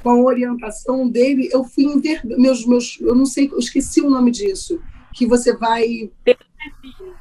com 0.04 0.10
a 0.10 0.20
orientação 0.20 1.08
dele, 1.08 1.48
eu 1.50 1.64
fui 1.64 1.84
envergando, 1.84 2.38
meus, 2.38 2.66
meus, 2.66 3.00
eu 3.00 3.14
não 3.14 3.24
sei, 3.24 3.48
eu 3.50 3.58
esqueci 3.58 4.02
o 4.02 4.10
nome 4.10 4.30
disso, 4.30 4.78
que 5.14 5.26
você 5.26 5.56
vai... 5.56 6.10
Tetania. 6.22 7.14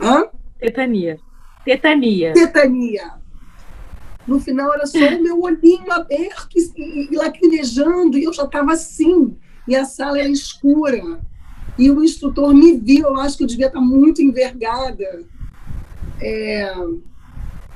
Hã? 0.00 0.24
Tetania. 0.58 1.20
Tetania. 1.62 2.32
Tetania. 2.32 3.25
No 4.26 4.40
final 4.40 4.74
era 4.74 4.86
só 4.86 4.98
o 4.98 5.22
meu 5.22 5.40
olhinho 5.40 5.90
aberto 5.92 6.56
e, 6.56 7.08
e 7.12 7.16
lacrimejando, 7.16 8.18
e 8.18 8.24
eu 8.24 8.32
já 8.32 8.44
estava 8.44 8.72
assim, 8.72 9.36
e 9.68 9.76
a 9.76 9.84
sala 9.84 10.18
era 10.18 10.28
escura. 10.28 11.20
E 11.78 11.90
o 11.90 12.02
instrutor 12.02 12.54
me 12.54 12.72
viu, 12.72 13.04
eu 13.04 13.16
acho 13.16 13.36
que 13.36 13.44
eu 13.44 13.48
devia 13.48 13.66
estar 13.66 13.80
muito 13.80 14.22
envergada. 14.22 15.24
É... 16.20 16.72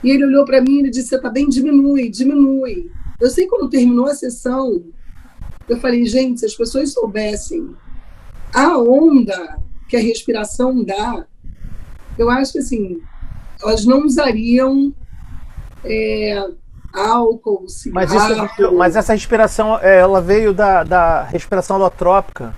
E 0.02 0.10
ele 0.10 0.24
olhou 0.24 0.44
para 0.44 0.60
mim 0.60 0.80
e 0.80 0.90
disse: 0.90 1.08
Você 1.08 1.16
está 1.16 1.28
bem? 1.28 1.48
Diminui, 1.48 2.08
diminui. 2.08 2.90
Eu 3.20 3.28
sei 3.28 3.46
quando 3.46 3.68
terminou 3.68 4.06
a 4.06 4.14
sessão, 4.14 4.82
eu 5.68 5.78
falei, 5.78 6.06
gente, 6.06 6.40
se 6.40 6.46
as 6.46 6.54
pessoas 6.54 6.92
soubessem 6.92 7.76
a 8.52 8.78
onda 8.78 9.58
que 9.88 9.96
a 9.96 10.00
respiração 10.00 10.82
dá, 10.82 11.26
eu 12.18 12.30
acho 12.30 12.52
que 12.52 12.58
assim, 12.58 13.00
elas 13.62 13.84
não 13.84 14.04
usariam 14.04 14.94
é, 15.84 16.44
álcool, 16.92 17.68
cigarro. 17.68 18.06
Mas, 18.08 18.52
isso, 18.52 18.72
mas 18.72 18.96
essa 18.96 19.12
respiração, 19.12 19.78
é, 19.80 20.00
ela 20.00 20.20
veio 20.20 20.52
da, 20.52 20.82
da 20.84 21.22
respiração 21.22 21.76
holotrópica, 21.76 22.54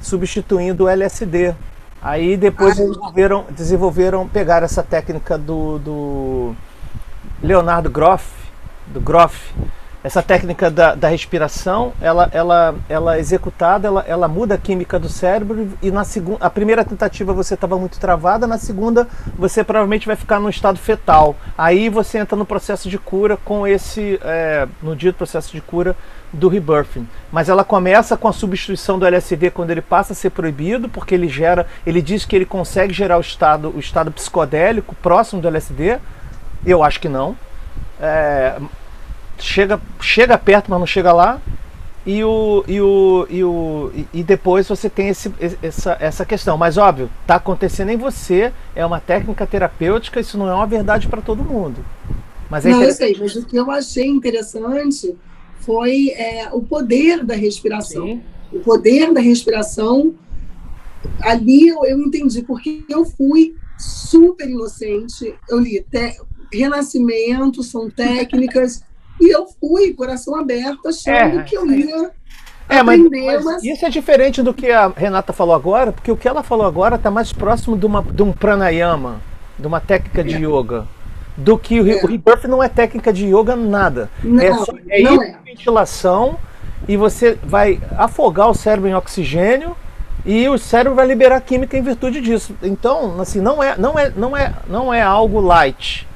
substituindo 0.00 0.84
o 0.84 0.88
LSD. 0.88 1.54
Aí 2.02 2.36
depois 2.36 2.78
ah, 2.78 2.82
desenvolveram, 2.82 3.44
desenvolveram, 3.50 4.28
pegaram 4.28 4.64
essa 4.64 4.82
técnica 4.82 5.36
do, 5.36 5.78
do 5.78 6.54
Leonardo 7.42 7.90
Groff, 7.90 8.32
do 8.86 9.00
Groff, 9.00 9.52
essa 10.02 10.22
técnica 10.22 10.70
da, 10.70 10.94
da, 10.94 11.08
respiração, 11.08 11.92
ela, 12.00 12.28
ela, 12.32 12.74
ela 12.88 13.18
executada, 13.18 13.86
ela, 13.86 14.04
ela 14.06 14.28
muda 14.28 14.54
a 14.54 14.58
química 14.58 14.98
do 14.98 15.08
cérebro 15.08 15.68
e 15.82 15.90
na 15.90 16.04
segunda, 16.04 16.44
a 16.44 16.48
primeira 16.48 16.84
tentativa 16.84 17.34
você 17.34 17.54
estava 17.54 17.78
muito 17.78 18.00
travada, 18.00 18.46
na 18.46 18.56
segunda 18.56 19.06
você 19.36 19.62
provavelmente 19.62 20.06
vai 20.06 20.16
ficar 20.16 20.40
no 20.40 20.48
estado 20.48 20.78
fetal. 20.78 21.36
Aí 21.56 21.90
você 21.90 22.18
entra 22.18 22.36
no 22.36 22.46
processo 22.46 22.88
de 22.88 22.98
cura 22.98 23.36
com 23.36 23.66
esse, 23.66 24.18
é, 24.22 24.66
no 24.82 24.96
dito 24.96 25.16
processo 25.16 25.52
de 25.52 25.60
cura 25.60 25.94
do 26.32 26.48
rebirthing. 26.48 27.06
Mas 27.30 27.48
ela 27.48 27.64
começa 27.64 28.16
com 28.16 28.28
a 28.28 28.32
substituição 28.32 28.98
do 28.98 29.06
LSD 29.06 29.50
quando 29.50 29.70
ele 29.70 29.82
passa 29.82 30.12
a 30.12 30.16
ser 30.16 30.30
proibido, 30.30 30.88
porque 30.88 31.14
ele 31.14 31.28
gera, 31.28 31.66
ele 31.84 32.00
diz 32.00 32.24
que 32.24 32.34
ele 32.34 32.46
consegue 32.46 32.94
gerar 32.94 33.18
o 33.18 33.20
estado, 33.20 33.72
o 33.74 33.78
estado 33.78 34.10
psicodélico 34.10 34.94
próximo 34.96 35.42
do 35.42 35.48
LSD. 35.48 35.98
Eu 36.64 36.82
acho 36.82 37.00
que 37.00 37.08
não. 37.08 37.36
É, 38.00 38.58
chega, 39.40 39.80
chega 40.00 40.38
perto, 40.38 40.70
mas 40.70 40.78
não 40.78 40.86
chega 40.86 41.12
lá. 41.12 41.40
E, 42.06 42.24
o, 42.24 42.64
e, 42.66 42.80
o, 42.80 43.26
e, 43.28 43.44
o, 43.44 43.92
e 44.12 44.22
depois 44.22 44.66
você 44.66 44.88
tem 44.88 45.08
esse, 45.08 45.32
essa, 45.62 45.96
essa 46.00 46.24
questão. 46.24 46.56
Mas 46.56 46.78
óbvio, 46.78 47.10
está 47.22 47.34
acontecendo 47.34 47.90
em 47.90 47.96
você, 47.96 48.52
é 48.74 48.84
uma 48.84 49.00
técnica 49.00 49.46
terapêutica, 49.46 50.18
isso 50.18 50.38
não 50.38 50.48
é 50.48 50.54
uma 50.54 50.66
verdade 50.66 51.08
para 51.08 51.20
todo 51.20 51.44
mundo. 51.44 51.84
Mas 52.48 52.64
é 52.64 52.70
não, 52.70 52.82
eu 52.82 52.92
sei, 52.92 53.16
mas 53.20 53.36
o 53.36 53.44
que 53.44 53.56
eu 53.56 53.70
achei 53.70 54.06
interessante 54.06 55.14
foi 55.60 56.08
é, 56.10 56.48
o 56.52 56.62
poder 56.62 57.22
da 57.24 57.34
respiração. 57.34 58.06
Sim. 58.06 58.22
O 58.50 58.60
poder 58.60 59.12
da 59.12 59.20
respiração, 59.20 60.14
ali 61.20 61.68
eu, 61.68 61.84
eu 61.84 62.00
entendi, 62.00 62.42
porque 62.42 62.82
eu 62.88 63.04
fui 63.04 63.54
super 63.78 64.48
inocente, 64.48 65.34
eu 65.48 65.60
li 65.60 65.84
te, 65.88 66.16
renascimento, 66.52 67.62
são 67.62 67.88
técnicas 67.88 68.82
e 69.20 69.34
eu 69.34 69.46
fui, 69.60 69.92
coração 69.92 70.34
aberto, 70.34 70.88
achando 70.88 71.40
é, 71.40 71.42
que 71.42 71.56
eu 71.56 71.66
ia 71.66 72.10
é, 72.68 72.82
mas, 72.82 73.00
aprender. 73.00 73.40
Mas, 73.40 73.64
Isso 73.64 73.84
é 73.84 73.90
diferente 73.90 74.42
do 74.42 74.54
que 74.54 74.70
a 74.70 74.88
Renata 74.88 75.32
falou 75.32 75.54
agora, 75.54 75.90
porque 75.90 76.10
o 76.10 76.16
que 76.16 76.28
ela 76.28 76.42
falou 76.42 76.64
agora 76.64 76.94
está 76.94 77.10
mais 77.10 77.32
próximo 77.32 77.76
de, 77.76 77.84
uma, 77.84 78.00
de 78.00 78.22
um 78.22 78.32
pranayama, 78.32 79.20
de 79.58 79.66
uma 79.66 79.80
técnica 79.80 80.22
de 80.22 80.36
é. 80.36 80.38
yoga, 80.38 80.86
do 81.36 81.58
que 81.58 81.80
o, 81.80 81.90
é. 81.90 82.02
o 82.02 82.06
rebirth 82.06 82.44
não 82.44 82.62
é 82.62 82.68
técnica 82.68 83.12
de 83.12 83.26
yoga 83.26 83.56
nada. 83.56 84.08
Não, 84.22 84.42
é, 84.42 84.54
só, 84.54 84.72
é 84.88 85.02
é. 85.02 85.36
ventilação 85.44 86.38
e 86.86 86.96
você 86.96 87.36
vai 87.42 87.80
afogar 87.98 88.48
o 88.48 88.54
cérebro 88.54 88.88
em 88.88 88.94
oxigênio 88.94 89.76
e 90.24 90.48
o 90.48 90.56
cérebro 90.56 90.94
vai 90.94 91.06
liberar 91.06 91.40
química 91.40 91.76
em 91.76 91.82
virtude 91.82 92.20
disso. 92.20 92.54
Então, 92.62 93.20
assim, 93.20 93.40
não 93.40 93.60
é, 93.62 93.76
não 93.76 93.98
é, 93.98 94.12
não 94.14 94.36
é, 94.36 94.54
não 94.68 94.94
é 94.94 95.02
algo 95.02 95.40
light. 95.40 96.06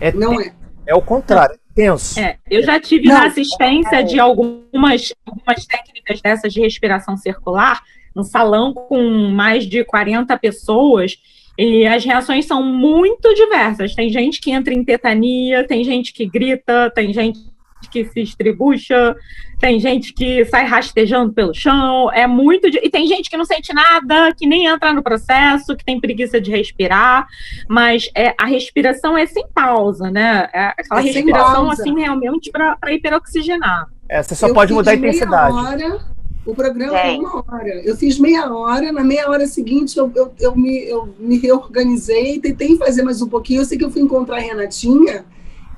É, 0.00 0.10
não 0.12 0.40
é. 0.40 0.52
É 0.86 0.94
o 0.94 1.02
contrário, 1.02 1.54
é 1.54 1.58
tenso. 1.78 2.18
É, 2.18 2.36
eu 2.50 2.60
já 2.64 2.80
tive 2.80 3.06
não, 3.06 3.14
na 3.14 3.26
assistência 3.26 4.00
é. 4.00 4.02
de 4.02 4.18
algumas, 4.18 5.14
algumas 5.24 5.64
técnicas 5.64 6.20
dessas 6.20 6.52
de 6.52 6.60
respiração 6.60 7.16
circular, 7.16 7.80
no 8.14 8.24
salão 8.24 8.74
com 8.74 9.00
mais 9.30 9.64
de 9.64 9.84
40 9.84 10.36
pessoas, 10.38 11.16
e 11.56 11.86
as 11.86 12.04
reações 12.04 12.46
são 12.46 12.64
muito 12.64 13.32
diversas. 13.32 13.94
Tem 13.94 14.10
gente 14.10 14.40
que 14.40 14.50
entra 14.50 14.74
em 14.74 14.82
tetania, 14.82 15.64
tem 15.66 15.84
gente 15.84 16.12
que 16.12 16.26
grita, 16.26 16.90
tem 16.92 17.12
gente 17.12 17.38
que 17.86 18.04
se 18.04 18.20
estribucha, 18.20 19.14
tem 19.60 19.78
gente 19.78 20.12
que 20.12 20.44
sai 20.44 20.64
rastejando 20.64 21.32
pelo 21.32 21.54
chão, 21.54 22.10
é 22.12 22.26
muito. 22.26 22.70
De... 22.70 22.78
E 22.78 22.90
tem 22.90 23.06
gente 23.06 23.30
que 23.30 23.36
não 23.36 23.44
sente 23.44 23.72
nada, 23.72 24.32
que 24.34 24.46
nem 24.46 24.66
entra 24.66 24.92
no 24.92 25.02
processo, 25.02 25.76
que 25.76 25.84
tem 25.84 26.00
preguiça 26.00 26.40
de 26.40 26.50
respirar, 26.50 27.26
mas 27.68 28.10
é, 28.14 28.34
a 28.40 28.46
respiração 28.46 29.16
é 29.16 29.26
sem 29.26 29.46
pausa, 29.54 30.10
né? 30.10 30.48
É 30.52 30.66
aquela 30.66 31.00
é 31.00 31.04
respiração 31.04 31.70
assim 31.70 31.94
realmente 31.94 32.50
para 32.50 32.92
hiperoxigenar. 32.92 33.86
É, 34.08 34.22
você 34.22 34.34
só 34.34 34.48
eu 34.48 34.54
pode 34.54 34.72
mudar 34.72 34.92
a 34.92 34.94
intensidade. 34.94 35.54
Hora, 35.54 36.00
o 36.46 36.54
programa 36.54 36.98
é 36.98 37.18
uma 37.18 37.44
hora. 37.46 37.82
Eu 37.84 37.96
fiz 37.96 38.18
meia 38.18 38.50
hora, 38.50 38.90
na 38.90 39.04
meia 39.04 39.28
hora 39.28 39.46
seguinte 39.46 39.98
eu, 39.98 40.10
eu, 40.14 40.32
eu, 40.40 40.56
me, 40.56 40.88
eu 40.88 41.14
me 41.18 41.38
reorganizei, 41.38 42.40
tentei 42.40 42.76
fazer 42.76 43.02
mais 43.02 43.20
um 43.20 43.28
pouquinho. 43.28 43.60
Eu 43.60 43.64
sei 43.64 43.76
que 43.76 43.84
eu 43.84 43.90
fui 43.90 44.00
encontrar 44.00 44.36
a 44.36 44.40
Renatinha 44.40 45.24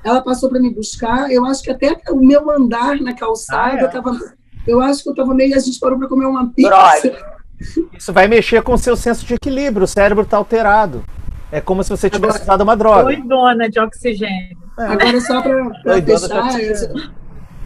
ela 0.03 0.21
passou 0.21 0.49
para 0.49 0.59
me 0.59 0.73
buscar. 0.73 1.31
Eu 1.31 1.45
acho 1.45 1.61
que 1.61 1.71
até 1.71 1.95
o 2.09 2.17
meu 2.17 2.49
andar 2.49 2.99
na 2.99 3.13
calçada 3.13 3.85
estava. 3.85 4.11
Ah, 4.11 4.33
é. 4.37 4.41
Eu 4.67 4.81
acho 4.81 5.03
que 5.03 5.09
eu 5.09 5.13
estava 5.13 5.33
meio. 5.33 5.55
A 5.55 5.59
gente 5.59 5.79
parou 5.79 5.97
para 5.97 6.07
comer 6.07 6.25
uma 6.25 6.49
pizza. 6.49 6.71
Isso 7.97 8.11
vai 8.11 8.27
mexer 8.27 8.61
com 8.63 8.73
o 8.73 8.77
seu 8.77 8.95
senso 8.95 9.25
de 9.25 9.35
equilíbrio. 9.35 9.85
O 9.85 9.87
cérebro 9.87 10.23
está 10.23 10.37
alterado. 10.37 11.03
É 11.51 11.59
como 11.59 11.83
se 11.83 11.89
você 11.89 12.09
tivesse 12.09 12.37
Agora, 12.37 12.43
usado 12.43 12.61
uma 12.61 12.77
droga. 12.77 13.03
Doidona 13.03 13.69
de 13.69 13.79
oxigênio. 13.79 14.57
É. 14.79 14.83
Agora, 14.83 15.21
só 15.21 15.41
para 15.41 15.73
fechar. 16.03 17.13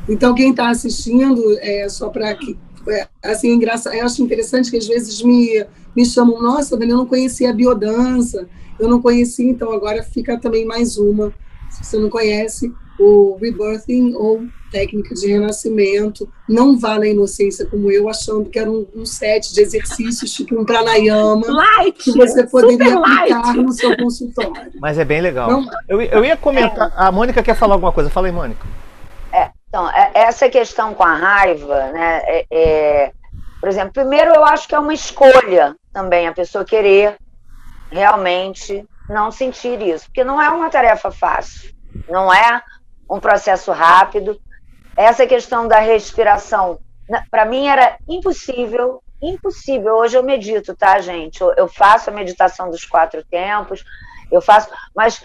Então, 0.08 0.36
quem 0.36 0.52
está 0.52 0.70
assistindo, 0.70 1.42
é 1.60 1.88
só 1.88 2.10
para 2.10 2.34
que. 2.36 2.58
É, 2.88 3.08
assim, 3.24 3.52
engraçado. 3.54 3.94
Eu 3.94 4.06
acho 4.06 4.22
interessante 4.22 4.70
que 4.70 4.78
às 4.78 4.88
vezes 4.88 5.22
me, 5.22 5.66
me 5.96 6.06
chamam, 6.06 6.42
nossa, 6.42 6.76
eu 6.76 6.88
não 6.88 7.06
conhecia 7.06 7.50
a 7.50 7.54
biodança, 7.54 8.48
eu 8.80 8.88
não 8.88 9.02
conhecia, 9.02 9.50
então 9.50 9.72
agora 9.72 10.04
fica 10.04 10.38
também 10.38 10.66
mais 10.66 10.98
uma 10.98 11.34
se 11.76 11.84
você 11.84 11.98
não 11.98 12.10
conhece, 12.10 12.74
o 13.00 13.38
rebirthing 13.42 14.14
ou 14.16 14.44
técnica 14.72 15.14
de 15.16 15.28
renascimento, 15.28 16.28
não 16.48 16.78
vá 16.78 16.98
na 16.98 17.08
inocência 17.08 17.66
como 17.66 17.92
eu, 17.92 18.10
achando 18.10 18.50
que 18.50 18.60
era 18.60 18.70
um, 18.70 18.86
um 18.96 19.06
set 19.06 19.54
de 19.54 19.62
exercícios, 19.62 20.34
tipo 20.34 20.60
um 20.60 20.66
pranayama, 20.66 21.48
light, 21.48 21.98
que 21.98 22.12
você 22.12 22.46
poderia 22.46 22.98
aplicar 22.98 23.46
light. 23.46 23.58
no 23.58 23.72
seu 23.72 23.96
consultório. 23.96 24.72
Mas 24.80 24.98
é 24.98 25.06
bem 25.06 25.22
legal. 25.22 25.50
Não, 25.50 25.66
eu, 25.88 26.02
eu 26.02 26.26
ia 26.26 26.36
comentar, 26.36 26.92
a 26.96 27.12
Mônica 27.12 27.42
quer 27.44 27.56
falar 27.56 27.76
alguma 27.76 27.92
coisa, 27.92 28.10
fala 28.10 28.28
aí, 28.28 28.34
Mônica. 28.34 28.66
É, 29.32 29.50
então, 29.70 29.90
é, 29.90 30.12
essa 30.14 30.50
questão 30.50 30.94
com 30.94 31.04
a 31.04 31.16
raiva, 31.16 31.92
né, 31.92 32.22
é, 32.26 32.46
é, 32.52 33.12
por 33.60 33.70
exemplo, 33.70 33.94
primeiro 33.94 34.34
eu 34.34 34.44
acho 34.46 34.68
que 34.68 34.76
é 34.76 34.80
uma 34.80 34.94
escolha 34.94 35.76
também 35.94 36.28
a 36.28 36.34
pessoa 36.34 36.66
querer 36.66 37.16
realmente 37.90 38.86
não 39.10 39.32
sentir 39.32 39.82
isso, 39.82 40.06
porque 40.06 40.24
não 40.24 40.42
é 40.42 40.50
uma 40.50 40.70
tarefa 40.70 41.12
fácil, 41.12 41.74
não 42.10 42.34
é 42.34 42.62
um 43.10 43.20
processo 43.20 43.72
rápido. 43.72 44.40
Essa 44.96 45.28
questão 45.28 45.68
da 45.68 45.80
respiração, 45.80 46.80
para 47.30 47.46
mim 47.46 47.68
era 47.68 47.98
impossível, 48.08 49.02
impossível. 49.22 49.96
Hoje 49.96 50.18
eu 50.18 50.24
medito, 50.24 50.76
tá, 50.76 51.00
gente? 51.00 51.40
Eu, 51.58 51.68
faço 51.68 52.10
a 52.10 52.14
meditação 52.14 52.70
dos 52.70 52.86
quatro 52.86 53.24
tempos, 53.26 53.84
eu 54.32 54.42
faço, 54.42 54.70
mas 54.96 55.24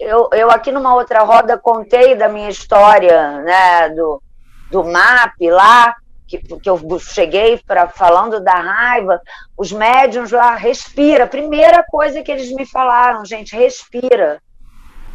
eu, 0.00 0.28
eu 0.32 0.50
aqui 0.50 0.72
numa 0.72 0.94
outra 0.94 1.22
roda 1.22 1.58
contei 1.58 2.14
da 2.14 2.28
minha 2.28 2.48
história, 2.48 3.40
né, 3.42 3.88
do, 3.90 4.22
do 4.70 4.84
MAP 4.84 5.50
lá, 5.50 5.94
que, 6.28 6.38
que 6.38 6.68
eu 6.68 6.78
cheguei 7.00 7.58
para 7.66 7.88
falando 7.88 8.38
da 8.38 8.54
raiva, 8.54 9.20
os 9.56 9.72
médiums 9.72 10.30
lá, 10.30 10.54
respira. 10.54 11.26
Primeira 11.26 11.82
coisa 11.82 12.22
que 12.22 12.30
eles 12.30 12.52
me 12.52 12.66
falaram, 12.66 13.24
gente, 13.24 13.56
respira. 13.56 14.40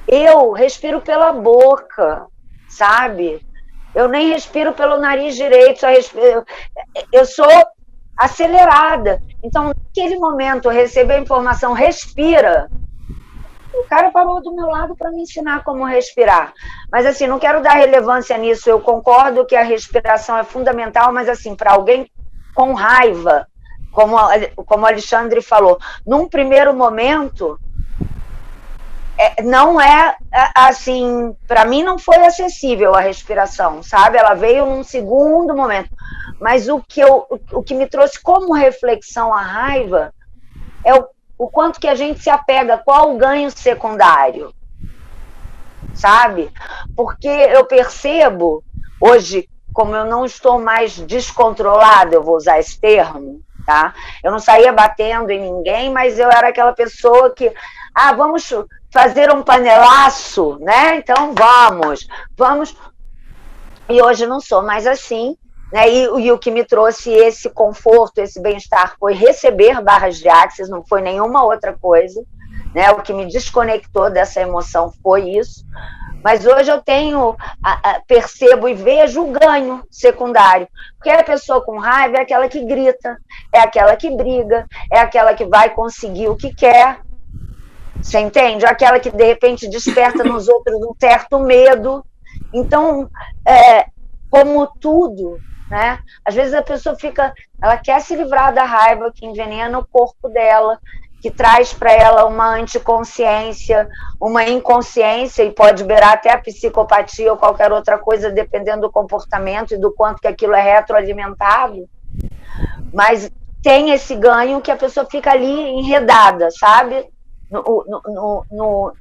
Eu 0.08 0.52
respiro 0.52 1.00
pela 1.00 1.32
boca, 1.32 2.26
sabe? 2.68 3.46
Eu 3.94 4.08
nem 4.08 4.30
respiro 4.30 4.74
pelo 4.74 4.98
nariz 4.98 5.36
direito, 5.36 5.82
só 5.82 5.88
respiro. 5.88 6.44
Eu 7.12 7.26
sou 7.26 7.48
acelerada. 8.18 9.22
Então, 9.44 9.68
naquele 9.68 10.18
momento, 10.18 10.66
eu 10.66 10.72
recebo 10.72 11.12
a 11.12 11.20
informação, 11.20 11.74
respira 11.74 12.70
o 13.74 13.84
cara 13.86 14.12
parou 14.12 14.42
do 14.42 14.54
meu 14.54 14.68
lado 14.68 14.96
para 14.96 15.12
me 15.12 15.24
ensinar 15.24 15.64
como 15.64 15.84
respirar. 15.84 16.54
Mas 16.92 17.06
assim, 17.06 17.28
não 17.28 17.40
quero 17.40 17.62
dar 17.62 17.74
relevância 17.74 18.38
nisso. 18.38 18.70
Eu 18.70 18.80
concordo 18.80 19.46
que 19.46 19.56
a 19.56 19.64
respiração 19.64 20.38
é 20.38 20.44
fundamental, 20.44 21.12
mas 21.12 21.28
assim, 21.28 21.56
para 21.56 21.74
alguém 21.74 22.10
com 22.54 22.74
raiva, 22.74 23.48
como, 23.92 24.16
como 24.66 24.84
o 24.84 24.88
Alexandre 24.88 25.42
falou, 25.42 25.80
num 26.06 26.30
primeiro 26.30 26.74
momento, 26.74 27.60
é, 29.18 29.42
não 29.42 29.80
é 29.80 30.16
assim, 30.56 31.36
para 31.48 31.66
mim 31.66 31.84
não 31.84 31.98
foi 31.98 32.18
acessível 32.18 32.94
a 32.96 33.00
respiração, 33.00 33.82
sabe? 33.82 34.18
Ela 34.18 34.34
veio 34.34 34.66
num 34.66 34.84
segundo 34.84 35.56
momento. 35.56 35.90
Mas 36.40 36.68
o 36.68 36.82
que, 36.82 37.00
eu, 37.00 37.26
o 37.52 37.64
que 37.64 37.74
me 37.74 37.88
trouxe 37.88 38.22
como 38.22 38.54
reflexão 38.54 39.34
a 39.34 39.42
raiva 39.42 40.14
é 40.84 40.94
o 40.94 41.08
o 41.44 41.50
quanto 41.50 41.78
que 41.78 41.90
a 41.90 41.96
gente 41.96 42.22
se 42.22 42.30
apega, 42.30 42.78
qual 42.78 43.14
o 43.14 43.18
ganho 43.18 43.52
secundário, 43.52 44.54
sabe? 45.94 46.50
Porque 46.96 47.28
eu 47.28 47.66
percebo 47.66 48.64
hoje, 48.98 49.50
como 49.74 49.94
eu 49.94 50.06
não 50.06 50.24
estou 50.24 50.58
mais 50.58 50.98
descontrolada, 51.00 52.16
eu 52.16 52.24
vou 52.24 52.38
usar 52.38 52.60
esse 52.60 52.80
termo, 52.80 53.42
tá? 53.66 53.94
Eu 54.24 54.32
não 54.32 54.40
saía 54.40 54.72
batendo 54.72 55.32
em 55.32 55.42
ninguém, 55.42 55.92
mas 55.92 56.18
eu 56.18 56.30
era 56.30 56.48
aquela 56.48 56.72
pessoa 56.72 57.36
que, 57.36 57.54
ah, 57.94 58.14
vamos 58.14 58.50
fazer 58.90 59.30
um 59.30 59.44
panelaço, 59.44 60.58
né? 60.62 60.96
Então 60.96 61.34
vamos, 61.36 62.08
vamos. 62.38 62.74
E 63.90 64.02
hoje 64.02 64.26
não 64.26 64.40
sou 64.40 64.64
mais 64.64 64.88
assim, 64.88 65.36
né? 65.74 65.90
E, 65.90 66.04
e, 66.04 66.32
o 66.32 66.38
que 66.38 66.52
me 66.52 66.64
trouxe 66.64 67.10
esse 67.10 67.50
conforto, 67.50 68.20
esse 68.20 68.40
bem-estar 68.40 68.96
foi 69.00 69.16
receber 69.16 69.82
barras 69.82 70.18
de 70.18 70.30
axis, 70.30 70.70
não 70.70 70.86
foi 70.86 71.02
nenhuma 71.02 71.44
outra 71.44 71.74
coisa. 71.74 72.24
Né? 72.76 72.92
O 72.92 73.02
que 73.02 73.12
me 73.12 73.26
desconectou 73.26 74.12
dessa 74.12 74.40
emoção 74.40 74.94
foi 75.02 75.32
isso. 75.32 75.66
Mas 76.24 76.46
hoje 76.46 76.70
eu 76.72 76.80
tenho, 76.80 77.36
a, 77.64 77.90
a, 77.90 78.02
percebo 78.08 78.70
e 78.70 78.76
vejo 78.76 79.24
o 79.24 79.32
ganho 79.32 79.84
secundário. 79.90 80.68
Porque 80.96 81.10
a 81.10 81.24
pessoa 81.24 81.60
com 81.66 81.80
raiva 81.80 82.18
é 82.18 82.22
aquela 82.22 82.48
que 82.48 82.64
grita, 82.64 83.18
é 83.52 83.60
aquela 83.60 83.96
que 83.96 84.16
briga, 84.16 84.68
é 84.92 85.00
aquela 85.00 85.34
que 85.34 85.44
vai 85.44 85.72
conseguir 85.72 86.30
o 86.30 86.36
que 86.36 86.54
quer. 86.54 87.00
Você 88.00 88.20
entende? 88.20 88.64
Aquela 88.64 89.00
que 89.00 89.10
de 89.10 89.26
repente 89.26 89.68
desperta 89.68 90.22
nos 90.24 90.48
outros 90.48 90.80
um 90.84 90.94
certo 91.00 91.40
medo. 91.40 92.06
Então, 92.54 93.10
é, 93.44 93.88
como 94.30 94.68
tudo, 94.80 95.40
né? 95.74 95.98
Às 96.24 96.36
vezes 96.36 96.54
a 96.54 96.62
pessoa 96.62 96.96
fica, 96.96 97.34
ela 97.60 97.78
quer 97.78 98.00
se 98.00 98.16
livrar 98.16 98.54
da 98.54 98.64
raiva 98.64 99.12
que 99.12 99.26
envenena 99.26 99.80
o 99.80 99.86
corpo 99.86 100.30
dela, 100.30 100.78
que 101.20 101.32
traz 101.32 101.74
para 101.74 101.92
ela 101.92 102.26
uma 102.26 102.54
anticonsciência, 102.56 103.90
uma 104.22 104.44
inconsciência 104.44 105.42
e 105.42 105.52
pode 105.52 105.84
beirar 105.84 106.14
até 106.14 106.32
a 106.32 106.38
psicopatia 106.38 107.32
ou 107.32 107.40
qualquer 107.40 107.72
outra 107.72 107.98
coisa, 107.98 108.30
dependendo 108.30 108.82
do 108.82 108.92
comportamento 108.92 109.74
e 109.74 109.80
do 109.80 109.92
quanto 109.92 110.22
que 110.22 110.28
aquilo 110.28 110.54
é 110.54 110.62
retroalimentado. 110.62 111.90
Mas 112.94 113.32
tem 113.64 113.90
esse 113.90 114.16
ganho 114.16 114.62
que 114.62 114.70
a 114.70 114.76
pessoa 114.76 115.08
fica 115.10 115.32
ali 115.32 115.70
enredada, 115.80 116.50
sabe? 116.52 117.10
No, 117.50 117.64
no, 117.88 118.46
no, 118.52 118.94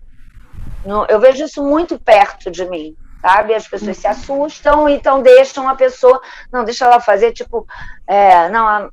no, 0.86 1.06
eu 1.06 1.20
vejo 1.20 1.44
isso 1.44 1.62
muito 1.62 1.98
perto 1.98 2.50
de 2.50 2.64
mim 2.64 2.96
sabe? 3.22 3.54
As 3.54 3.66
pessoas 3.66 3.96
se 3.96 4.06
assustam, 4.06 4.88
então 4.88 5.22
deixam 5.22 5.68
a 5.68 5.74
pessoa, 5.74 6.20
não, 6.52 6.64
deixa 6.64 6.84
ela 6.84 7.00
fazer, 7.00 7.32
tipo, 7.32 7.66
é, 8.06 8.48
não, 8.50 8.90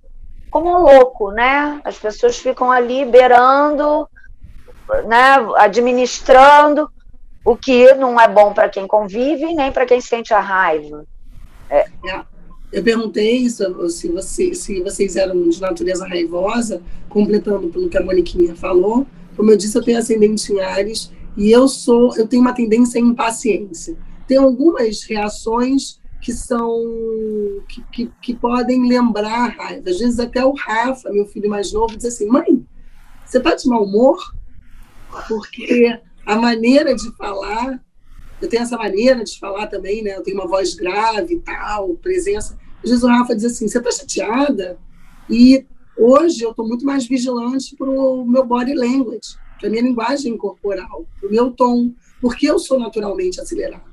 como 0.50 0.78
louco, 0.78 1.32
né? 1.32 1.82
As 1.84 1.98
pessoas 1.98 2.38
ficam 2.38 2.72
ali 2.72 3.04
beirando, 3.04 4.08
né, 5.06 5.36
administrando, 5.58 6.90
o 7.44 7.56
que 7.56 7.94
não 7.96 8.20
é 8.20 8.28
bom 8.28 8.54
para 8.54 8.70
quem 8.70 8.86
convive 8.86 9.54
nem 9.54 9.72
para 9.72 9.86
quem 9.86 10.00
sente 10.00 10.34
a 10.34 10.40
raiva. 10.40 11.06
É. 11.70 11.88
é. 12.06 12.22
Eu 12.72 12.84
perguntei 12.84 13.50
se, 13.50 13.66
se, 13.90 14.08
você, 14.10 14.54
se 14.54 14.82
vocês 14.82 15.16
eram 15.16 15.50
de 15.50 15.60
natureza 15.60 16.08
raivosa, 16.08 16.82
completando 17.08 17.70
pelo 17.70 17.90
que 17.90 17.98
a 17.98 18.04
Moniquinha 18.04 18.56
falou. 18.56 19.08
Como 19.36 19.50
eu 19.50 19.58
disse, 19.58 19.76
eu 19.76 19.84
tenho 19.84 19.98
ascendente 19.98 20.54
em 20.54 20.60
Ares, 20.60 21.12
E 21.36 21.52
eu 21.52 21.68
sou, 21.68 22.16
eu 22.16 22.28
tenho 22.28 22.42
uma 22.42 22.54
tendência 22.54 23.02
à 23.02 23.04
impaciência. 23.04 23.96
Tem 24.30 24.38
algumas 24.38 25.02
reações 25.06 26.00
que 26.22 26.32
são 26.32 26.84
que, 27.68 27.84
que, 27.92 28.12
que, 28.22 28.36
podem 28.36 28.88
lembrar 28.88 29.58
raiva. 29.58 29.90
Às 29.90 29.98
vezes 29.98 30.20
até 30.20 30.46
o 30.46 30.54
Rafa, 30.54 31.12
meu 31.12 31.26
filho 31.26 31.50
mais 31.50 31.74
novo, 31.74 31.98
diz 31.98 32.06
assim: 32.06 32.28
"Mãe, 32.28 32.64
você 33.26 33.40
está 33.40 33.56
de 33.56 33.68
mau 33.68 33.84
humor?" 33.84 34.20
Porque 35.28 36.00
a 36.24 36.36
maneira 36.36 36.94
de 36.94 37.12
falar, 37.18 37.84
eu 38.40 38.48
tenho 38.48 38.62
essa 38.62 38.78
maneira 38.78 39.24
de 39.24 39.40
falar 39.40 39.66
também, 39.66 40.04
né? 40.04 40.16
Eu 40.16 40.22
tenho 40.22 40.38
uma 40.38 40.48
voz 40.48 40.76
grave 40.76 41.34
e 41.34 41.40
tal, 41.40 41.96
presença. 41.96 42.56
Às 42.84 42.92
vezes 42.92 43.04
o 43.04 43.08
Rafa 43.08 43.36
diz 43.36 43.46
assim: 43.46 43.68
"Você 43.68 43.80
está 43.80 43.92
chateada?" 43.92 44.78
E 45.28 45.66
hoje 45.98 46.44
eu 46.44 46.52
estou 46.52 46.68
muito 46.68 46.86
mais 46.86 47.08
vigilante 47.08 47.76
para 47.76 47.90
o 47.90 48.24
meu 48.28 48.46
body 48.46 48.76
language, 48.76 49.36
para 49.60 49.72
minha 49.72 49.82
linguagem 49.82 50.38
corporal, 50.38 51.08
para 51.20 51.28
o 51.28 51.32
meu 51.32 51.50
tom, 51.50 51.92
porque 52.22 52.48
eu 52.48 52.60
sou 52.60 52.80
naturalmente 52.80 53.42
acelerada. 53.42 53.89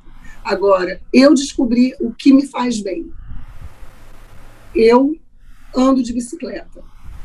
Agora, 0.47 1.01
eu 1.12 1.34
descobri 1.34 1.92
o 1.99 2.12
que 2.12 2.32
me 2.32 2.47
faz 2.47 2.80
bem. 2.80 3.11
Eu 4.72 5.16
ando 5.74 6.01
de 6.05 6.12
bicicleta. 6.12 6.84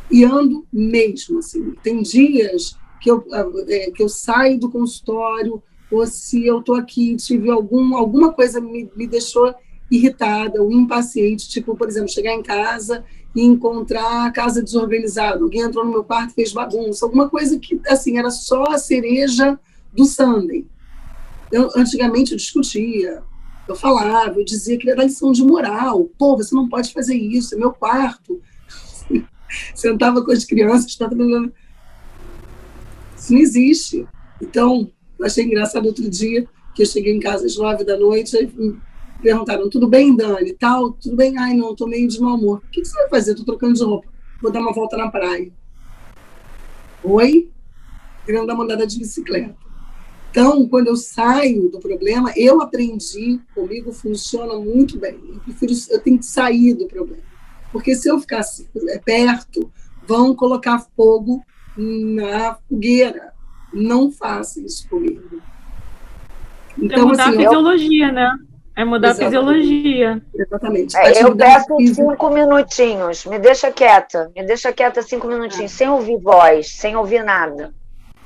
E 0.09 0.23
ando 0.23 0.65
mesmo, 0.73 1.37
assim. 1.37 1.75
Tem 1.83 2.01
dias 2.01 2.75
que 2.99 3.11
eu, 3.11 3.23
é, 3.67 3.91
que 3.91 4.01
eu 4.01 4.09
saio 4.09 4.59
do 4.59 4.71
consultório, 4.71 5.61
ou 5.91 6.07
se 6.07 6.47
eu 6.47 6.61
estou 6.61 6.73
aqui 6.73 7.15
tive 7.15 7.51
algum, 7.51 7.95
alguma 7.95 8.33
coisa 8.33 8.59
me, 8.59 8.89
me 8.95 9.05
deixou 9.05 9.53
irritada 9.91 10.59
ou 10.59 10.71
impaciente, 10.71 11.47
tipo, 11.47 11.75
por 11.75 11.87
exemplo, 11.87 12.09
chegar 12.09 12.33
em 12.33 12.41
casa 12.41 13.05
e 13.35 13.43
encontrar 13.43 14.25
a 14.25 14.31
casa 14.31 14.63
desorganizada, 14.63 15.43
alguém 15.43 15.61
entrou 15.61 15.85
no 15.85 15.91
meu 15.91 16.03
quarto 16.03 16.33
fez 16.33 16.51
bagunça, 16.51 17.05
alguma 17.05 17.29
coisa 17.29 17.59
que, 17.59 17.79
assim, 17.87 18.17
era 18.17 18.31
só 18.31 18.63
a 18.63 18.79
cereja 18.79 19.59
do 19.93 20.05
Sunday. 20.05 20.65
Eu, 21.51 21.69
antigamente 21.75 22.31
eu 22.31 22.37
discutia, 22.37 23.23
eu 23.67 23.75
falava, 23.75 24.39
eu 24.39 24.45
dizia 24.45 24.77
que 24.77 24.89
era 24.89 25.03
lição 25.03 25.31
de 25.31 25.43
moral. 25.43 26.09
Pô, 26.17 26.37
você 26.37 26.55
não 26.55 26.69
pode 26.69 26.93
fazer 26.93 27.15
isso, 27.15 27.55
é 27.55 27.57
meu 27.57 27.71
quarto. 27.71 28.41
Sentava 29.75 30.23
com 30.23 30.31
as 30.31 30.45
crianças, 30.45 30.95
tá, 30.95 31.09
isso 33.17 33.33
não 33.33 33.39
existe. 33.39 34.07
Então, 34.41 34.91
eu 35.19 35.25
achei 35.25 35.45
engraçado 35.45 35.85
outro 35.85 36.09
dia 36.09 36.47
que 36.73 36.81
eu 36.81 36.85
cheguei 36.85 37.13
em 37.13 37.19
casa 37.19 37.45
às 37.45 37.55
nove 37.55 37.83
da 37.83 37.97
noite 37.97 38.35
e 38.35 38.75
perguntaram, 39.21 39.69
tudo 39.69 39.87
bem, 39.87 40.15
Dani? 40.15 40.53
Tal, 40.53 40.93
tudo 40.93 41.15
bem? 41.15 41.37
Ai, 41.37 41.53
não, 41.53 41.75
tô 41.75 41.85
meio 41.85 42.07
de 42.07 42.19
mau 42.19 42.35
humor. 42.35 42.57
O 42.65 42.71
que, 42.71 42.81
que 42.81 42.87
você 42.87 42.97
vai 42.97 43.09
fazer? 43.09 43.35
Tô 43.35 43.43
trocando 43.43 43.73
de 43.73 43.83
roupa. 43.83 44.07
Vou 44.41 44.51
dar 44.51 44.61
uma 44.61 44.73
volta 44.73 44.97
na 44.97 45.11
praia. 45.11 45.51
Oi? 47.03 47.51
Querendo 48.25 48.47
dar 48.47 48.55
uma 48.55 48.63
andada 48.63 48.87
de 48.87 48.97
bicicleta. 48.97 49.60
Então, 50.31 50.65
quando 50.65 50.87
eu 50.87 50.95
saio 50.95 51.69
do 51.69 51.77
problema, 51.77 52.31
eu 52.37 52.61
aprendi, 52.61 53.41
comigo 53.53 53.91
funciona 53.91 54.55
muito 54.55 54.97
bem. 54.97 55.19
Eu 55.27 55.39
prefiro, 55.41 55.73
eu 55.89 55.99
tenho 55.99 56.17
que 56.17 56.25
sair 56.25 56.73
do 56.73 56.87
problema. 56.87 57.21
Porque 57.69 57.93
se 57.95 58.09
eu 58.09 58.17
ficar 58.17 58.41
é, 58.87 58.97
perto, 58.99 59.69
vão 60.07 60.33
colocar 60.33 60.79
fogo 60.95 61.43
na 61.75 62.55
fogueira. 62.67 63.33
Não 63.73 64.09
faça 64.09 64.61
isso 64.61 64.87
comigo. 64.89 65.21
É 66.81 66.85
então, 66.85 66.99
é 66.99 67.05
mudar 67.05 67.23
assim, 67.27 67.35
a 67.35 67.37
fisiologia, 67.37 68.07
eu... 68.07 68.13
né? 68.13 68.37
É 68.73 68.85
mudar 68.85 69.09
Exatamente. 69.09 69.35
a 69.35 69.39
fisiologia. 69.41 70.21
Exatamente. 70.33 70.97
É, 70.97 71.23
eu 71.23 71.35
peço 71.35 71.77
cinco 71.93 72.29
minutinhos. 72.29 73.25
Me 73.25 73.37
deixa 73.37 73.69
quieta. 73.69 74.31
Me 74.33 74.45
deixa 74.45 74.71
quieta 74.71 75.01
cinco 75.01 75.27
minutinhos, 75.27 75.73
é. 75.73 75.75
sem 75.75 75.89
ouvir 75.89 76.17
voz, 76.17 76.71
sem 76.71 76.95
ouvir 76.95 77.21
nada. 77.21 77.73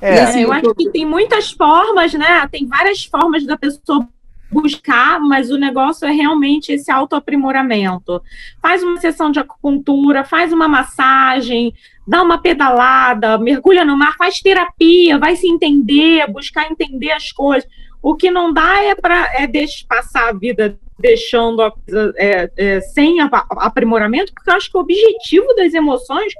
É. 0.00 0.20
Assim, 0.20 0.42
eu 0.42 0.52
acho 0.52 0.74
que 0.74 0.90
tem 0.90 1.06
muitas 1.06 1.50
formas, 1.50 2.12
né? 2.14 2.46
Tem 2.48 2.66
várias 2.66 3.04
formas 3.04 3.44
da 3.44 3.56
pessoa 3.56 4.06
buscar, 4.50 5.18
mas 5.20 5.50
o 5.50 5.58
negócio 5.58 6.06
é 6.06 6.12
realmente 6.12 6.72
esse 6.72 6.90
autoaprimoramento. 6.90 8.22
Faz 8.62 8.82
uma 8.82 8.98
sessão 9.00 9.30
de 9.30 9.40
acupuntura, 9.40 10.24
faz 10.24 10.52
uma 10.52 10.68
massagem, 10.68 11.74
dá 12.06 12.22
uma 12.22 12.38
pedalada, 12.38 13.38
mergulha 13.38 13.84
no 13.84 13.96
mar, 13.96 14.14
faz 14.16 14.40
terapia, 14.40 15.18
vai 15.18 15.34
se 15.36 15.48
entender, 15.48 16.30
buscar 16.30 16.70
entender 16.70 17.10
as 17.10 17.32
coisas. 17.32 17.68
O 18.02 18.14
que 18.14 18.30
não 18.30 18.52
dá 18.52 18.82
é 18.84 18.94
para 18.94 19.24
é 19.34 19.48
passar 19.88 20.28
a 20.28 20.32
vida 20.32 20.78
deixando 20.98 21.62
a, 21.62 21.72
é, 22.16 22.50
é, 22.56 22.80
sem 22.80 23.18
aprimoramento, 23.20 24.32
porque 24.32 24.50
eu 24.50 24.54
acho 24.54 24.70
que 24.70 24.76
o 24.76 24.80
objetivo 24.80 25.54
das 25.54 25.74
emoções 25.74 26.32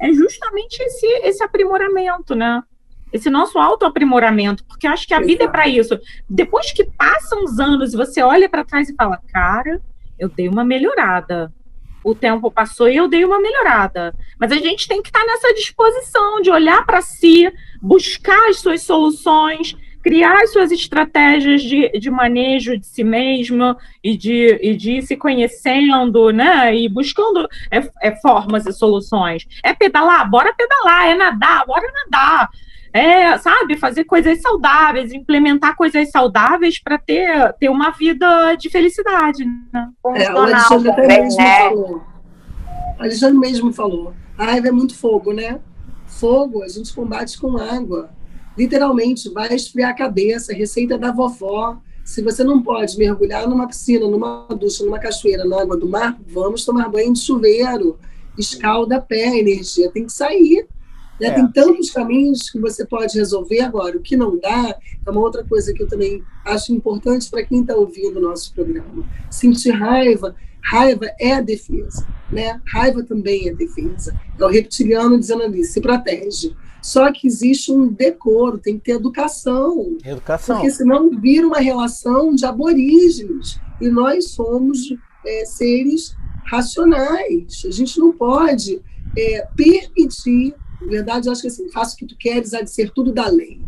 é 0.00 0.12
justamente 0.12 0.80
esse, 0.82 1.06
esse 1.22 1.42
aprimoramento, 1.42 2.34
né? 2.34 2.62
Esse 3.14 3.30
nosso 3.30 3.60
autoaprimoramento, 3.60 4.64
porque 4.64 4.88
eu 4.88 4.90
acho 4.90 5.06
que 5.06 5.14
a 5.14 5.20
vida 5.20 5.44
é 5.44 5.48
para 5.48 5.68
isso. 5.68 5.96
Depois 6.28 6.72
que 6.72 6.82
passam 6.82 7.44
os 7.44 7.60
anos 7.60 7.94
e 7.94 7.96
você 7.96 8.20
olha 8.20 8.48
para 8.48 8.64
trás 8.64 8.88
e 8.88 8.94
fala, 8.96 9.20
cara, 9.32 9.80
eu 10.18 10.28
dei 10.28 10.48
uma 10.48 10.64
melhorada. 10.64 11.52
O 12.02 12.12
tempo 12.12 12.50
passou 12.50 12.88
e 12.88 12.96
eu 12.96 13.06
dei 13.06 13.24
uma 13.24 13.40
melhorada. 13.40 14.12
Mas 14.36 14.50
a 14.50 14.56
gente 14.56 14.88
tem 14.88 15.00
que 15.00 15.10
estar 15.10 15.20
tá 15.20 15.26
nessa 15.26 15.54
disposição 15.54 16.42
de 16.42 16.50
olhar 16.50 16.84
para 16.84 17.00
si, 17.00 17.48
buscar 17.80 18.48
as 18.48 18.58
suas 18.58 18.82
soluções, 18.82 19.76
criar 20.02 20.42
as 20.42 20.52
suas 20.52 20.72
estratégias 20.72 21.62
de, 21.62 21.88
de 21.90 22.10
manejo 22.10 22.76
de 22.76 22.84
si 22.84 23.04
mesmo 23.04 23.76
e 24.02 24.16
de, 24.16 24.58
e 24.60 24.74
de 24.74 24.94
ir 24.94 25.02
se 25.02 25.16
conhecendo, 25.16 26.30
né? 26.30 26.74
E 26.74 26.88
buscando 26.88 27.48
é, 27.70 27.78
é, 28.02 28.16
formas 28.16 28.66
e 28.66 28.72
soluções. 28.72 29.46
É 29.62 29.72
pedalar? 29.72 30.28
Bora 30.28 30.52
pedalar. 30.52 31.06
É 31.06 31.14
nadar? 31.14 31.64
Bora 31.64 31.86
nadar 31.92 32.50
é, 32.94 33.36
sabe, 33.38 33.76
fazer 33.76 34.04
coisas 34.04 34.40
saudáveis, 34.40 35.12
implementar 35.12 35.76
coisas 35.76 36.12
saudáveis 36.12 36.80
para 36.80 36.96
ter, 36.96 37.52
ter 37.54 37.68
uma 37.68 37.90
vida 37.90 38.54
de 38.54 38.70
felicidade. 38.70 39.44
Né? 39.44 39.90
É, 40.14 40.32
o 40.32 40.38
Alexandre 40.38 40.90
até 40.92 41.06
mesmo 41.08 41.36
né? 41.36 41.58
falou. 41.58 42.02
O 42.96 43.02
Alexandre 43.02 43.38
mesmo 43.38 43.72
falou. 43.72 44.14
A 44.38 44.44
raiva 44.44 44.68
é 44.68 44.70
muito 44.70 44.96
fogo, 44.96 45.32
né? 45.32 45.58
Fogo 46.06 46.62
a 46.62 46.68
gente 46.68 46.94
combate 46.94 47.36
com 47.36 47.56
água. 47.58 48.10
Literalmente, 48.56 49.28
vai 49.28 49.52
esfriar 49.52 49.90
a 49.90 49.94
cabeça, 49.94 50.54
receita 50.54 50.96
da 50.96 51.10
vovó. 51.10 51.76
Se 52.04 52.22
você 52.22 52.44
não 52.44 52.62
pode 52.62 52.96
mergulhar 52.96 53.48
numa 53.48 53.66
piscina, 53.66 54.06
numa 54.06 54.46
ducha, 54.50 54.84
numa 54.84 55.00
cachoeira, 55.00 55.44
na 55.44 55.60
água 55.60 55.76
do 55.76 55.88
mar, 55.88 56.16
vamos 56.28 56.64
tomar 56.64 56.88
banho 56.88 57.12
de 57.12 57.18
chuveiro. 57.18 57.98
Escalda 58.38 58.98
a 58.98 59.00
pé, 59.00 59.30
a 59.30 59.36
energia 59.36 59.90
tem 59.90 60.06
que 60.06 60.12
sair. 60.12 60.68
Né? 61.20 61.28
É. 61.28 61.30
Tem 61.32 61.46
tantos 61.48 61.90
caminhos 61.90 62.50
que 62.50 62.58
você 62.58 62.84
pode 62.84 63.16
resolver 63.16 63.60
agora. 63.60 63.96
O 63.96 64.00
que 64.00 64.16
não 64.16 64.38
dá 64.38 64.76
é 65.06 65.10
uma 65.10 65.20
outra 65.20 65.44
coisa 65.44 65.72
que 65.72 65.82
eu 65.82 65.88
também 65.88 66.22
acho 66.44 66.72
importante 66.72 67.30
para 67.30 67.44
quem 67.44 67.60
está 67.60 67.74
ouvindo 67.74 68.18
o 68.18 68.22
nosso 68.22 68.52
programa. 68.52 69.04
Sentir 69.30 69.70
raiva, 69.70 70.34
raiva 70.62 71.06
é 71.20 71.34
a 71.34 71.40
defesa, 71.40 72.06
né? 72.30 72.60
Raiva 72.66 73.02
também 73.02 73.48
é 73.48 73.54
defesa. 73.54 74.18
É 74.38 74.44
o 74.44 74.48
reptiliano 74.48 75.18
dizendo 75.18 75.42
ali, 75.42 75.64
se 75.64 75.80
protege. 75.80 76.54
Só 76.82 77.10
que 77.10 77.26
existe 77.26 77.72
um 77.72 77.88
decoro, 77.88 78.58
tem 78.58 78.76
que 78.78 78.84
ter 78.84 78.92
educação. 78.92 79.96
Educação. 80.04 80.56
Porque 80.56 80.70
senão 80.70 81.10
vira 81.18 81.46
uma 81.46 81.58
relação 81.58 82.34
de 82.34 82.44
aborígenes. 82.44 83.58
E 83.80 83.88
nós 83.88 84.32
somos 84.32 84.94
é, 85.26 85.44
seres 85.46 86.14
racionais. 86.44 87.62
A 87.66 87.70
gente 87.70 87.98
não 87.98 88.12
pode 88.12 88.82
é, 89.16 89.46
permitir 89.56 90.54
na 90.80 90.86
verdade, 90.88 91.28
eu 91.28 91.32
acho 91.32 91.42
que 91.42 91.48
assim, 91.48 91.70
faça 91.70 91.94
o 91.94 91.98
que 91.98 92.06
tu 92.06 92.16
queres, 92.16 92.54
há 92.54 92.62
de 92.62 92.70
ser 92.70 92.90
tudo 92.90 93.12
da 93.12 93.28
lei. 93.28 93.60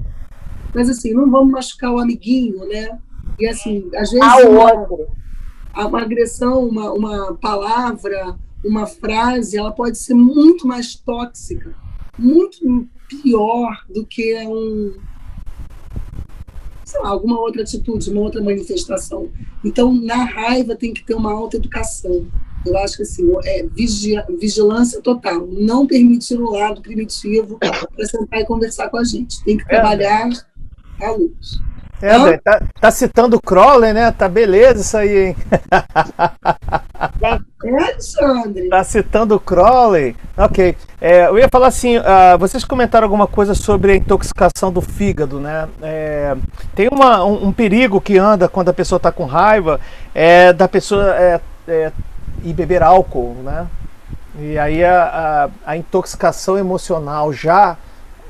Mas 0.75 0.89
assim, 0.89 1.13
não 1.13 1.31
vamos 1.31 1.53
machucar 1.53 1.93
o 1.93 1.99
amiguinho, 1.99 2.67
né? 2.67 2.99
E 3.39 3.47
assim, 3.47 3.89
às 3.95 4.11
vezes. 4.11 4.27
Uma, 5.75 5.87
uma 5.87 6.03
agressão, 6.03 6.67
uma, 6.67 6.93
uma 6.93 7.35
palavra, 7.35 8.37
uma 8.65 8.87
frase, 8.87 9.57
ela 9.57 9.73
pode 9.73 9.99
ser 9.99 10.15
muito 10.15 10.67
mais 10.67 10.95
tóxica, 10.95 11.75
muito 12.19 12.89
pior 13.09 13.85
do 13.89 14.05
que 14.05 14.37
um, 14.47 14.95
sei 16.85 17.01
lá, 17.01 17.09
alguma 17.09 17.39
outra 17.39 17.63
atitude, 17.63 18.11
uma 18.11 18.23
outra 18.23 18.43
manifestação. 18.43 19.29
Então, 19.65 19.93
na 19.93 20.25
raiva 20.25 20.77
tem 20.77 20.95
que 20.95 21.05
ter 21.05 21.15
uma 21.15 21.33
alta 21.33 21.57
educação. 21.57 22.27
Eu 22.67 22.79
acho 22.79 22.97
que 22.97 23.03
assim, 23.03 23.25
é 23.45 23.65
vigilância 24.39 25.01
total. 25.01 25.47
Não 25.47 25.87
permitir 25.87 26.39
o 26.39 26.51
lado 26.51 26.83
primitivo 26.83 27.59
para 27.59 28.07
sentar 28.07 28.41
e 28.41 28.45
conversar 28.45 28.89
com 28.89 28.99
a 28.99 29.05
gente. 29.05 29.43
Tem 29.45 29.57
que 29.57 29.65
é. 29.65 29.67
trabalhar 29.69 30.29
à 31.01 31.11
luz. 31.11 31.61
É, 32.03 32.37
tá, 32.39 32.61
tá, 32.79 32.91
citando 32.91 33.37
o 33.37 33.41
Crowley, 33.41 33.93
né? 33.95 34.11
Tá 34.11 34.29
beleza 34.29 34.83
isso 34.83 34.97
aí, 34.97 35.29
hein? 35.29 35.37
É, 37.23 37.39
Alexandre. 37.69 38.69
Tá 38.69 38.85
citando 38.85 39.35
o 39.35 39.41
Crowley. 39.41 40.15
Ok. 40.37 40.77
É, 41.01 41.27
eu 41.27 41.39
ia 41.39 41.49
falar 41.49 41.69
assim, 41.69 41.97
uh, 41.97 42.39
vocês 42.39 42.65
comentaram 42.65 43.07
alguma 43.07 43.27
coisa 43.27 43.55
sobre 43.55 43.93
a 43.93 43.97
intoxicação 43.97 44.71
do 44.71 44.83
fígado, 44.83 45.41
né? 45.41 45.69
É, 45.83 46.37
tem 46.75 46.89
uma, 46.89 47.25
um, 47.25 47.47
um, 47.47 47.53
perigo 47.53 48.01
que 48.01 48.19
anda 48.19 48.49
quando 48.49 48.69
a 48.69 48.75
pessoa 48.75 48.99
está 48.99 49.11
com 49.11 49.25
raiva, 49.25 49.81
é 50.15 50.53
da 50.53 50.69
pessoa 50.69 51.15
é, 51.17 51.41
é 51.67 51.93
e 52.45 52.53
beber 52.53 52.83
álcool, 52.83 53.37
né? 53.43 53.67
E 54.39 54.59
aí 54.59 54.85
a, 54.85 55.51
a, 55.67 55.71
a 55.73 55.77
intoxicação 55.77 56.59
emocional 56.59 57.33
já 57.33 57.77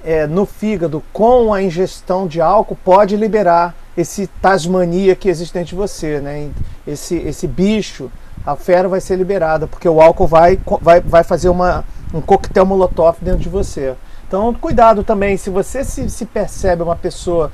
é, 0.04 0.26
no 0.26 0.46
fígado 0.46 1.02
com 1.12 1.52
a 1.52 1.60
ingestão 1.60 2.28
de 2.28 2.40
álcool 2.40 2.78
pode 2.84 3.16
liberar 3.16 3.74
esse 3.96 4.26
tasmania 4.26 5.16
que 5.16 5.28
existe 5.28 5.54
dentro 5.54 5.70
de 5.70 5.74
você, 5.74 6.20
né? 6.20 6.50
Esse, 6.86 7.16
esse 7.16 7.46
bicho, 7.46 8.10
a 8.44 8.54
fera 8.54 8.88
vai 8.88 9.00
ser 9.00 9.16
liberada, 9.16 9.66
porque 9.66 9.88
o 9.88 10.00
álcool 10.00 10.28
vai, 10.28 10.60
vai, 10.80 11.00
vai 11.00 11.24
fazer 11.24 11.48
uma, 11.48 11.84
um 12.14 12.20
coquetel 12.20 12.64
molotov 12.64 13.16
dentro 13.20 13.40
de 13.40 13.48
você. 13.48 13.94
Então, 14.28 14.54
cuidado 14.54 15.02
também, 15.02 15.36
se 15.36 15.50
você 15.50 15.82
se, 15.82 16.08
se 16.08 16.24
percebe 16.24 16.82
uma 16.82 16.96
pessoa 16.96 17.50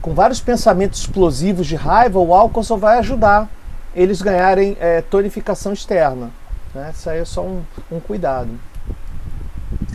com 0.00 0.14
vários 0.14 0.40
pensamentos 0.40 1.00
explosivos 1.00 1.66
de 1.66 1.74
raiva, 1.74 2.18
o 2.18 2.34
álcool 2.34 2.62
só 2.62 2.76
vai 2.76 2.98
ajudar 2.98 3.48
eles 3.96 4.20
ganharem 4.20 4.76
é, 4.78 5.00
tonificação 5.00 5.72
externa. 5.72 6.30
Né? 6.74 6.92
Isso 6.94 7.08
aí 7.08 7.20
é 7.20 7.24
só 7.24 7.42
um, 7.42 7.62
um 7.90 7.98
cuidado. 7.98 8.50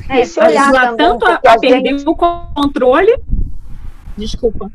É, 0.10 0.26
se 0.26 0.39
olhar 0.39 0.72
também, 0.72 0.97
tanto 0.97 1.26
a, 1.26 1.36
a 1.36 1.60
perder 1.60 1.99
gente... 1.99 2.10
o 2.10 2.16
controle. 2.16 3.16
Desculpa. 4.18 4.72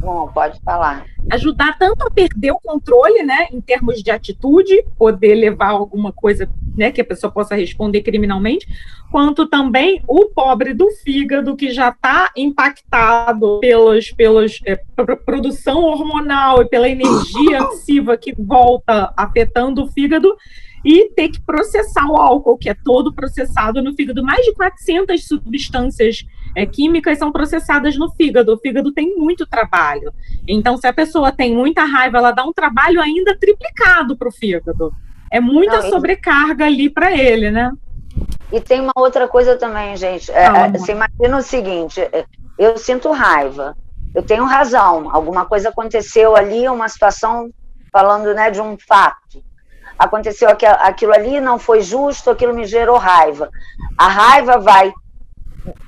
Bom, 0.00 0.28
pode 0.28 0.60
falar. 0.62 1.04
Ajudar 1.30 1.76
tanto 1.78 2.06
a 2.06 2.10
perder 2.10 2.52
o 2.52 2.60
controle, 2.60 3.22
né, 3.22 3.48
em 3.52 3.60
termos 3.60 4.02
de 4.02 4.10
atitude, 4.10 4.84
poder 4.96 5.34
levar 5.34 5.70
alguma 5.70 6.12
coisa, 6.12 6.48
né, 6.76 6.90
que 6.90 7.00
a 7.00 7.04
pessoa 7.04 7.30
possa 7.30 7.54
responder 7.54 8.02
criminalmente, 8.02 8.66
quanto 9.10 9.46
também 9.46 10.02
o 10.06 10.26
pobre 10.26 10.72
do 10.72 10.90
fígado 10.90 11.56
que 11.56 11.70
já 11.70 11.90
está 11.90 12.30
impactado 12.36 13.58
pelos, 13.60 14.10
pelos 14.12 14.60
é, 14.64 14.76
produção 15.24 15.82
hormonal 15.82 16.62
e 16.62 16.68
pela 16.68 16.88
energia 16.88 17.60
ativa 17.62 18.16
que 18.16 18.34
volta 18.34 19.12
afetando 19.16 19.84
o 19.84 19.88
fígado 19.88 20.36
e 20.84 21.10
ter 21.10 21.28
que 21.28 21.40
processar 21.40 22.06
o 22.08 22.16
álcool, 22.16 22.56
que 22.56 22.68
é 22.68 22.74
todo 22.74 23.12
processado 23.12 23.82
no 23.82 23.94
fígado. 23.94 24.22
Mais 24.22 24.44
de 24.44 24.54
400 24.54 25.26
substâncias 25.26 26.24
é, 26.58 26.66
químicas 26.66 27.18
são 27.18 27.30
processadas 27.30 27.96
no 27.96 28.10
fígado. 28.10 28.52
O 28.52 28.58
fígado 28.58 28.92
tem 28.92 29.14
muito 29.16 29.46
trabalho. 29.46 30.12
Então, 30.46 30.76
se 30.76 30.88
a 30.88 30.92
pessoa 30.92 31.30
tem 31.30 31.54
muita 31.54 31.84
raiva, 31.84 32.18
ela 32.18 32.32
dá 32.32 32.44
um 32.44 32.52
trabalho 32.52 33.00
ainda 33.00 33.38
triplicado 33.38 34.16
para 34.16 34.26
o 34.26 34.32
fígado. 34.32 34.92
É 35.30 35.38
muita 35.38 35.82
Não, 35.82 35.90
sobrecarga 35.90 36.66
ali 36.66 36.90
para 36.90 37.12
ele, 37.12 37.52
né? 37.52 37.70
E 38.52 38.60
tem 38.60 38.80
uma 38.80 38.92
outra 38.96 39.28
coisa 39.28 39.56
também, 39.56 39.96
gente. 39.96 40.32
É, 40.32 40.46
é 40.46 40.70
você 40.72 40.92
imagina 40.92 41.36
o 41.36 41.42
seguinte: 41.42 42.00
é, 42.00 42.24
eu 42.58 42.76
sinto 42.76 43.12
raiva, 43.12 43.76
eu 44.12 44.22
tenho 44.24 44.44
razão, 44.44 45.14
alguma 45.14 45.44
coisa 45.44 45.68
aconteceu 45.68 46.34
ali, 46.34 46.68
uma 46.68 46.88
situação 46.88 47.50
falando 47.92 48.34
né, 48.34 48.50
de 48.50 48.60
um 48.60 48.76
fato 48.76 49.46
aconteceu 49.98 50.48
aquilo 50.48 51.12
ali, 51.12 51.40
não 51.40 51.58
foi 51.58 51.80
justo, 51.80 52.30
aquilo 52.30 52.54
me 52.54 52.64
gerou 52.64 52.96
raiva. 52.96 53.50
A 53.98 54.06
raiva 54.06 54.58
vai 54.58 54.92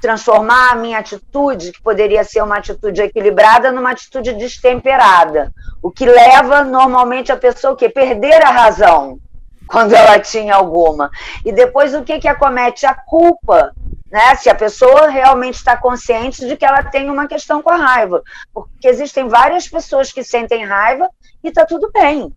transformar 0.01 0.73
a 0.73 0.77
minha 0.77 0.99
atitude, 0.99 1.73
que 1.73 1.83
poderia 1.83 2.25
ser 2.25 2.43
uma 2.43 2.59
atitude 2.59 3.03
equilibrada, 3.03 3.73
numa 3.73 3.91
atitude 3.91 4.33
destemperada. 4.35 5.53
O 5.83 5.91
que 5.91 6.05
leva 6.05 6.65
normalmente 6.65 7.33
a 7.33 7.37
pessoa 7.37 7.77
que 7.77 7.89
perder 7.89 8.45
a 8.45 8.51
razão 8.51 9.19
quando 9.67 9.93
ela 9.95 10.19
tinha 10.19 10.55
alguma. 10.55 11.11
E 11.45 11.53
depois 11.53 11.95
o 11.95 12.03
que 12.03 12.19
que 12.19 12.29
acomete 12.29 12.85
a 12.85 12.95
culpa, 12.95 13.73
né? 14.11 14.35
Se 14.35 14.51
a 14.51 14.55
pessoa 14.55 15.09
realmente 15.09 15.55
está 15.55 15.77
consciente 15.77 16.47
de 16.47 16.57
que 16.57 16.65
ela 16.65 16.83
tem 16.83 17.09
uma 17.09 17.29
questão 17.29 17.63
com 17.63 17.71
a 17.71 17.77
raiva, 17.77 18.23
porque 18.53 18.89
existem 18.89 19.29
várias 19.29 19.69
pessoas 19.69 20.13
que 20.13 20.25
sentem 20.25 20.65
raiva 20.65 21.09
e 21.43 21.49
está 21.49 21.65
tudo 21.65 21.91
bem. 21.93 22.35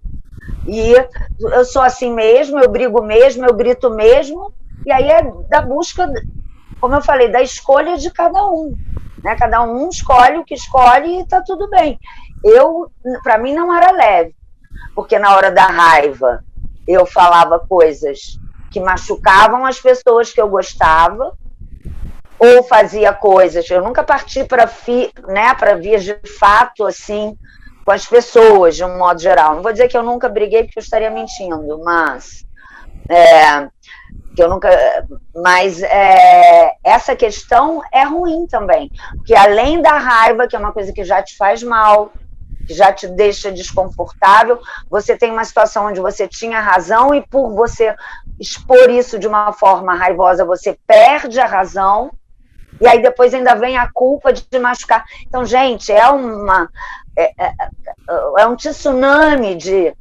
E 0.67 0.93
eu 1.39 1.65
sou 1.65 1.81
assim 1.81 2.13
mesmo, 2.13 2.59
eu 2.59 2.69
brigo 2.69 3.01
mesmo, 3.01 3.45
eu 3.45 3.53
grito 3.53 3.89
mesmo, 3.89 4.53
e 4.85 4.91
aí 4.91 5.09
é 5.09 5.23
da 5.49 5.61
busca, 5.61 6.07
como 6.83 6.95
eu 6.95 7.01
falei, 7.01 7.29
da 7.29 7.41
escolha 7.41 7.95
de 7.95 8.11
cada 8.11 8.45
um. 8.45 8.75
Né? 9.23 9.37
Cada 9.37 9.63
um 9.63 9.87
escolhe 9.87 10.37
o 10.39 10.43
que 10.43 10.53
escolhe 10.53 11.15
e 11.15 11.21
está 11.21 11.41
tudo 11.41 11.69
bem. 11.69 11.97
Eu, 12.43 12.91
para 13.23 13.37
mim, 13.37 13.53
não 13.53 13.73
era 13.73 13.89
leve, 13.93 14.35
porque 14.93 15.17
na 15.17 15.33
hora 15.33 15.49
da 15.49 15.65
raiva 15.65 16.43
eu 16.85 17.05
falava 17.05 17.57
coisas 17.57 18.37
que 18.69 18.81
machucavam 18.81 19.65
as 19.65 19.79
pessoas 19.79 20.33
que 20.33 20.41
eu 20.41 20.49
gostava, 20.49 21.31
ou 22.37 22.63
fazia 22.63 23.13
coisas. 23.13 23.69
Eu 23.69 23.81
nunca 23.81 24.03
parti 24.03 24.43
para 24.43 24.69
né, 25.29 25.53
para 25.53 25.75
vias 25.75 26.03
de 26.03 26.19
fato 26.37 26.85
assim 26.85 27.37
com 27.85 27.91
as 27.93 28.05
pessoas, 28.05 28.75
de 28.75 28.83
um 28.83 28.97
modo 28.97 29.21
geral. 29.21 29.55
Não 29.55 29.63
vou 29.63 29.71
dizer 29.71 29.87
que 29.87 29.95
eu 29.95 30.03
nunca 30.03 30.27
briguei, 30.27 30.65
porque 30.65 30.79
eu 30.79 30.83
estaria 30.83 31.09
mentindo, 31.09 31.81
mas. 31.81 32.45
É, 33.09 33.69
que 34.35 34.41
eu 34.41 34.49
nunca. 34.49 34.69
Mas 35.35 35.81
é, 35.81 36.73
essa 36.83 37.15
questão 37.15 37.81
é 37.91 38.03
ruim 38.03 38.47
também. 38.47 38.91
Porque 39.15 39.35
além 39.35 39.81
da 39.81 39.97
raiva, 39.97 40.47
que 40.47 40.55
é 40.55 40.59
uma 40.59 40.71
coisa 40.71 40.91
que 40.91 41.03
já 41.03 41.21
te 41.21 41.37
faz 41.37 41.63
mal, 41.63 42.11
que 42.67 42.73
já 42.73 42.91
te 42.91 43.07
deixa 43.07 43.51
desconfortável, 43.51 44.59
você 44.89 45.15
tem 45.15 45.31
uma 45.31 45.45
situação 45.45 45.87
onde 45.87 45.99
você 45.99 46.27
tinha 46.27 46.59
razão 46.59 47.13
e 47.13 47.21
por 47.21 47.53
você 47.53 47.95
expor 48.39 48.89
isso 48.89 49.19
de 49.19 49.27
uma 49.27 49.51
forma 49.53 49.95
raivosa, 49.95 50.45
você 50.45 50.77
perde 50.87 51.39
a 51.39 51.45
razão. 51.45 52.11
E 52.81 52.87
aí 52.87 53.01
depois 53.01 53.33
ainda 53.33 53.53
vem 53.53 53.77
a 53.77 53.89
culpa 53.91 54.33
de 54.33 54.59
machucar. 54.59 55.05
Então, 55.27 55.45
gente, 55.45 55.91
é 55.91 56.07
uma 56.09 56.69
é, 57.15 57.31
é, 57.37 57.45
é, 57.47 58.41
é 58.41 58.47
um 58.47 58.55
tsunami 58.55 59.55
de 59.55 59.93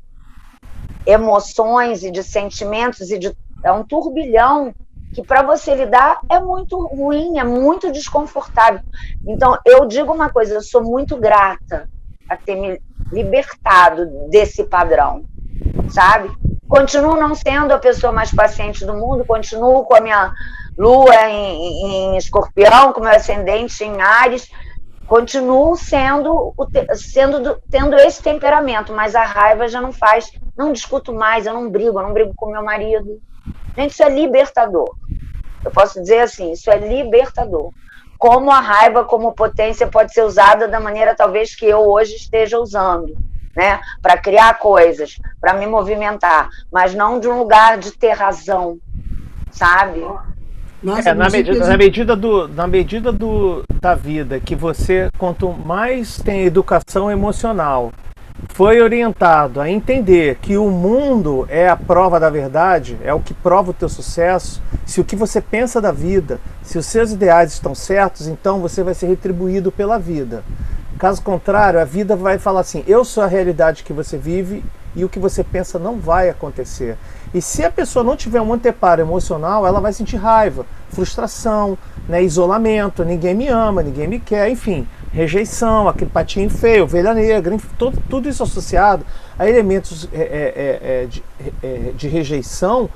emoções 1.07 2.03
e 2.03 2.11
de 2.11 2.23
sentimentos 2.23 3.11
e 3.11 3.19
de, 3.19 3.37
é 3.65 3.73
um 3.73 3.85
turbilhão 3.85 4.75
que 5.13 5.23
para 5.23 5.43
você 5.43 5.75
lidar 5.75 6.21
é 6.31 6.41
muito 6.41 6.79
ruim, 6.87 7.39
é 7.39 7.45
muito 7.45 7.93
desconfortável. 7.93 8.81
Então, 9.27 9.59
eu 9.65 9.87
digo 9.87 10.13
uma 10.13 10.31
coisa, 10.31 10.55
eu 10.55 10.63
sou 10.63 10.83
muito 10.83 11.17
grata 11.17 11.89
a 12.29 12.37
ter 12.37 12.57
me 12.57 12.81
libertado 13.13 14.07
desse 14.31 14.65
padrão, 14.65 15.25
sabe? 15.91 16.31
Continuo 16.67 17.17
não 17.17 17.35
sendo 17.35 17.73
a 17.73 17.79
pessoa 17.79 18.13
mais 18.13 18.35
paciente 18.35 18.87
do 18.87 18.95
mundo, 18.95 19.27
continuo 19.27 19.85
com 19.85 19.95
a 19.95 20.01
minha 20.01 20.33
lua 20.79 21.29
em, 21.29 22.15
em 22.15 22.17
escorpião, 22.17 22.95
com 22.95 23.01
meu 23.01 23.11
ascendente 23.11 23.85
em 23.85 24.01
Ares, 24.01 24.51
continuo 25.07 25.77
sendo, 25.77 26.55
sendo 26.95 27.61
tendo 27.71 27.97
esse 27.97 28.23
temperamento, 28.23 28.95
mas 28.95 29.15
a 29.15 29.25
raiva 29.25 29.69
já 29.69 29.83
não 29.83 29.93
faz, 29.93 30.33
não 30.57 30.73
discuto 30.73 31.13
mais, 31.13 31.45
eu 31.45 31.53
não 31.53 31.71
brigo, 31.71 31.99
eu 31.99 32.03
não 32.03 32.15
brigo 32.15 32.33
com 32.35 32.51
meu 32.51 32.65
marido. 32.65 33.21
Gente, 33.77 33.93
isso 33.93 34.03
é 34.03 34.09
libertador. 34.09 34.95
Eu 35.65 35.71
posso 35.71 36.01
dizer 36.01 36.21
assim, 36.21 36.53
isso 36.53 36.71
é 36.71 36.79
libertador. 36.79 37.71
Como 38.19 38.51
a 38.51 38.61
raiva 38.61 39.05
como 39.05 39.33
potência 39.33 39.87
pode 39.87 40.13
ser 40.13 40.23
usada 40.23 40.69
da 40.69 40.79
maneira 40.79 41.15
talvez 41.15 41.55
que 41.55 41.67
eu 41.67 41.81
hoje 41.81 42.15
esteja 42.15 42.59
usando, 42.59 43.17
né, 43.57 43.81
para 44.01 44.17
criar 44.17 44.59
coisas, 44.59 45.17
para 45.41 45.55
me 45.55 45.67
movimentar, 45.67 46.49
mas 46.71 46.95
não 46.95 47.19
de 47.19 47.29
um 47.29 47.39
lugar 47.39 47.79
de 47.79 47.91
ter 47.93 48.13
razão, 48.13 48.79
sabe? 49.51 50.05
Nossa, 50.83 51.11
é, 51.11 51.15
na, 51.15 51.31
medida, 51.31 51.67
na 51.67 51.77
medida, 51.77 52.17
do, 52.17 52.49
na 52.49 52.67
medida 52.67 53.13
do, 53.13 53.63
da 53.81 53.95
vida 53.95 54.41
que 54.41 54.57
você, 54.57 55.11
quanto 55.17 55.53
mais 55.53 56.17
tem 56.19 56.45
educação 56.45 57.11
emocional, 57.11 57.93
foi 58.49 58.81
orientado 58.83 59.61
a 59.61 59.71
entender 59.71 60.37
que 60.37 60.57
o 60.57 60.71
mundo 60.71 61.47
é 61.49 61.69
a 61.69 61.77
prova 61.77 62.19
da 62.19 62.29
verdade, 62.29 62.99
é 63.03 63.13
o 63.15 63.21
que 63.21 63.33
prova 63.33 63.71
o 63.71 63.75
teu 63.75 63.89
sucesso, 63.89 64.61
se 64.85 65.01
o 65.01 65.05
que 65.05 65.17
você 65.17 65.41
pensa 65.41 65.81
da 65.81 65.93
vida, 65.93 66.41
se 66.63 66.77
os 66.77 66.87
seus 66.87 67.13
ideais 67.13 67.53
estão 67.53 67.75
certos, 67.75 68.27
então 68.27 68.61
você 68.61 68.83
vai 68.83 68.95
ser 68.95 69.07
retribuído 69.07 69.71
pela 69.71 69.99
vida. 69.99 70.43
Caso 70.99 71.23
contrário, 71.23 71.81
a 71.81 71.85
vida 71.85 72.15
vai 72.15 72.39
falar 72.39 72.61
assim: 72.61 72.85
eu 72.87 73.05
sou 73.05 73.23
a 73.25 73.27
realidade 73.27 73.83
que 73.83 73.93
você 73.93 74.17
vive 74.17 74.63
e 74.95 75.05
o 75.05 75.09
que 75.09 75.19
você 75.19 75.43
pensa 75.43 75.79
não 75.79 75.99
vai 75.99 76.29
acontecer. 76.29 76.97
E 77.35 77.41
se 77.41 77.65
a 77.65 77.71
pessoa 77.71 78.05
não 78.05 78.17
tiver 78.17 78.41
um 78.41 78.53
anteparo 78.53 79.01
emocional, 79.01 79.67
ela 79.67 79.81
vai 79.81 79.93
sentir 79.93 80.17
raiva, 80.17 80.67
frustração, 80.91 81.79
né, 82.09 82.23
isolamento, 82.23 83.05
ninguém 83.05 83.35
me 83.35 83.49
ama, 83.49 83.83
ninguém 83.83 84.09
me 84.09 84.19
quer, 84.19 84.51
enfim, 84.51 84.87
rejeição, 85.13 85.89
aquele 85.89 86.11
patinho 86.11 86.51
feio, 86.51 86.85
ovelha 86.85 87.15
negra, 87.15 87.55
enfim, 87.55 87.69
todo, 87.79 87.99
tudo 88.09 88.29
isso 88.29 88.43
associado 88.43 89.05
a 89.39 89.49
elementos 89.49 90.09
é, 90.13 90.21
é, 90.21 90.23
é, 90.23 91.03
é 91.03 91.07
de, 91.07 91.23
é, 91.63 91.93
de 91.97 92.09
rejeição, 92.09 92.89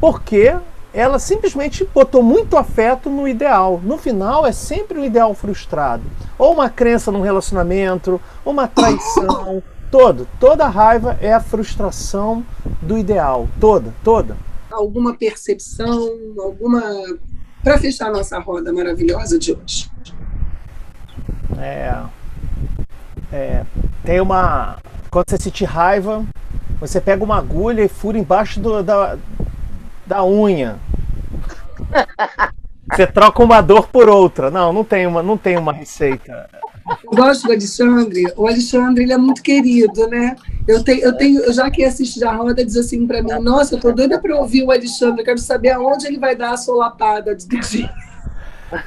porque 0.00 0.54
ela 0.92 1.18
simplesmente 1.18 1.84
botou 1.92 2.22
muito 2.22 2.56
afeto 2.56 3.10
no 3.10 3.26
ideal. 3.26 3.80
No 3.82 3.98
final 3.98 4.46
é 4.46 4.52
sempre 4.52 4.98
um 4.98 5.04
ideal 5.04 5.34
frustrado. 5.34 6.04
Ou 6.38 6.52
uma 6.52 6.70
crença 6.70 7.10
num 7.10 7.20
relacionamento, 7.20 8.20
uma 8.44 8.68
traição, 8.68 9.60
todo, 9.90 10.28
toda 10.38 10.68
raiva 10.68 11.18
é 11.20 11.32
a 11.32 11.40
frustração 11.40 12.44
do 12.80 12.96
ideal, 12.96 13.48
toda, 13.60 13.92
toda. 14.04 14.36
Alguma 14.70 15.14
percepção, 15.14 16.08
alguma 16.38 16.82
para 17.64 17.78
fechar 17.78 18.12
nossa 18.12 18.38
roda 18.38 18.72
maravilhosa 18.72 19.38
de 19.38 19.52
hoje. 19.52 19.90
É, 21.58 21.96
é, 23.32 23.64
tem 24.04 24.20
uma 24.20 24.78
quando 25.10 25.30
você 25.30 25.38
sentir 25.38 25.64
raiva, 25.64 26.26
você 26.80 27.00
pega 27.00 27.22
uma 27.22 27.38
agulha 27.38 27.84
e 27.84 27.88
fura 27.88 28.18
embaixo 28.18 28.58
do, 28.58 28.82
da, 28.82 29.16
da 30.04 30.24
unha. 30.24 30.76
Você 32.92 33.06
troca 33.06 33.42
uma 33.42 33.60
dor 33.60 33.88
por 33.88 34.08
outra. 34.08 34.50
Não, 34.50 34.72
não 34.72 34.84
tem 34.84 35.06
uma, 35.06 35.22
não 35.22 35.38
tem 35.38 35.56
uma 35.56 35.72
receita. 35.72 36.50
Eu 37.02 37.10
gosto 37.12 37.44
do 37.46 37.52
Alexandre. 37.52 38.24
O 38.36 38.46
Alexandre 38.46 39.04
ele 39.04 39.12
é 39.12 39.16
muito 39.16 39.42
querido, 39.42 40.06
né? 40.06 40.36
Eu 40.66 40.82
tenho, 40.82 41.00
eu 41.02 41.12
tenho, 41.16 41.52
já 41.52 41.70
que 41.70 41.84
assisti 41.84 42.24
a 42.24 42.32
roda 42.32 42.64
diz 42.64 42.76
assim 42.76 43.06
para 43.06 43.22
mim, 43.22 43.30
nossa, 43.42 43.74
eu 43.74 43.80
tô 43.80 43.92
doida 43.92 44.18
para 44.18 44.34
ouvir 44.36 44.62
o 44.62 44.70
Alexandre, 44.70 45.20
eu 45.20 45.24
quero 45.24 45.38
saber 45.38 45.70
aonde 45.72 46.06
ele 46.06 46.18
vai 46.18 46.34
dar 46.34 46.52
a 46.52 46.56
solapada 46.56 47.36
dia. 47.36 47.90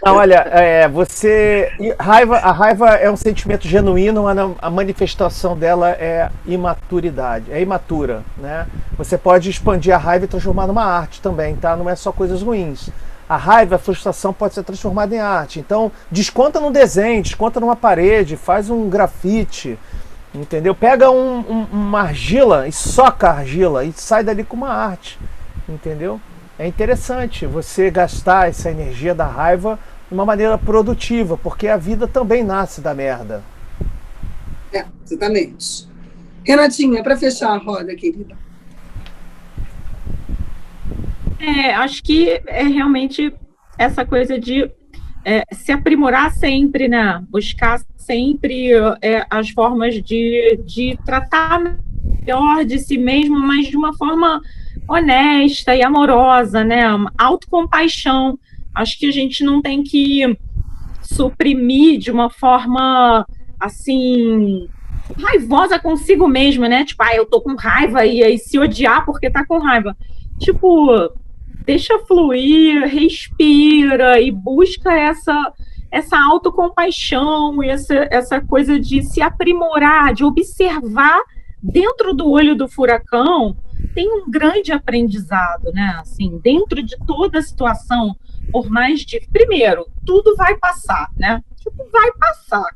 Não, 0.04 0.16
olha, 0.16 0.46
é, 0.52 0.88
você. 0.88 1.72
Raiva, 2.00 2.38
a 2.38 2.52
raiva 2.52 2.90
é 2.90 3.10
um 3.10 3.16
sentimento 3.16 3.68
genuíno, 3.68 4.24
mas 4.24 4.38
a 4.60 4.70
manifestação 4.70 5.56
dela 5.56 5.92
é 5.92 6.30
imaturidade, 6.46 7.52
é 7.52 7.62
imatura, 7.62 8.24
né? 8.38 8.68
Você 8.98 9.18
pode 9.18 9.50
expandir 9.50 9.94
a 9.94 9.98
raiva 9.98 10.26
e 10.26 10.28
transformar 10.28 10.68
numa 10.68 10.84
arte 10.84 11.22
também, 11.22 11.56
tá? 11.56 11.76
Não 11.76 11.90
é 11.90 11.96
só 11.96 12.12
coisas 12.12 12.42
ruins. 12.42 12.90
A 13.30 13.38
raiva, 13.38 13.76
a 13.76 13.80
frustração 13.80 14.34
pode 14.34 14.56
ser 14.56 14.64
transformada 14.64 15.14
em 15.14 15.20
arte. 15.20 15.60
Então, 15.60 15.92
desconta 16.10 16.60
no 16.60 16.72
desenho, 16.72 17.22
desconta 17.22 17.60
numa 17.60 17.76
parede, 17.76 18.36
faz 18.36 18.70
um 18.70 18.90
grafite, 18.90 19.78
entendeu? 20.34 20.76
Pega 20.76 21.10
um, 21.10 21.40
um, 21.40 21.64
uma 21.72 22.02
argila 22.02 22.68
e 22.68 22.72
soca 22.72 23.30
a 23.30 23.38
argila 23.38 23.84
e 23.84 23.92
sai 23.94 24.24
dali 24.24 24.44
com 24.44 24.56
uma 24.56 24.70
arte, 24.70 25.20
entendeu? 25.68 26.20
É 26.60 26.66
interessante 26.66 27.46
você 27.46 27.92
gastar 27.92 28.50
essa 28.50 28.72
energia 28.72 29.14
da 29.14 29.28
raiva 29.28 29.78
de 30.08 30.14
uma 30.14 30.26
maneira 30.26 30.58
produtiva, 30.58 31.38
porque 31.38 31.68
a 31.68 31.78
vida 31.78 32.08
também 32.08 32.44
nasce 32.44 32.82
da 32.82 32.94
merda. 32.94 33.44
É, 34.74 34.86
exatamente. 35.06 35.88
Renatinha, 36.44 37.04
para 37.04 37.18
fechar 37.18 37.54
a 37.54 37.58
roda, 37.58 37.96
querida. 37.96 38.36
É, 41.40 41.74
acho 41.76 42.02
que 42.04 42.42
é 42.48 42.64
realmente 42.64 43.34
essa 43.78 44.04
coisa 44.06 44.40
de 44.40 44.72
é, 45.24 45.44
se 45.52 45.72
aprimorar 45.72 46.32
sempre, 46.34 46.88
né? 46.88 47.24
Buscar 47.30 47.80
sempre 48.08 48.72
é, 49.02 49.26
as 49.30 49.50
formas 49.50 50.02
de, 50.02 50.60
de 50.66 50.98
tratar 51.06 51.62
melhor 52.26 52.64
de 52.66 52.80
si 52.80 52.98
mesmo, 52.98 53.38
mas 53.38 53.68
de 53.68 53.76
uma 53.76 53.94
forma 53.94 54.42
honesta 54.88 55.76
e 55.76 55.84
amorosa, 55.84 56.64
né? 56.64 56.84
Autocompaixão. 57.18 58.40
Acho 58.74 58.98
que 58.98 59.06
a 59.06 59.12
gente 59.12 59.44
não 59.44 59.62
tem 59.62 59.84
que 59.84 60.38
suprimir 61.02 62.00
de 62.00 62.10
uma 62.10 62.30
forma 62.30 63.26
assim 63.60 64.70
raivosa 65.22 65.80
consigo 65.80 66.28
mesmo, 66.28 66.66
né? 66.66 66.86
Tipo, 66.86 67.04
ah, 67.04 67.16
eu 67.16 67.26
tô 67.26 67.42
com 67.42 67.56
raiva 67.56 68.06
e 68.06 68.24
aí 68.24 68.38
se 68.38 68.58
odiar 68.58 69.06
porque 69.06 69.30
tá 69.30 69.46
com 69.46 69.60
raiva. 69.60 69.96
Tipo, 70.40 71.12
deixa 71.66 72.00
fluir, 72.00 72.88
respira 72.88 74.22
e 74.22 74.32
busca 74.32 74.94
essa 74.98 75.54
essa 75.92 76.18
autocompaixão 76.20 77.64
e 77.64 77.70
essa, 77.70 78.08
essa 78.12 78.42
coisa 78.42 78.80
de 78.80 79.02
se 79.04 79.22
aprimorar, 79.22 80.14
de 80.14 80.24
observar 80.24 81.22
dentro 81.62 82.14
do 82.14 82.30
olho 82.30 82.56
do 82.56 82.68
furacão, 82.68 83.58
tem 83.94 84.12
um 84.12 84.30
grande 84.30 84.72
aprendizado, 84.72 85.72
né? 85.72 85.98
Assim, 86.00 86.40
dentro 86.44 86.84
de 86.84 86.96
toda 87.06 87.40
a 87.40 87.42
situação, 87.42 88.16
por 88.52 88.70
mais 88.70 89.02
de 89.02 89.20
primeiro, 89.32 89.86
tudo 90.06 90.36
vai 90.36 90.56
passar, 90.58 91.10
né? 91.18 91.44
Tipo, 91.56 91.86
vai 91.92 92.12
passar. 92.14 92.76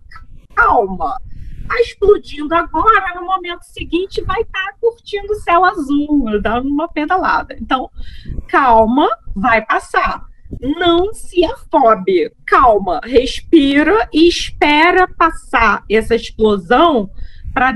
Calma 0.55 1.17
está 1.71 1.81
explodindo 1.81 2.53
agora, 2.53 3.15
no 3.15 3.25
momento 3.25 3.63
seguinte 3.63 4.21
vai 4.23 4.41
estar 4.41 4.65
tá 4.65 4.73
curtindo 4.79 5.31
o 5.31 5.35
céu 5.35 5.63
azul, 5.63 6.41
dando 6.41 6.67
uma 6.67 6.87
pedalada. 6.89 7.55
Então, 7.59 7.89
calma, 8.47 9.07
vai 9.33 9.65
passar. 9.65 10.25
Não 10.59 11.13
se 11.13 11.45
afobe, 11.45 12.31
calma, 12.45 12.99
respira 13.03 14.09
e 14.13 14.27
espera 14.27 15.07
passar 15.07 15.83
essa 15.89 16.15
explosão 16.15 17.09
para 17.53 17.73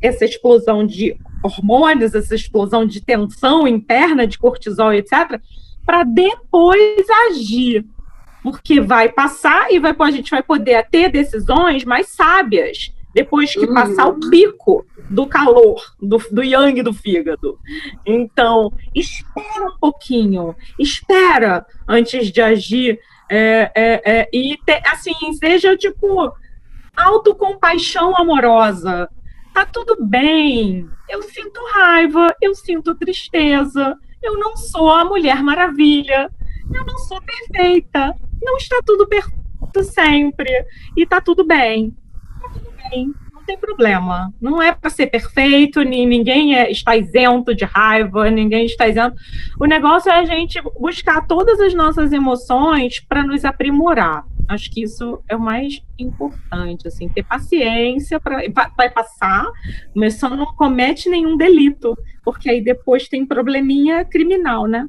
essa 0.00 0.24
explosão 0.24 0.86
de 0.86 1.16
hormônios, 1.42 2.14
essa 2.14 2.34
explosão 2.34 2.86
de 2.86 3.00
tensão 3.00 3.66
interna, 3.66 4.26
de 4.26 4.38
cortisol, 4.38 4.92
etc., 4.92 5.40
para 5.84 6.04
depois 6.04 7.06
agir. 7.28 7.84
Porque 8.42 8.80
vai 8.80 9.08
passar 9.08 9.72
e 9.72 9.78
vai, 9.78 9.94
a 9.98 10.10
gente 10.10 10.30
vai 10.30 10.42
poder 10.42 10.86
ter 10.90 11.10
decisões 11.10 11.84
mais 11.84 12.08
sábias 12.08 12.92
depois 13.14 13.52
que 13.52 13.66
uhum. 13.66 13.74
passar 13.74 14.08
o 14.08 14.18
pico 14.30 14.86
do 15.10 15.26
calor, 15.26 15.82
do, 16.00 16.18
do 16.30 16.42
yang 16.42 16.82
do 16.82 16.92
fígado. 16.92 17.58
Então, 18.06 18.72
espera 18.94 19.66
um 19.66 19.78
pouquinho, 19.78 20.56
espera 20.78 21.66
antes 21.86 22.30
de 22.30 22.40
agir. 22.40 22.98
É, 23.30 23.70
é, 23.74 24.02
é, 24.04 24.28
e, 24.32 24.56
te, 24.58 24.82
assim, 24.86 25.14
seja 25.34 25.76
tipo 25.76 26.32
autocompaixão 26.96 28.16
amorosa. 28.16 29.08
Tá 29.54 29.66
tudo 29.66 30.02
bem, 30.02 30.88
eu 31.10 31.22
sinto 31.22 31.60
raiva, 31.74 32.34
eu 32.40 32.54
sinto 32.54 32.94
tristeza, 32.94 33.96
eu 34.22 34.38
não 34.38 34.56
sou 34.56 34.90
a 34.90 35.04
Mulher 35.04 35.42
Maravilha, 35.42 36.30
eu 36.74 36.86
não 36.86 36.96
sou 36.96 37.20
perfeita, 37.20 38.14
não 38.40 38.56
está 38.56 38.80
tudo 38.84 39.06
perfeito 39.06 39.84
sempre, 39.84 40.50
e 40.96 41.06
tá 41.06 41.20
tudo 41.20 41.44
bem 41.44 41.94
não 43.42 43.44
tem 43.44 43.58
problema. 43.58 44.32
Não 44.40 44.62
é 44.62 44.72
para 44.72 44.88
ser 44.88 45.08
perfeito, 45.08 45.82
nem, 45.82 46.06
ninguém 46.06 46.54
é, 46.54 46.70
está 46.70 46.96
isento 46.96 47.54
de 47.54 47.64
raiva, 47.64 48.30
ninguém 48.30 48.64
está 48.64 48.86
isento. 48.86 49.16
O 49.60 49.66
negócio 49.66 50.10
é 50.10 50.18
a 50.18 50.24
gente 50.24 50.60
buscar 50.78 51.26
todas 51.26 51.60
as 51.60 51.74
nossas 51.74 52.12
emoções 52.12 53.00
para 53.00 53.24
nos 53.24 53.44
aprimorar. 53.44 54.24
Acho 54.48 54.70
que 54.70 54.82
isso 54.82 55.22
é 55.28 55.36
o 55.36 55.40
mais 55.40 55.82
importante, 55.98 56.86
assim, 56.86 57.08
ter 57.08 57.22
paciência 57.22 58.20
para 58.20 58.42
vai 58.76 58.90
passar, 58.90 59.46
mas 59.94 60.18
só 60.18 60.28
não 60.28 60.46
comete 60.46 61.08
nenhum 61.08 61.36
delito, 61.36 61.96
porque 62.24 62.50
aí 62.50 62.62
depois 62.62 63.08
tem 63.08 63.24
probleminha 63.24 64.04
criminal, 64.04 64.66
né? 64.66 64.88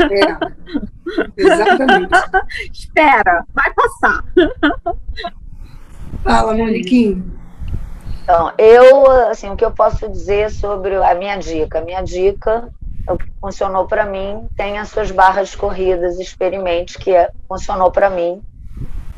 É. 0.00 0.14
é. 0.14 0.38
Exatamente. 1.36 2.10
Espera, 2.72 3.44
vai 3.54 3.72
passar. 3.74 4.24
Fala, 6.22 6.54
Moniquinho. 6.54 7.40
Então, 8.22 8.52
eu, 8.58 9.10
assim, 9.28 9.50
o 9.50 9.56
que 9.56 9.64
eu 9.64 9.72
posso 9.72 10.08
dizer 10.08 10.50
sobre 10.50 10.94
a 10.94 11.14
minha 11.14 11.36
dica? 11.36 11.78
A 11.78 11.84
minha 11.84 12.00
dica, 12.00 12.68
o 13.08 13.16
que 13.16 13.26
funcionou 13.40 13.86
para 13.86 14.06
mim, 14.06 14.46
tem 14.56 14.78
as 14.78 14.88
suas 14.88 15.10
barras 15.10 15.54
corridas, 15.54 16.18
experimente, 16.18 16.98
que 16.98 17.10
é, 17.10 17.30
funcionou 17.48 17.90
para 17.90 18.08
mim, 18.08 18.40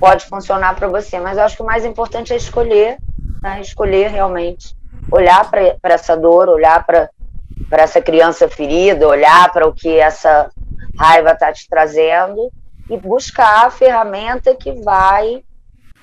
pode 0.00 0.24
funcionar 0.26 0.74
para 0.76 0.88
você, 0.88 1.20
mas 1.20 1.36
eu 1.36 1.44
acho 1.44 1.56
que 1.56 1.62
o 1.62 1.66
mais 1.66 1.84
importante 1.84 2.32
é 2.32 2.36
escolher, 2.36 2.98
né? 3.42 3.60
escolher 3.60 4.10
realmente, 4.10 4.74
olhar 5.10 5.50
para 5.50 5.76
essa 5.92 6.16
dor, 6.16 6.48
olhar 6.48 6.84
para 6.86 7.10
essa 7.72 8.00
criança 8.00 8.48
ferida, 8.48 9.06
olhar 9.06 9.52
para 9.52 9.68
o 9.68 9.74
que 9.74 9.98
essa 9.98 10.50
raiva 10.98 11.32
está 11.32 11.52
te 11.52 11.68
trazendo 11.68 12.50
e 12.88 12.96
buscar 12.96 13.66
a 13.66 13.70
ferramenta 13.70 14.54
que 14.54 14.72
vai 14.72 15.42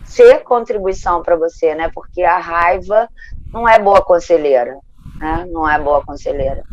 ser 0.09 0.39
contribuição 0.39 1.21
para 1.21 1.35
você, 1.35 1.75
né? 1.75 1.89
Porque 1.93 2.23
a 2.23 2.39
raiva 2.39 3.07
não 3.53 3.69
é 3.69 3.79
boa 3.79 4.01
conselheira, 4.01 4.77
né? 5.19 5.47
Não 5.49 5.69
é 5.69 5.79
boa 5.79 6.03
conselheira. 6.03 6.63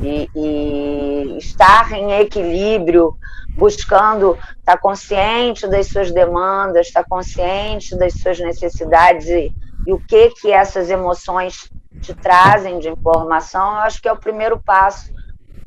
E, 0.00 0.30
e 0.34 1.36
estar 1.36 1.92
em 1.92 2.12
equilíbrio, 2.20 3.16
buscando 3.56 4.32
estar 4.58 4.76
tá 4.76 4.78
consciente 4.78 5.66
das 5.66 5.88
suas 5.88 6.12
demandas, 6.12 6.86
estar 6.86 7.02
tá 7.02 7.08
consciente 7.08 7.96
das 7.96 8.14
suas 8.14 8.38
necessidades 8.38 9.26
e, 9.26 9.52
e 9.86 9.92
o 9.92 9.98
que 9.98 10.30
que 10.30 10.52
essas 10.52 10.88
emoções 10.88 11.68
te 12.00 12.14
trazem 12.14 12.78
de 12.78 12.88
informação, 12.88 13.72
eu 13.72 13.78
acho 13.78 14.00
que 14.00 14.08
é 14.08 14.12
o 14.12 14.18
primeiro 14.18 14.60
passo 14.60 15.12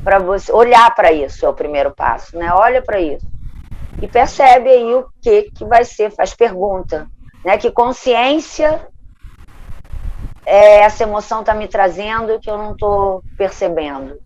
para 0.03 0.19
você 0.19 0.51
olhar 0.53 0.93
para 0.95 1.11
isso, 1.11 1.45
é 1.45 1.49
o 1.49 1.53
primeiro 1.53 1.91
passo, 1.93 2.37
né? 2.37 2.53
Olha 2.53 2.81
para 2.81 3.01
isso 3.01 3.28
e 4.01 4.07
percebe 4.07 4.69
aí 4.69 4.93
o 4.93 5.07
que, 5.21 5.51
que 5.51 5.65
vai 5.65 5.83
ser, 5.83 6.11
faz 6.11 6.33
pergunta. 6.33 7.07
Né? 7.43 7.57
Que 7.57 7.71
consciência 7.71 8.87
é, 10.45 10.79
essa 10.79 11.03
emoção 11.03 11.41
está 11.41 11.53
me 11.53 11.67
trazendo 11.67 12.39
que 12.39 12.49
eu 12.49 12.57
não 12.57 12.71
estou 12.71 13.23
percebendo. 13.37 14.17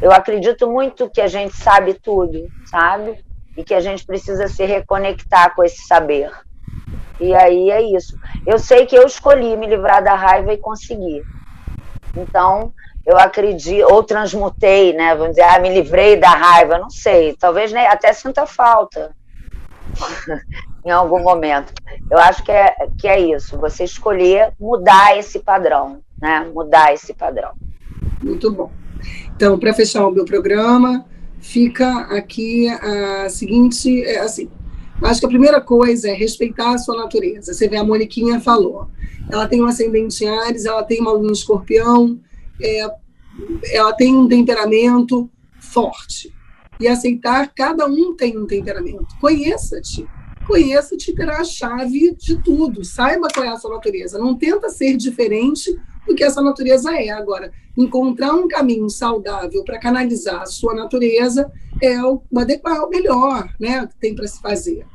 Eu 0.00 0.10
acredito 0.12 0.70
muito 0.70 1.10
que 1.10 1.20
a 1.20 1.26
gente 1.26 1.54
sabe 1.54 1.94
tudo, 1.94 2.46
sabe? 2.66 3.22
E 3.56 3.62
que 3.62 3.74
a 3.74 3.80
gente 3.80 4.06
precisa 4.06 4.48
se 4.48 4.64
reconectar 4.64 5.54
com 5.54 5.62
esse 5.62 5.86
saber. 5.86 6.30
E 7.20 7.34
aí 7.34 7.70
é 7.70 7.82
isso. 7.82 8.16
Eu 8.46 8.58
sei 8.58 8.86
que 8.86 8.96
eu 8.96 9.04
escolhi 9.06 9.56
me 9.56 9.66
livrar 9.66 10.02
da 10.02 10.14
raiva 10.14 10.52
e 10.52 10.58
consegui. 10.58 11.22
Então, 12.16 12.72
eu 13.06 13.18
acredito, 13.18 13.86
ou 13.90 14.02
transmutei, 14.02 14.92
né? 14.92 15.14
Vamos 15.14 15.30
dizer, 15.30 15.42
ah, 15.42 15.58
me 15.58 15.70
livrei 15.70 16.16
da 16.16 16.30
raiva, 16.30 16.78
não 16.78 16.90
sei, 16.90 17.34
talvez 17.38 17.72
né, 17.72 17.86
até 17.86 18.12
sinta 18.12 18.46
falta 18.46 19.14
em 20.84 20.90
algum 20.90 21.22
momento. 21.22 21.72
Eu 22.10 22.18
acho 22.18 22.42
que 22.44 22.52
é, 22.52 22.74
que 22.98 23.08
é 23.08 23.18
isso, 23.18 23.58
você 23.58 23.84
escolher 23.84 24.52
mudar 24.60 25.16
esse 25.18 25.38
padrão, 25.38 26.00
né? 26.20 26.48
Mudar 26.52 26.92
esse 26.92 27.14
padrão. 27.14 27.52
Muito 28.22 28.50
bom. 28.50 28.70
Então, 29.34 29.58
para 29.58 29.72
fechar 29.72 30.06
o 30.06 30.10
meu 30.10 30.24
programa, 30.24 31.06
fica 31.40 32.00
aqui 32.14 32.68
a 32.68 33.28
seguinte, 33.30 34.04
é, 34.04 34.18
assim, 34.18 34.50
acho 35.02 35.20
que 35.20 35.26
a 35.26 35.30
primeira 35.30 35.60
coisa 35.60 36.10
é 36.10 36.12
respeitar 36.12 36.74
a 36.74 36.78
sua 36.78 36.96
natureza. 36.96 37.54
Você 37.54 37.66
vê, 37.66 37.76
a 37.76 37.84
Moniquinha 37.84 38.40
falou, 38.40 38.88
ela 39.30 39.46
tem 39.46 39.62
um 39.62 39.66
ascendente 39.66 40.24
em 40.24 40.28
Ares, 40.28 40.66
ela 40.66 40.82
tem 40.82 41.00
uma 41.00 41.12
lua 41.12 41.32
escorpião, 41.32 42.18
é, 42.62 42.88
ela 43.72 43.92
tem 43.92 44.14
um 44.16 44.28
temperamento 44.28 45.30
forte. 45.60 46.32
E 46.78 46.88
aceitar, 46.88 47.52
cada 47.54 47.86
um 47.86 48.14
tem 48.14 48.38
um 48.38 48.46
temperamento. 48.46 49.06
Conheça-te. 49.20 50.06
Conheça-te 50.46 51.14
terá 51.14 51.40
a 51.40 51.44
chave 51.44 52.14
de 52.16 52.42
tudo. 52.42 52.84
Saiba 52.84 53.28
qual 53.32 53.44
é 53.44 53.48
a 53.50 53.56
sua 53.56 53.74
natureza. 53.74 54.18
Não 54.18 54.34
tenta 54.34 54.70
ser 54.70 54.96
diferente 54.96 55.70
do 56.06 56.14
que 56.14 56.24
essa 56.24 56.40
natureza 56.40 56.92
é. 56.94 57.10
Agora, 57.10 57.52
encontrar 57.76 58.32
um 58.32 58.48
caminho 58.48 58.88
saudável 58.88 59.62
para 59.62 59.78
canalizar 59.78 60.42
a 60.42 60.46
sua 60.46 60.74
natureza 60.74 61.52
é 61.82 62.02
o 62.02 62.22
adequado, 62.36 62.84
o 62.84 62.88
melhor 62.88 63.48
né, 63.60 63.86
que 63.86 63.96
tem 63.96 64.14
para 64.14 64.26
se 64.26 64.40
fazer. 64.40 64.86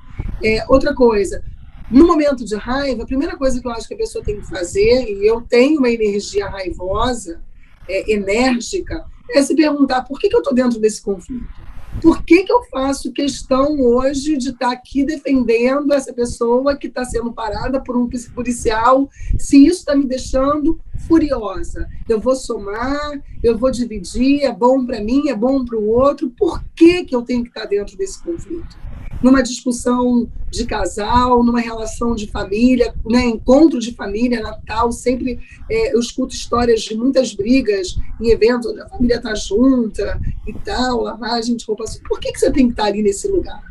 É, 0.44 0.66
outra 0.68 0.94
coisa, 0.94 1.44
no 1.90 2.08
momento 2.08 2.44
de 2.44 2.56
raiva, 2.56 3.04
a 3.04 3.08
primeira 3.08 3.38
coisa 3.38 3.62
que 3.62 3.68
eu 3.68 3.72
acho 3.72 3.88
que 3.88 3.94
a 3.94 3.98
pessoa 3.98 4.24
tem 4.24 4.40
que 4.40 4.48
fazer, 4.48 5.08
e 5.08 5.26
eu 5.26 5.42
tenho 5.42 5.80
uma 5.80 5.90
energia 5.90 6.48
raivosa, 6.48 7.42
é, 7.88 8.12
enérgica, 8.12 9.06
é 9.32 9.42
se 9.42 9.56
perguntar 9.56 10.04
por 10.04 10.20
que, 10.20 10.30
que 10.30 10.36
eu 10.36 10.40
estou 10.40 10.54
dentro 10.54 10.80
desse 10.80 11.02
conflito. 11.02 11.66
Por 12.02 12.24
que, 12.24 12.44
que 12.44 12.52
eu 12.52 12.62
faço 12.66 13.14
questão 13.14 13.80
hoje 13.80 14.36
de 14.38 14.50
estar 14.50 14.68
tá 14.68 14.74
aqui 14.74 15.04
defendendo 15.06 15.94
essa 15.94 16.12
pessoa 16.12 16.76
que 16.76 16.88
está 16.88 17.06
sendo 17.06 17.32
parada 17.32 17.82
por 17.82 17.96
um 17.96 18.10
policial, 18.34 19.10
se 19.40 19.66
isso 19.66 19.80
está 19.80 19.96
me 19.96 20.06
deixando 20.06 20.78
furiosa? 21.08 21.88
Eu 22.08 22.20
vou 22.20 22.36
somar, 22.36 23.22
eu 23.42 23.58
vou 23.58 23.72
dividir, 23.72 24.44
é 24.44 24.52
bom 24.52 24.86
para 24.86 25.00
mim, 25.00 25.30
é 25.30 25.36
bom 25.36 25.64
para 25.64 25.78
o 25.78 25.88
outro. 25.88 26.30
Por 26.38 26.62
que, 26.76 27.06
que 27.06 27.16
eu 27.16 27.22
tenho 27.22 27.44
que 27.44 27.50
estar 27.50 27.62
tá 27.62 27.68
dentro 27.68 27.98
desse 27.98 28.22
conflito? 28.22 28.78
Numa 29.26 29.42
discussão 29.42 30.30
de 30.52 30.68
casal, 30.68 31.44
numa 31.44 31.60
relação 31.60 32.14
de 32.14 32.28
família, 32.28 32.94
né, 33.04 33.26
encontro 33.26 33.80
de 33.80 33.92
família, 33.92 34.40
Natal, 34.40 34.92
sempre 34.92 35.40
é, 35.68 35.96
eu 35.96 36.00
escuto 36.00 36.36
histórias 36.36 36.82
de 36.82 36.96
muitas 36.96 37.34
brigas 37.34 37.98
em 38.22 38.30
eventos 38.30 38.70
onde 38.70 38.82
a 38.82 38.88
família 38.88 39.16
está 39.16 39.34
junta 39.34 40.22
e 40.46 40.54
tal, 40.54 41.02
lavagem 41.02 41.56
de 41.56 41.66
roupa. 41.66 41.86
Por 42.08 42.20
que, 42.20 42.32
que 42.34 42.40
você 42.40 42.52
tem 42.52 42.68
que 42.68 42.74
estar 42.74 42.84
tá 42.84 42.90
ali 42.90 43.02
nesse 43.02 43.28
lugar? 43.28 43.64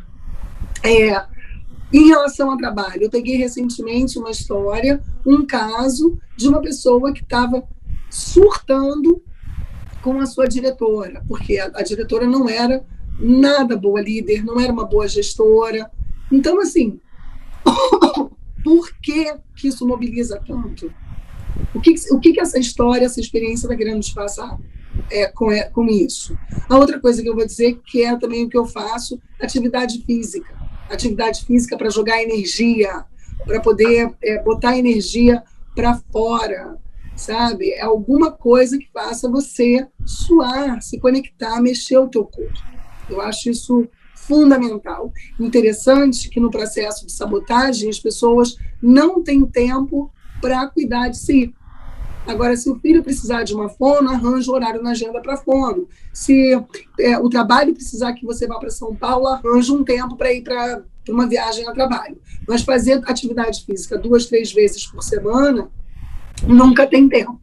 É, 0.83 1.25
em 1.93 2.07
relação 2.09 2.51
ao 2.51 2.57
trabalho, 2.57 3.03
eu 3.03 3.09
peguei 3.09 3.37
recentemente 3.37 4.19
uma 4.19 4.31
história, 4.31 5.01
um 5.25 5.45
caso 5.45 6.19
de 6.35 6.49
uma 6.49 6.59
pessoa 6.59 7.13
que 7.13 7.23
estava 7.23 7.63
surtando 8.09 9.23
com 10.01 10.19
a 10.19 10.25
sua 10.25 10.49
diretora, 10.49 11.23
porque 11.29 11.57
a, 11.57 11.71
a 11.75 11.81
diretora 11.81 12.27
não 12.27 12.49
era 12.49 12.85
nada 13.19 13.77
boa 13.77 14.01
líder, 14.01 14.43
não 14.43 14.59
era 14.59 14.71
uma 14.71 14.85
boa 14.85 15.07
gestora. 15.07 15.89
Então, 16.31 16.59
assim, 16.59 16.99
por 18.63 18.93
que, 19.01 19.35
que 19.55 19.67
isso 19.67 19.87
mobiliza 19.87 20.41
tanto? 20.45 20.93
O 21.73 21.79
que, 21.79 21.93
o 22.11 22.19
que, 22.19 22.33
que 22.33 22.39
essa 22.39 22.59
história, 22.59 23.05
essa 23.05 23.19
experiência 23.19 23.65
está 23.65 23.75
querendo 23.75 23.97
nos 23.97 24.11
passar 24.11 24.57
é, 25.09 25.27
com, 25.27 25.51
é, 25.51 25.63
com 25.69 25.85
isso? 25.85 26.37
A 26.69 26.77
outra 26.77 26.99
coisa 26.99 27.21
que 27.21 27.29
eu 27.29 27.35
vou 27.35 27.45
dizer, 27.45 27.79
que 27.85 28.03
é 28.03 28.15
também 28.17 28.45
o 28.45 28.49
que 28.49 28.57
eu 28.57 28.65
faço, 28.65 29.19
atividade 29.41 30.03
física. 30.05 30.53
Atividade 30.89 31.45
física 31.45 31.77
para 31.77 31.89
jogar 31.89 32.21
energia, 32.21 33.05
para 33.45 33.59
poder 33.61 34.13
é, 34.21 34.41
botar 34.43 34.77
energia 34.77 35.43
para 35.75 35.95
fora, 36.11 36.77
sabe? 37.15 37.71
É 37.71 37.81
alguma 37.81 38.31
coisa 38.31 38.77
que 38.77 38.89
faça 38.91 39.29
você 39.29 39.87
suar, 40.05 40.81
se 40.81 40.99
conectar, 40.99 41.61
mexer 41.61 41.97
o 41.97 42.07
teu 42.07 42.25
corpo. 42.25 42.74
Eu 43.09 43.21
acho 43.21 43.49
isso 43.49 43.87
fundamental. 44.15 45.13
Interessante 45.39 46.29
que 46.29 46.39
no 46.39 46.49
processo 46.49 47.05
de 47.05 47.11
sabotagem 47.11 47.89
as 47.89 47.99
pessoas 47.99 48.57
não 48.81 49.21
têm 49.21 49.45
tempo 49.45 50.11
para 50.41 50.67
cuidar 50.67 51.09
de 51.09 51.17
si. 51.17 51.53
Agora, 52.27 52.57
se 52.57 52.67
o 52.69 52.79
filho 52.79 53.03
precisar 53.03 53.43
de 53.43 53.53
uma 53.53 53.69
fono, 53.69 54.09
arranja 54.09 54.51
o 54.51 54.55
horário 54.55 54.81
na 54.81 54.91
agenda 54.91 55.21
para 55.21 55.37
fono. 55.37 55.87
Se 56.11 56.59
é, 56.99 57.19
o 57.19 57.29
trabalho 57.29 57.73
precisar 57.73 58.13
que 58.13 58.25
você 58.25 58.47
vá 58.47 58.57
para 58.57 58.71
São 58.71 58.95
Paulo, 58.95 59.27
arranja 59.27 59.71
um 59.71 59.83
tempo 59.83 60.15
para 60.15 60.33
ir 60.33 60.41
para 60.41 60.83
uma 61.07 61.27
viagem 61.27 61.67
a 61.67 61.71
trabalho. 61.71 62.17
Mas 62.47 62.63
fazer 62.63 62.99
atividade 63.05 63.63
física 63.63 63.95
duas, 63.97 64.25
três 64.25 64.51
vezes 64.51 64.87
por 64.87 65.03
semana, 65.03 65.69
nunca 66.47 66.87
tem 66.87 67.07
tempo. 67.07 67.39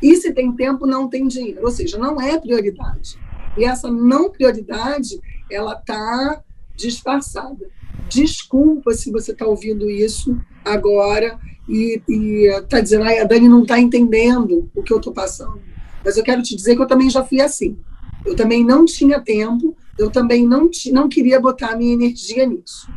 E 0.00 0.14
se 0.14 0.32
tem 0.32 0.52
tempo, 0.52 0.86
não 0.86 1.08
tem 1.08 1.26
dinheiro. 1.26 1.62
Ou 1.64 1.70
seja, 1.70 1.98
não 1.98 2.20
é 2.20 2.38
prioridade. 2.38 3.18
E 3.56 3.64
essa 3.64 3.90
não 3.90 4.30
prioridade, 4.30 5.20
ela 5.50 5.74
está 5.74 6.42
disfarçada. 6.76 7.68
Desculpa 8.08 8.92
se 8.92 9.10
você 9.10 9.32
está 9.32 9.46
ouvindo 9.46 9.90
isso 9.90 10.36
agora 10.64 11.38
e 11.68 12.02
está 12.06 12.80
dizendo, 12.80 13.04
a 13.04 13.24
Dani 13.24 13.48
não 13.48 13.62
está 13.62 13.78
entendendo 13.78 14.68
o 14.74 14.82
que 14.82 14.92
eu 14.92 14.98
estou 14.98 15.12
passando. 15.12 15.60
Mas 16.04 16.16
eu 16.16 16.24
quero 16.24 16.42
te 16.42 16.56
dizer 16.56 16.74
que 16.74 16.82
eu 16.82 16.86
também 16.86 17.10
já 17.10 17.22
fui 17.22 17.40
assim. 17.40 17.78
Eu 18.24 18.34
também 18.34 18.64
não 18.64 18.84
tinha 18.84 19.20
tempo, 19.20 19.76
eu 19.98 20.10
também 20.10 20.46
não, 20.46 20.70
não 20.92 21.08
queria 21.08 21.40
botar 21.40 21.72
a 21.72 21.76
minha 21.76 21.92
energia 21.92 22.46
nisso. 22.46 22.88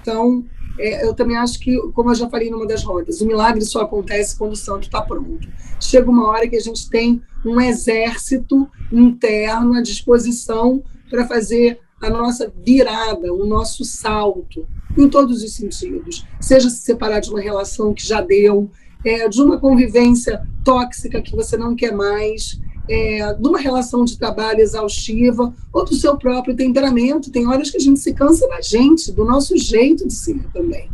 Então, 0.00 0.44
é, 0.78 1.04
eu 1.04 1.14
também 1.14 1.36
acho 1.36 1.58
que, 1.60 1.76
como 1.92 2.10
eu 2.10 2.14
já 2.14 2.28
falei 2.28 2.50
numa 2.50 2.66
das 2.66 2.82
rodas, 2.82 3.20
o 3.20 3.26
milagre 3.26 3.62
só 3.62 3.82
acontece 3.82 4.36
quando 4.36 4.52
o 4.52 4.56
santo 4.56 4.84
está 4.84 5.02
pronto. 5.02 5.48
Chega 5.80 6.10
uma 6.10 6.28
hora 6.28 6.48
que 6.48 6.56
a 6.56 6.60
gente 6.60 6.88
tem 6.88 7.22
um 7.44 7.60
exército 7.60 8.68
interno 8.92 9.74
à 9.74 9.82
disposição 9.82 10.82
para 11.08 11.26
fazer 11.26 11.80
a 12.00 12.08
nossa 12.08 12.52
virada, 12.64 13.32
o 13.32 13.44
nosso 13.44 13.84
salto, 13.84 14.66
em 14.96 15.08
todos 15.08 15.42
os 15.42 15.54
sentidos. 15.54 16.24
Seja 16.40 16.70
se 16.70 16.78
separar 16.78 17.20
de 17.20 17.30
uma 17.30 17.40
relação 17.40 17.92
que 17.92 18.06
já 18.06 18.20
deu, 18.20 18.70
é, 19.04 19.28
de 19.28 19.40
uma 19.40 19.58
convivência 19.58 20.46
tóxica 20.64 21.20
que 21.20 21.36
você 21.36 21.56
não 21.56 21.74
quer 21.74 21.92
mais, 21.92 22.58
é, 22.88 23.34
de 23.34 23.48
uma 23.48 23.58
relação 23.58 24.04
de 24.04 24.18
trabalho 24.18 24.60
exaustiva 24.60 25.54
ou 25.72 25.84
do 25.84 25.94
seu 25.94 26.16
próprio 26.16 26.56
temperamento. 26.56 27.30
Tem 27.30 27.46
horas 27.46 27.70
que 27.70 27.76
a 27.76 27.80
gente 27.80 28.00
se 28.00 28.14
cansa 28.14 28.48
da 28.48 28.60
gente, 28.60 29.12
do 29.12 29.24
nosso 29.24 29.56
jeito 29.56 30.06
de 30.06 30.14
ser 30.14 30.42
também. 30.52 30.88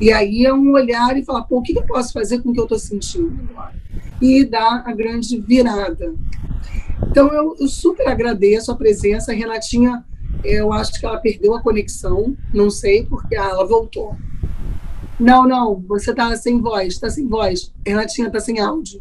E 0.00 0.12
aí 0.12 0.44
é 0.44 0.52
um 0.52 0.72
olhar 0.72 1.16
e 1.16 1.24
falar, 1.24 1.42
pô, 1.42 1.58
o 1.58 1.62
que 1.62 1.76
eu 1.76 1.82
posso 1.82 2.12
fazer 2.12 2.40
com 2.40 2.50
o 2.50 2.52
que 2.52 2.60
eu 2.60 2.64
estou 2.64 2.78
sentindo 2.78 3.34
agora? 3.50 3.74
E 4.20 4.44
dar 4.44 4.82
a 4.86 4.92
grande 4.92 5.40
virada. 5.40 6.14
Então, 7.10 7.28
eu, 7.28 7.56
eu 7.58 7.68
super 7.68 8.06
agradeço 8.08 8.70
a 8.70 8.76
presença. 8.76 9.32
A 9.32 9.34
Renatinha, 9.34 10.04
eu 10.44 10.72
acho 10.72 10.98
que 10.98 11.06
ela 11.06 11.18
perdeu 11.18 11.54
a 11.54 11.62
conexão, 11.62 12.36
não 12.52 12.70
sei, 12.70 13.04
porque 13.04 13.36
ah, 13.36 13.48
ela 13.50 13.66
voltou. 13.66 14.16
Não, 15.18 15.46
não, 15.46 15.82
você 15.86 16.12
está 16.12 16.34
sem 16.36 16.60
voz, 16.60 16.94
está 16.94 17.10
sem 17.10 17.28
voz. 17.28 17.72
Renatinha 17.86 18.28
está 18.28 18.40
sem 18.40 18.58
áudio. 18.60 19.00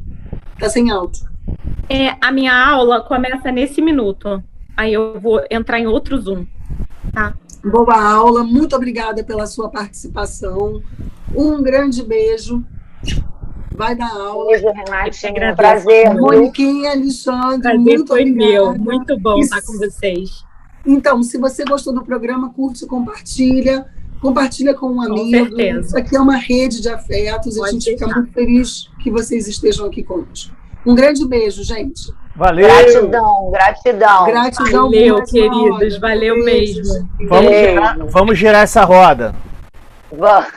Está 0.53 0.69
sem 0.69 0.91
áudio. 0.91 1.29
É, 1.87 2.15
a 2.21 2.31
minha 2.31 2.53
aula 2.53 3.01
começa 3.01 3.51
nesse 3.51 3.81
minuto. 3.81 4.43
Aí 4.75 4.93
eu 4.93 5.19
vou 5.19 5.41
entrar 5.49 5.79
em 5.79 5.87
outro 5.87 6.19
Zoom. 6.19 6.45
Tá? 7.13 7.33
Boa 7.63 8.01
aula, 8.01 8.43
muito 8.43 8.75
obrigada 8.75 9.23
pela 9.23 9.45
sua 9.45 9.69
participação. 9.69 10.81
Um 11.35 11.61
grande 11.61 12.03
beijo. 12.03 12.63
Vai 13.75 13.95
dar 13.95 14.11
aula. 14.11 14.51
Beijo, 14.51 14.67
Renatinha. 14.71 15.55
Prazer. 15.55 16.13
Moniquinha, 16.13 16.91
Alexandre, 16.91 17.61
Prazer 17.61 17.79
muito 17.79 18.07
foi 18.07 18.21
obrigada. 18.21 18.51
meu. 18.51 18.75
Muito 18.75 19.19
bom 19.19 19.39
estar 19.39 19.61
com 19.61 19.77
vocês. 19.77 20.43
Então, 20.85 21.21
se 21.21 21.37
você 21.37 21.63
gostou 21.63 21.93
do 21.93 22.03
programa, 22.03 22.51
curte, 22.53 22.85
compartilha. 22.85 23.85
Compartilha 24.21 24.73
com 24.73 24.87
um 24.87 25.01
amigo. 25.01 25.17
Com 25.17 25.29
certeza. 25.29 25.79
Isso 25.87 25.97
aqui 25.97 26.15
é 26.15 26.19
uma 26.19 26.35
rede 26.35 26.81
de 26.81 26.89
afetos. 26.89 27.55
Pode 27.55 27.69
a 27.69 27.71
gente 27.71 27.85
deixar. 27.85 28.05
fica 28.07 28.19
muito 28.19 28.33
feliz 28.33 28.89
que 29.01 29.09
vocês 29.09 29.47
estejam 29.47 29.85
aqui 29.85 30.03
conosco. 30.03 30.53
Um 30.85 30.93
grande 30.93 31.25
beijo, 31.25 31.63
gente. 31.63 32.13
Valeu. 32.39 32.67
Gratidão, 32.67 33.51
gratidão. 33.51 34.25
Gratidão. 34.25 34.85
Valeu, 34.85 35.23
queridos. 35.25 35.99
Valeu 35.99 36.37
mesmo. 36.37 37.09
Vamos 37.27 37.51
girar, 37.51 37.97
vamos 38.05 38.39
girar 38.39 38.63
essa 38.63 38.85
roda. 38.85 39.35
Vamos. 40.09 40.47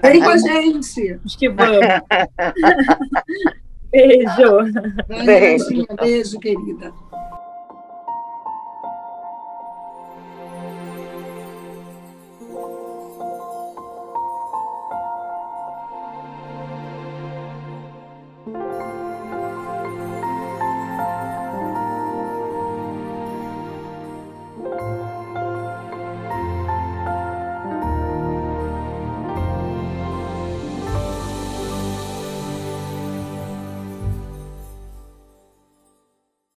Vem 0.00 0.22
com 0.22 0.28
a 0.28 0.38
gente. 0.38 1.18
Acho 1.26 1.36
que 1.36 1.48
vamos. 1.48 1.80
beijo. 3.90 4.58
Beijo, 5.08 5.86
beijo 6.00 6.38
querida. 6.38 6.92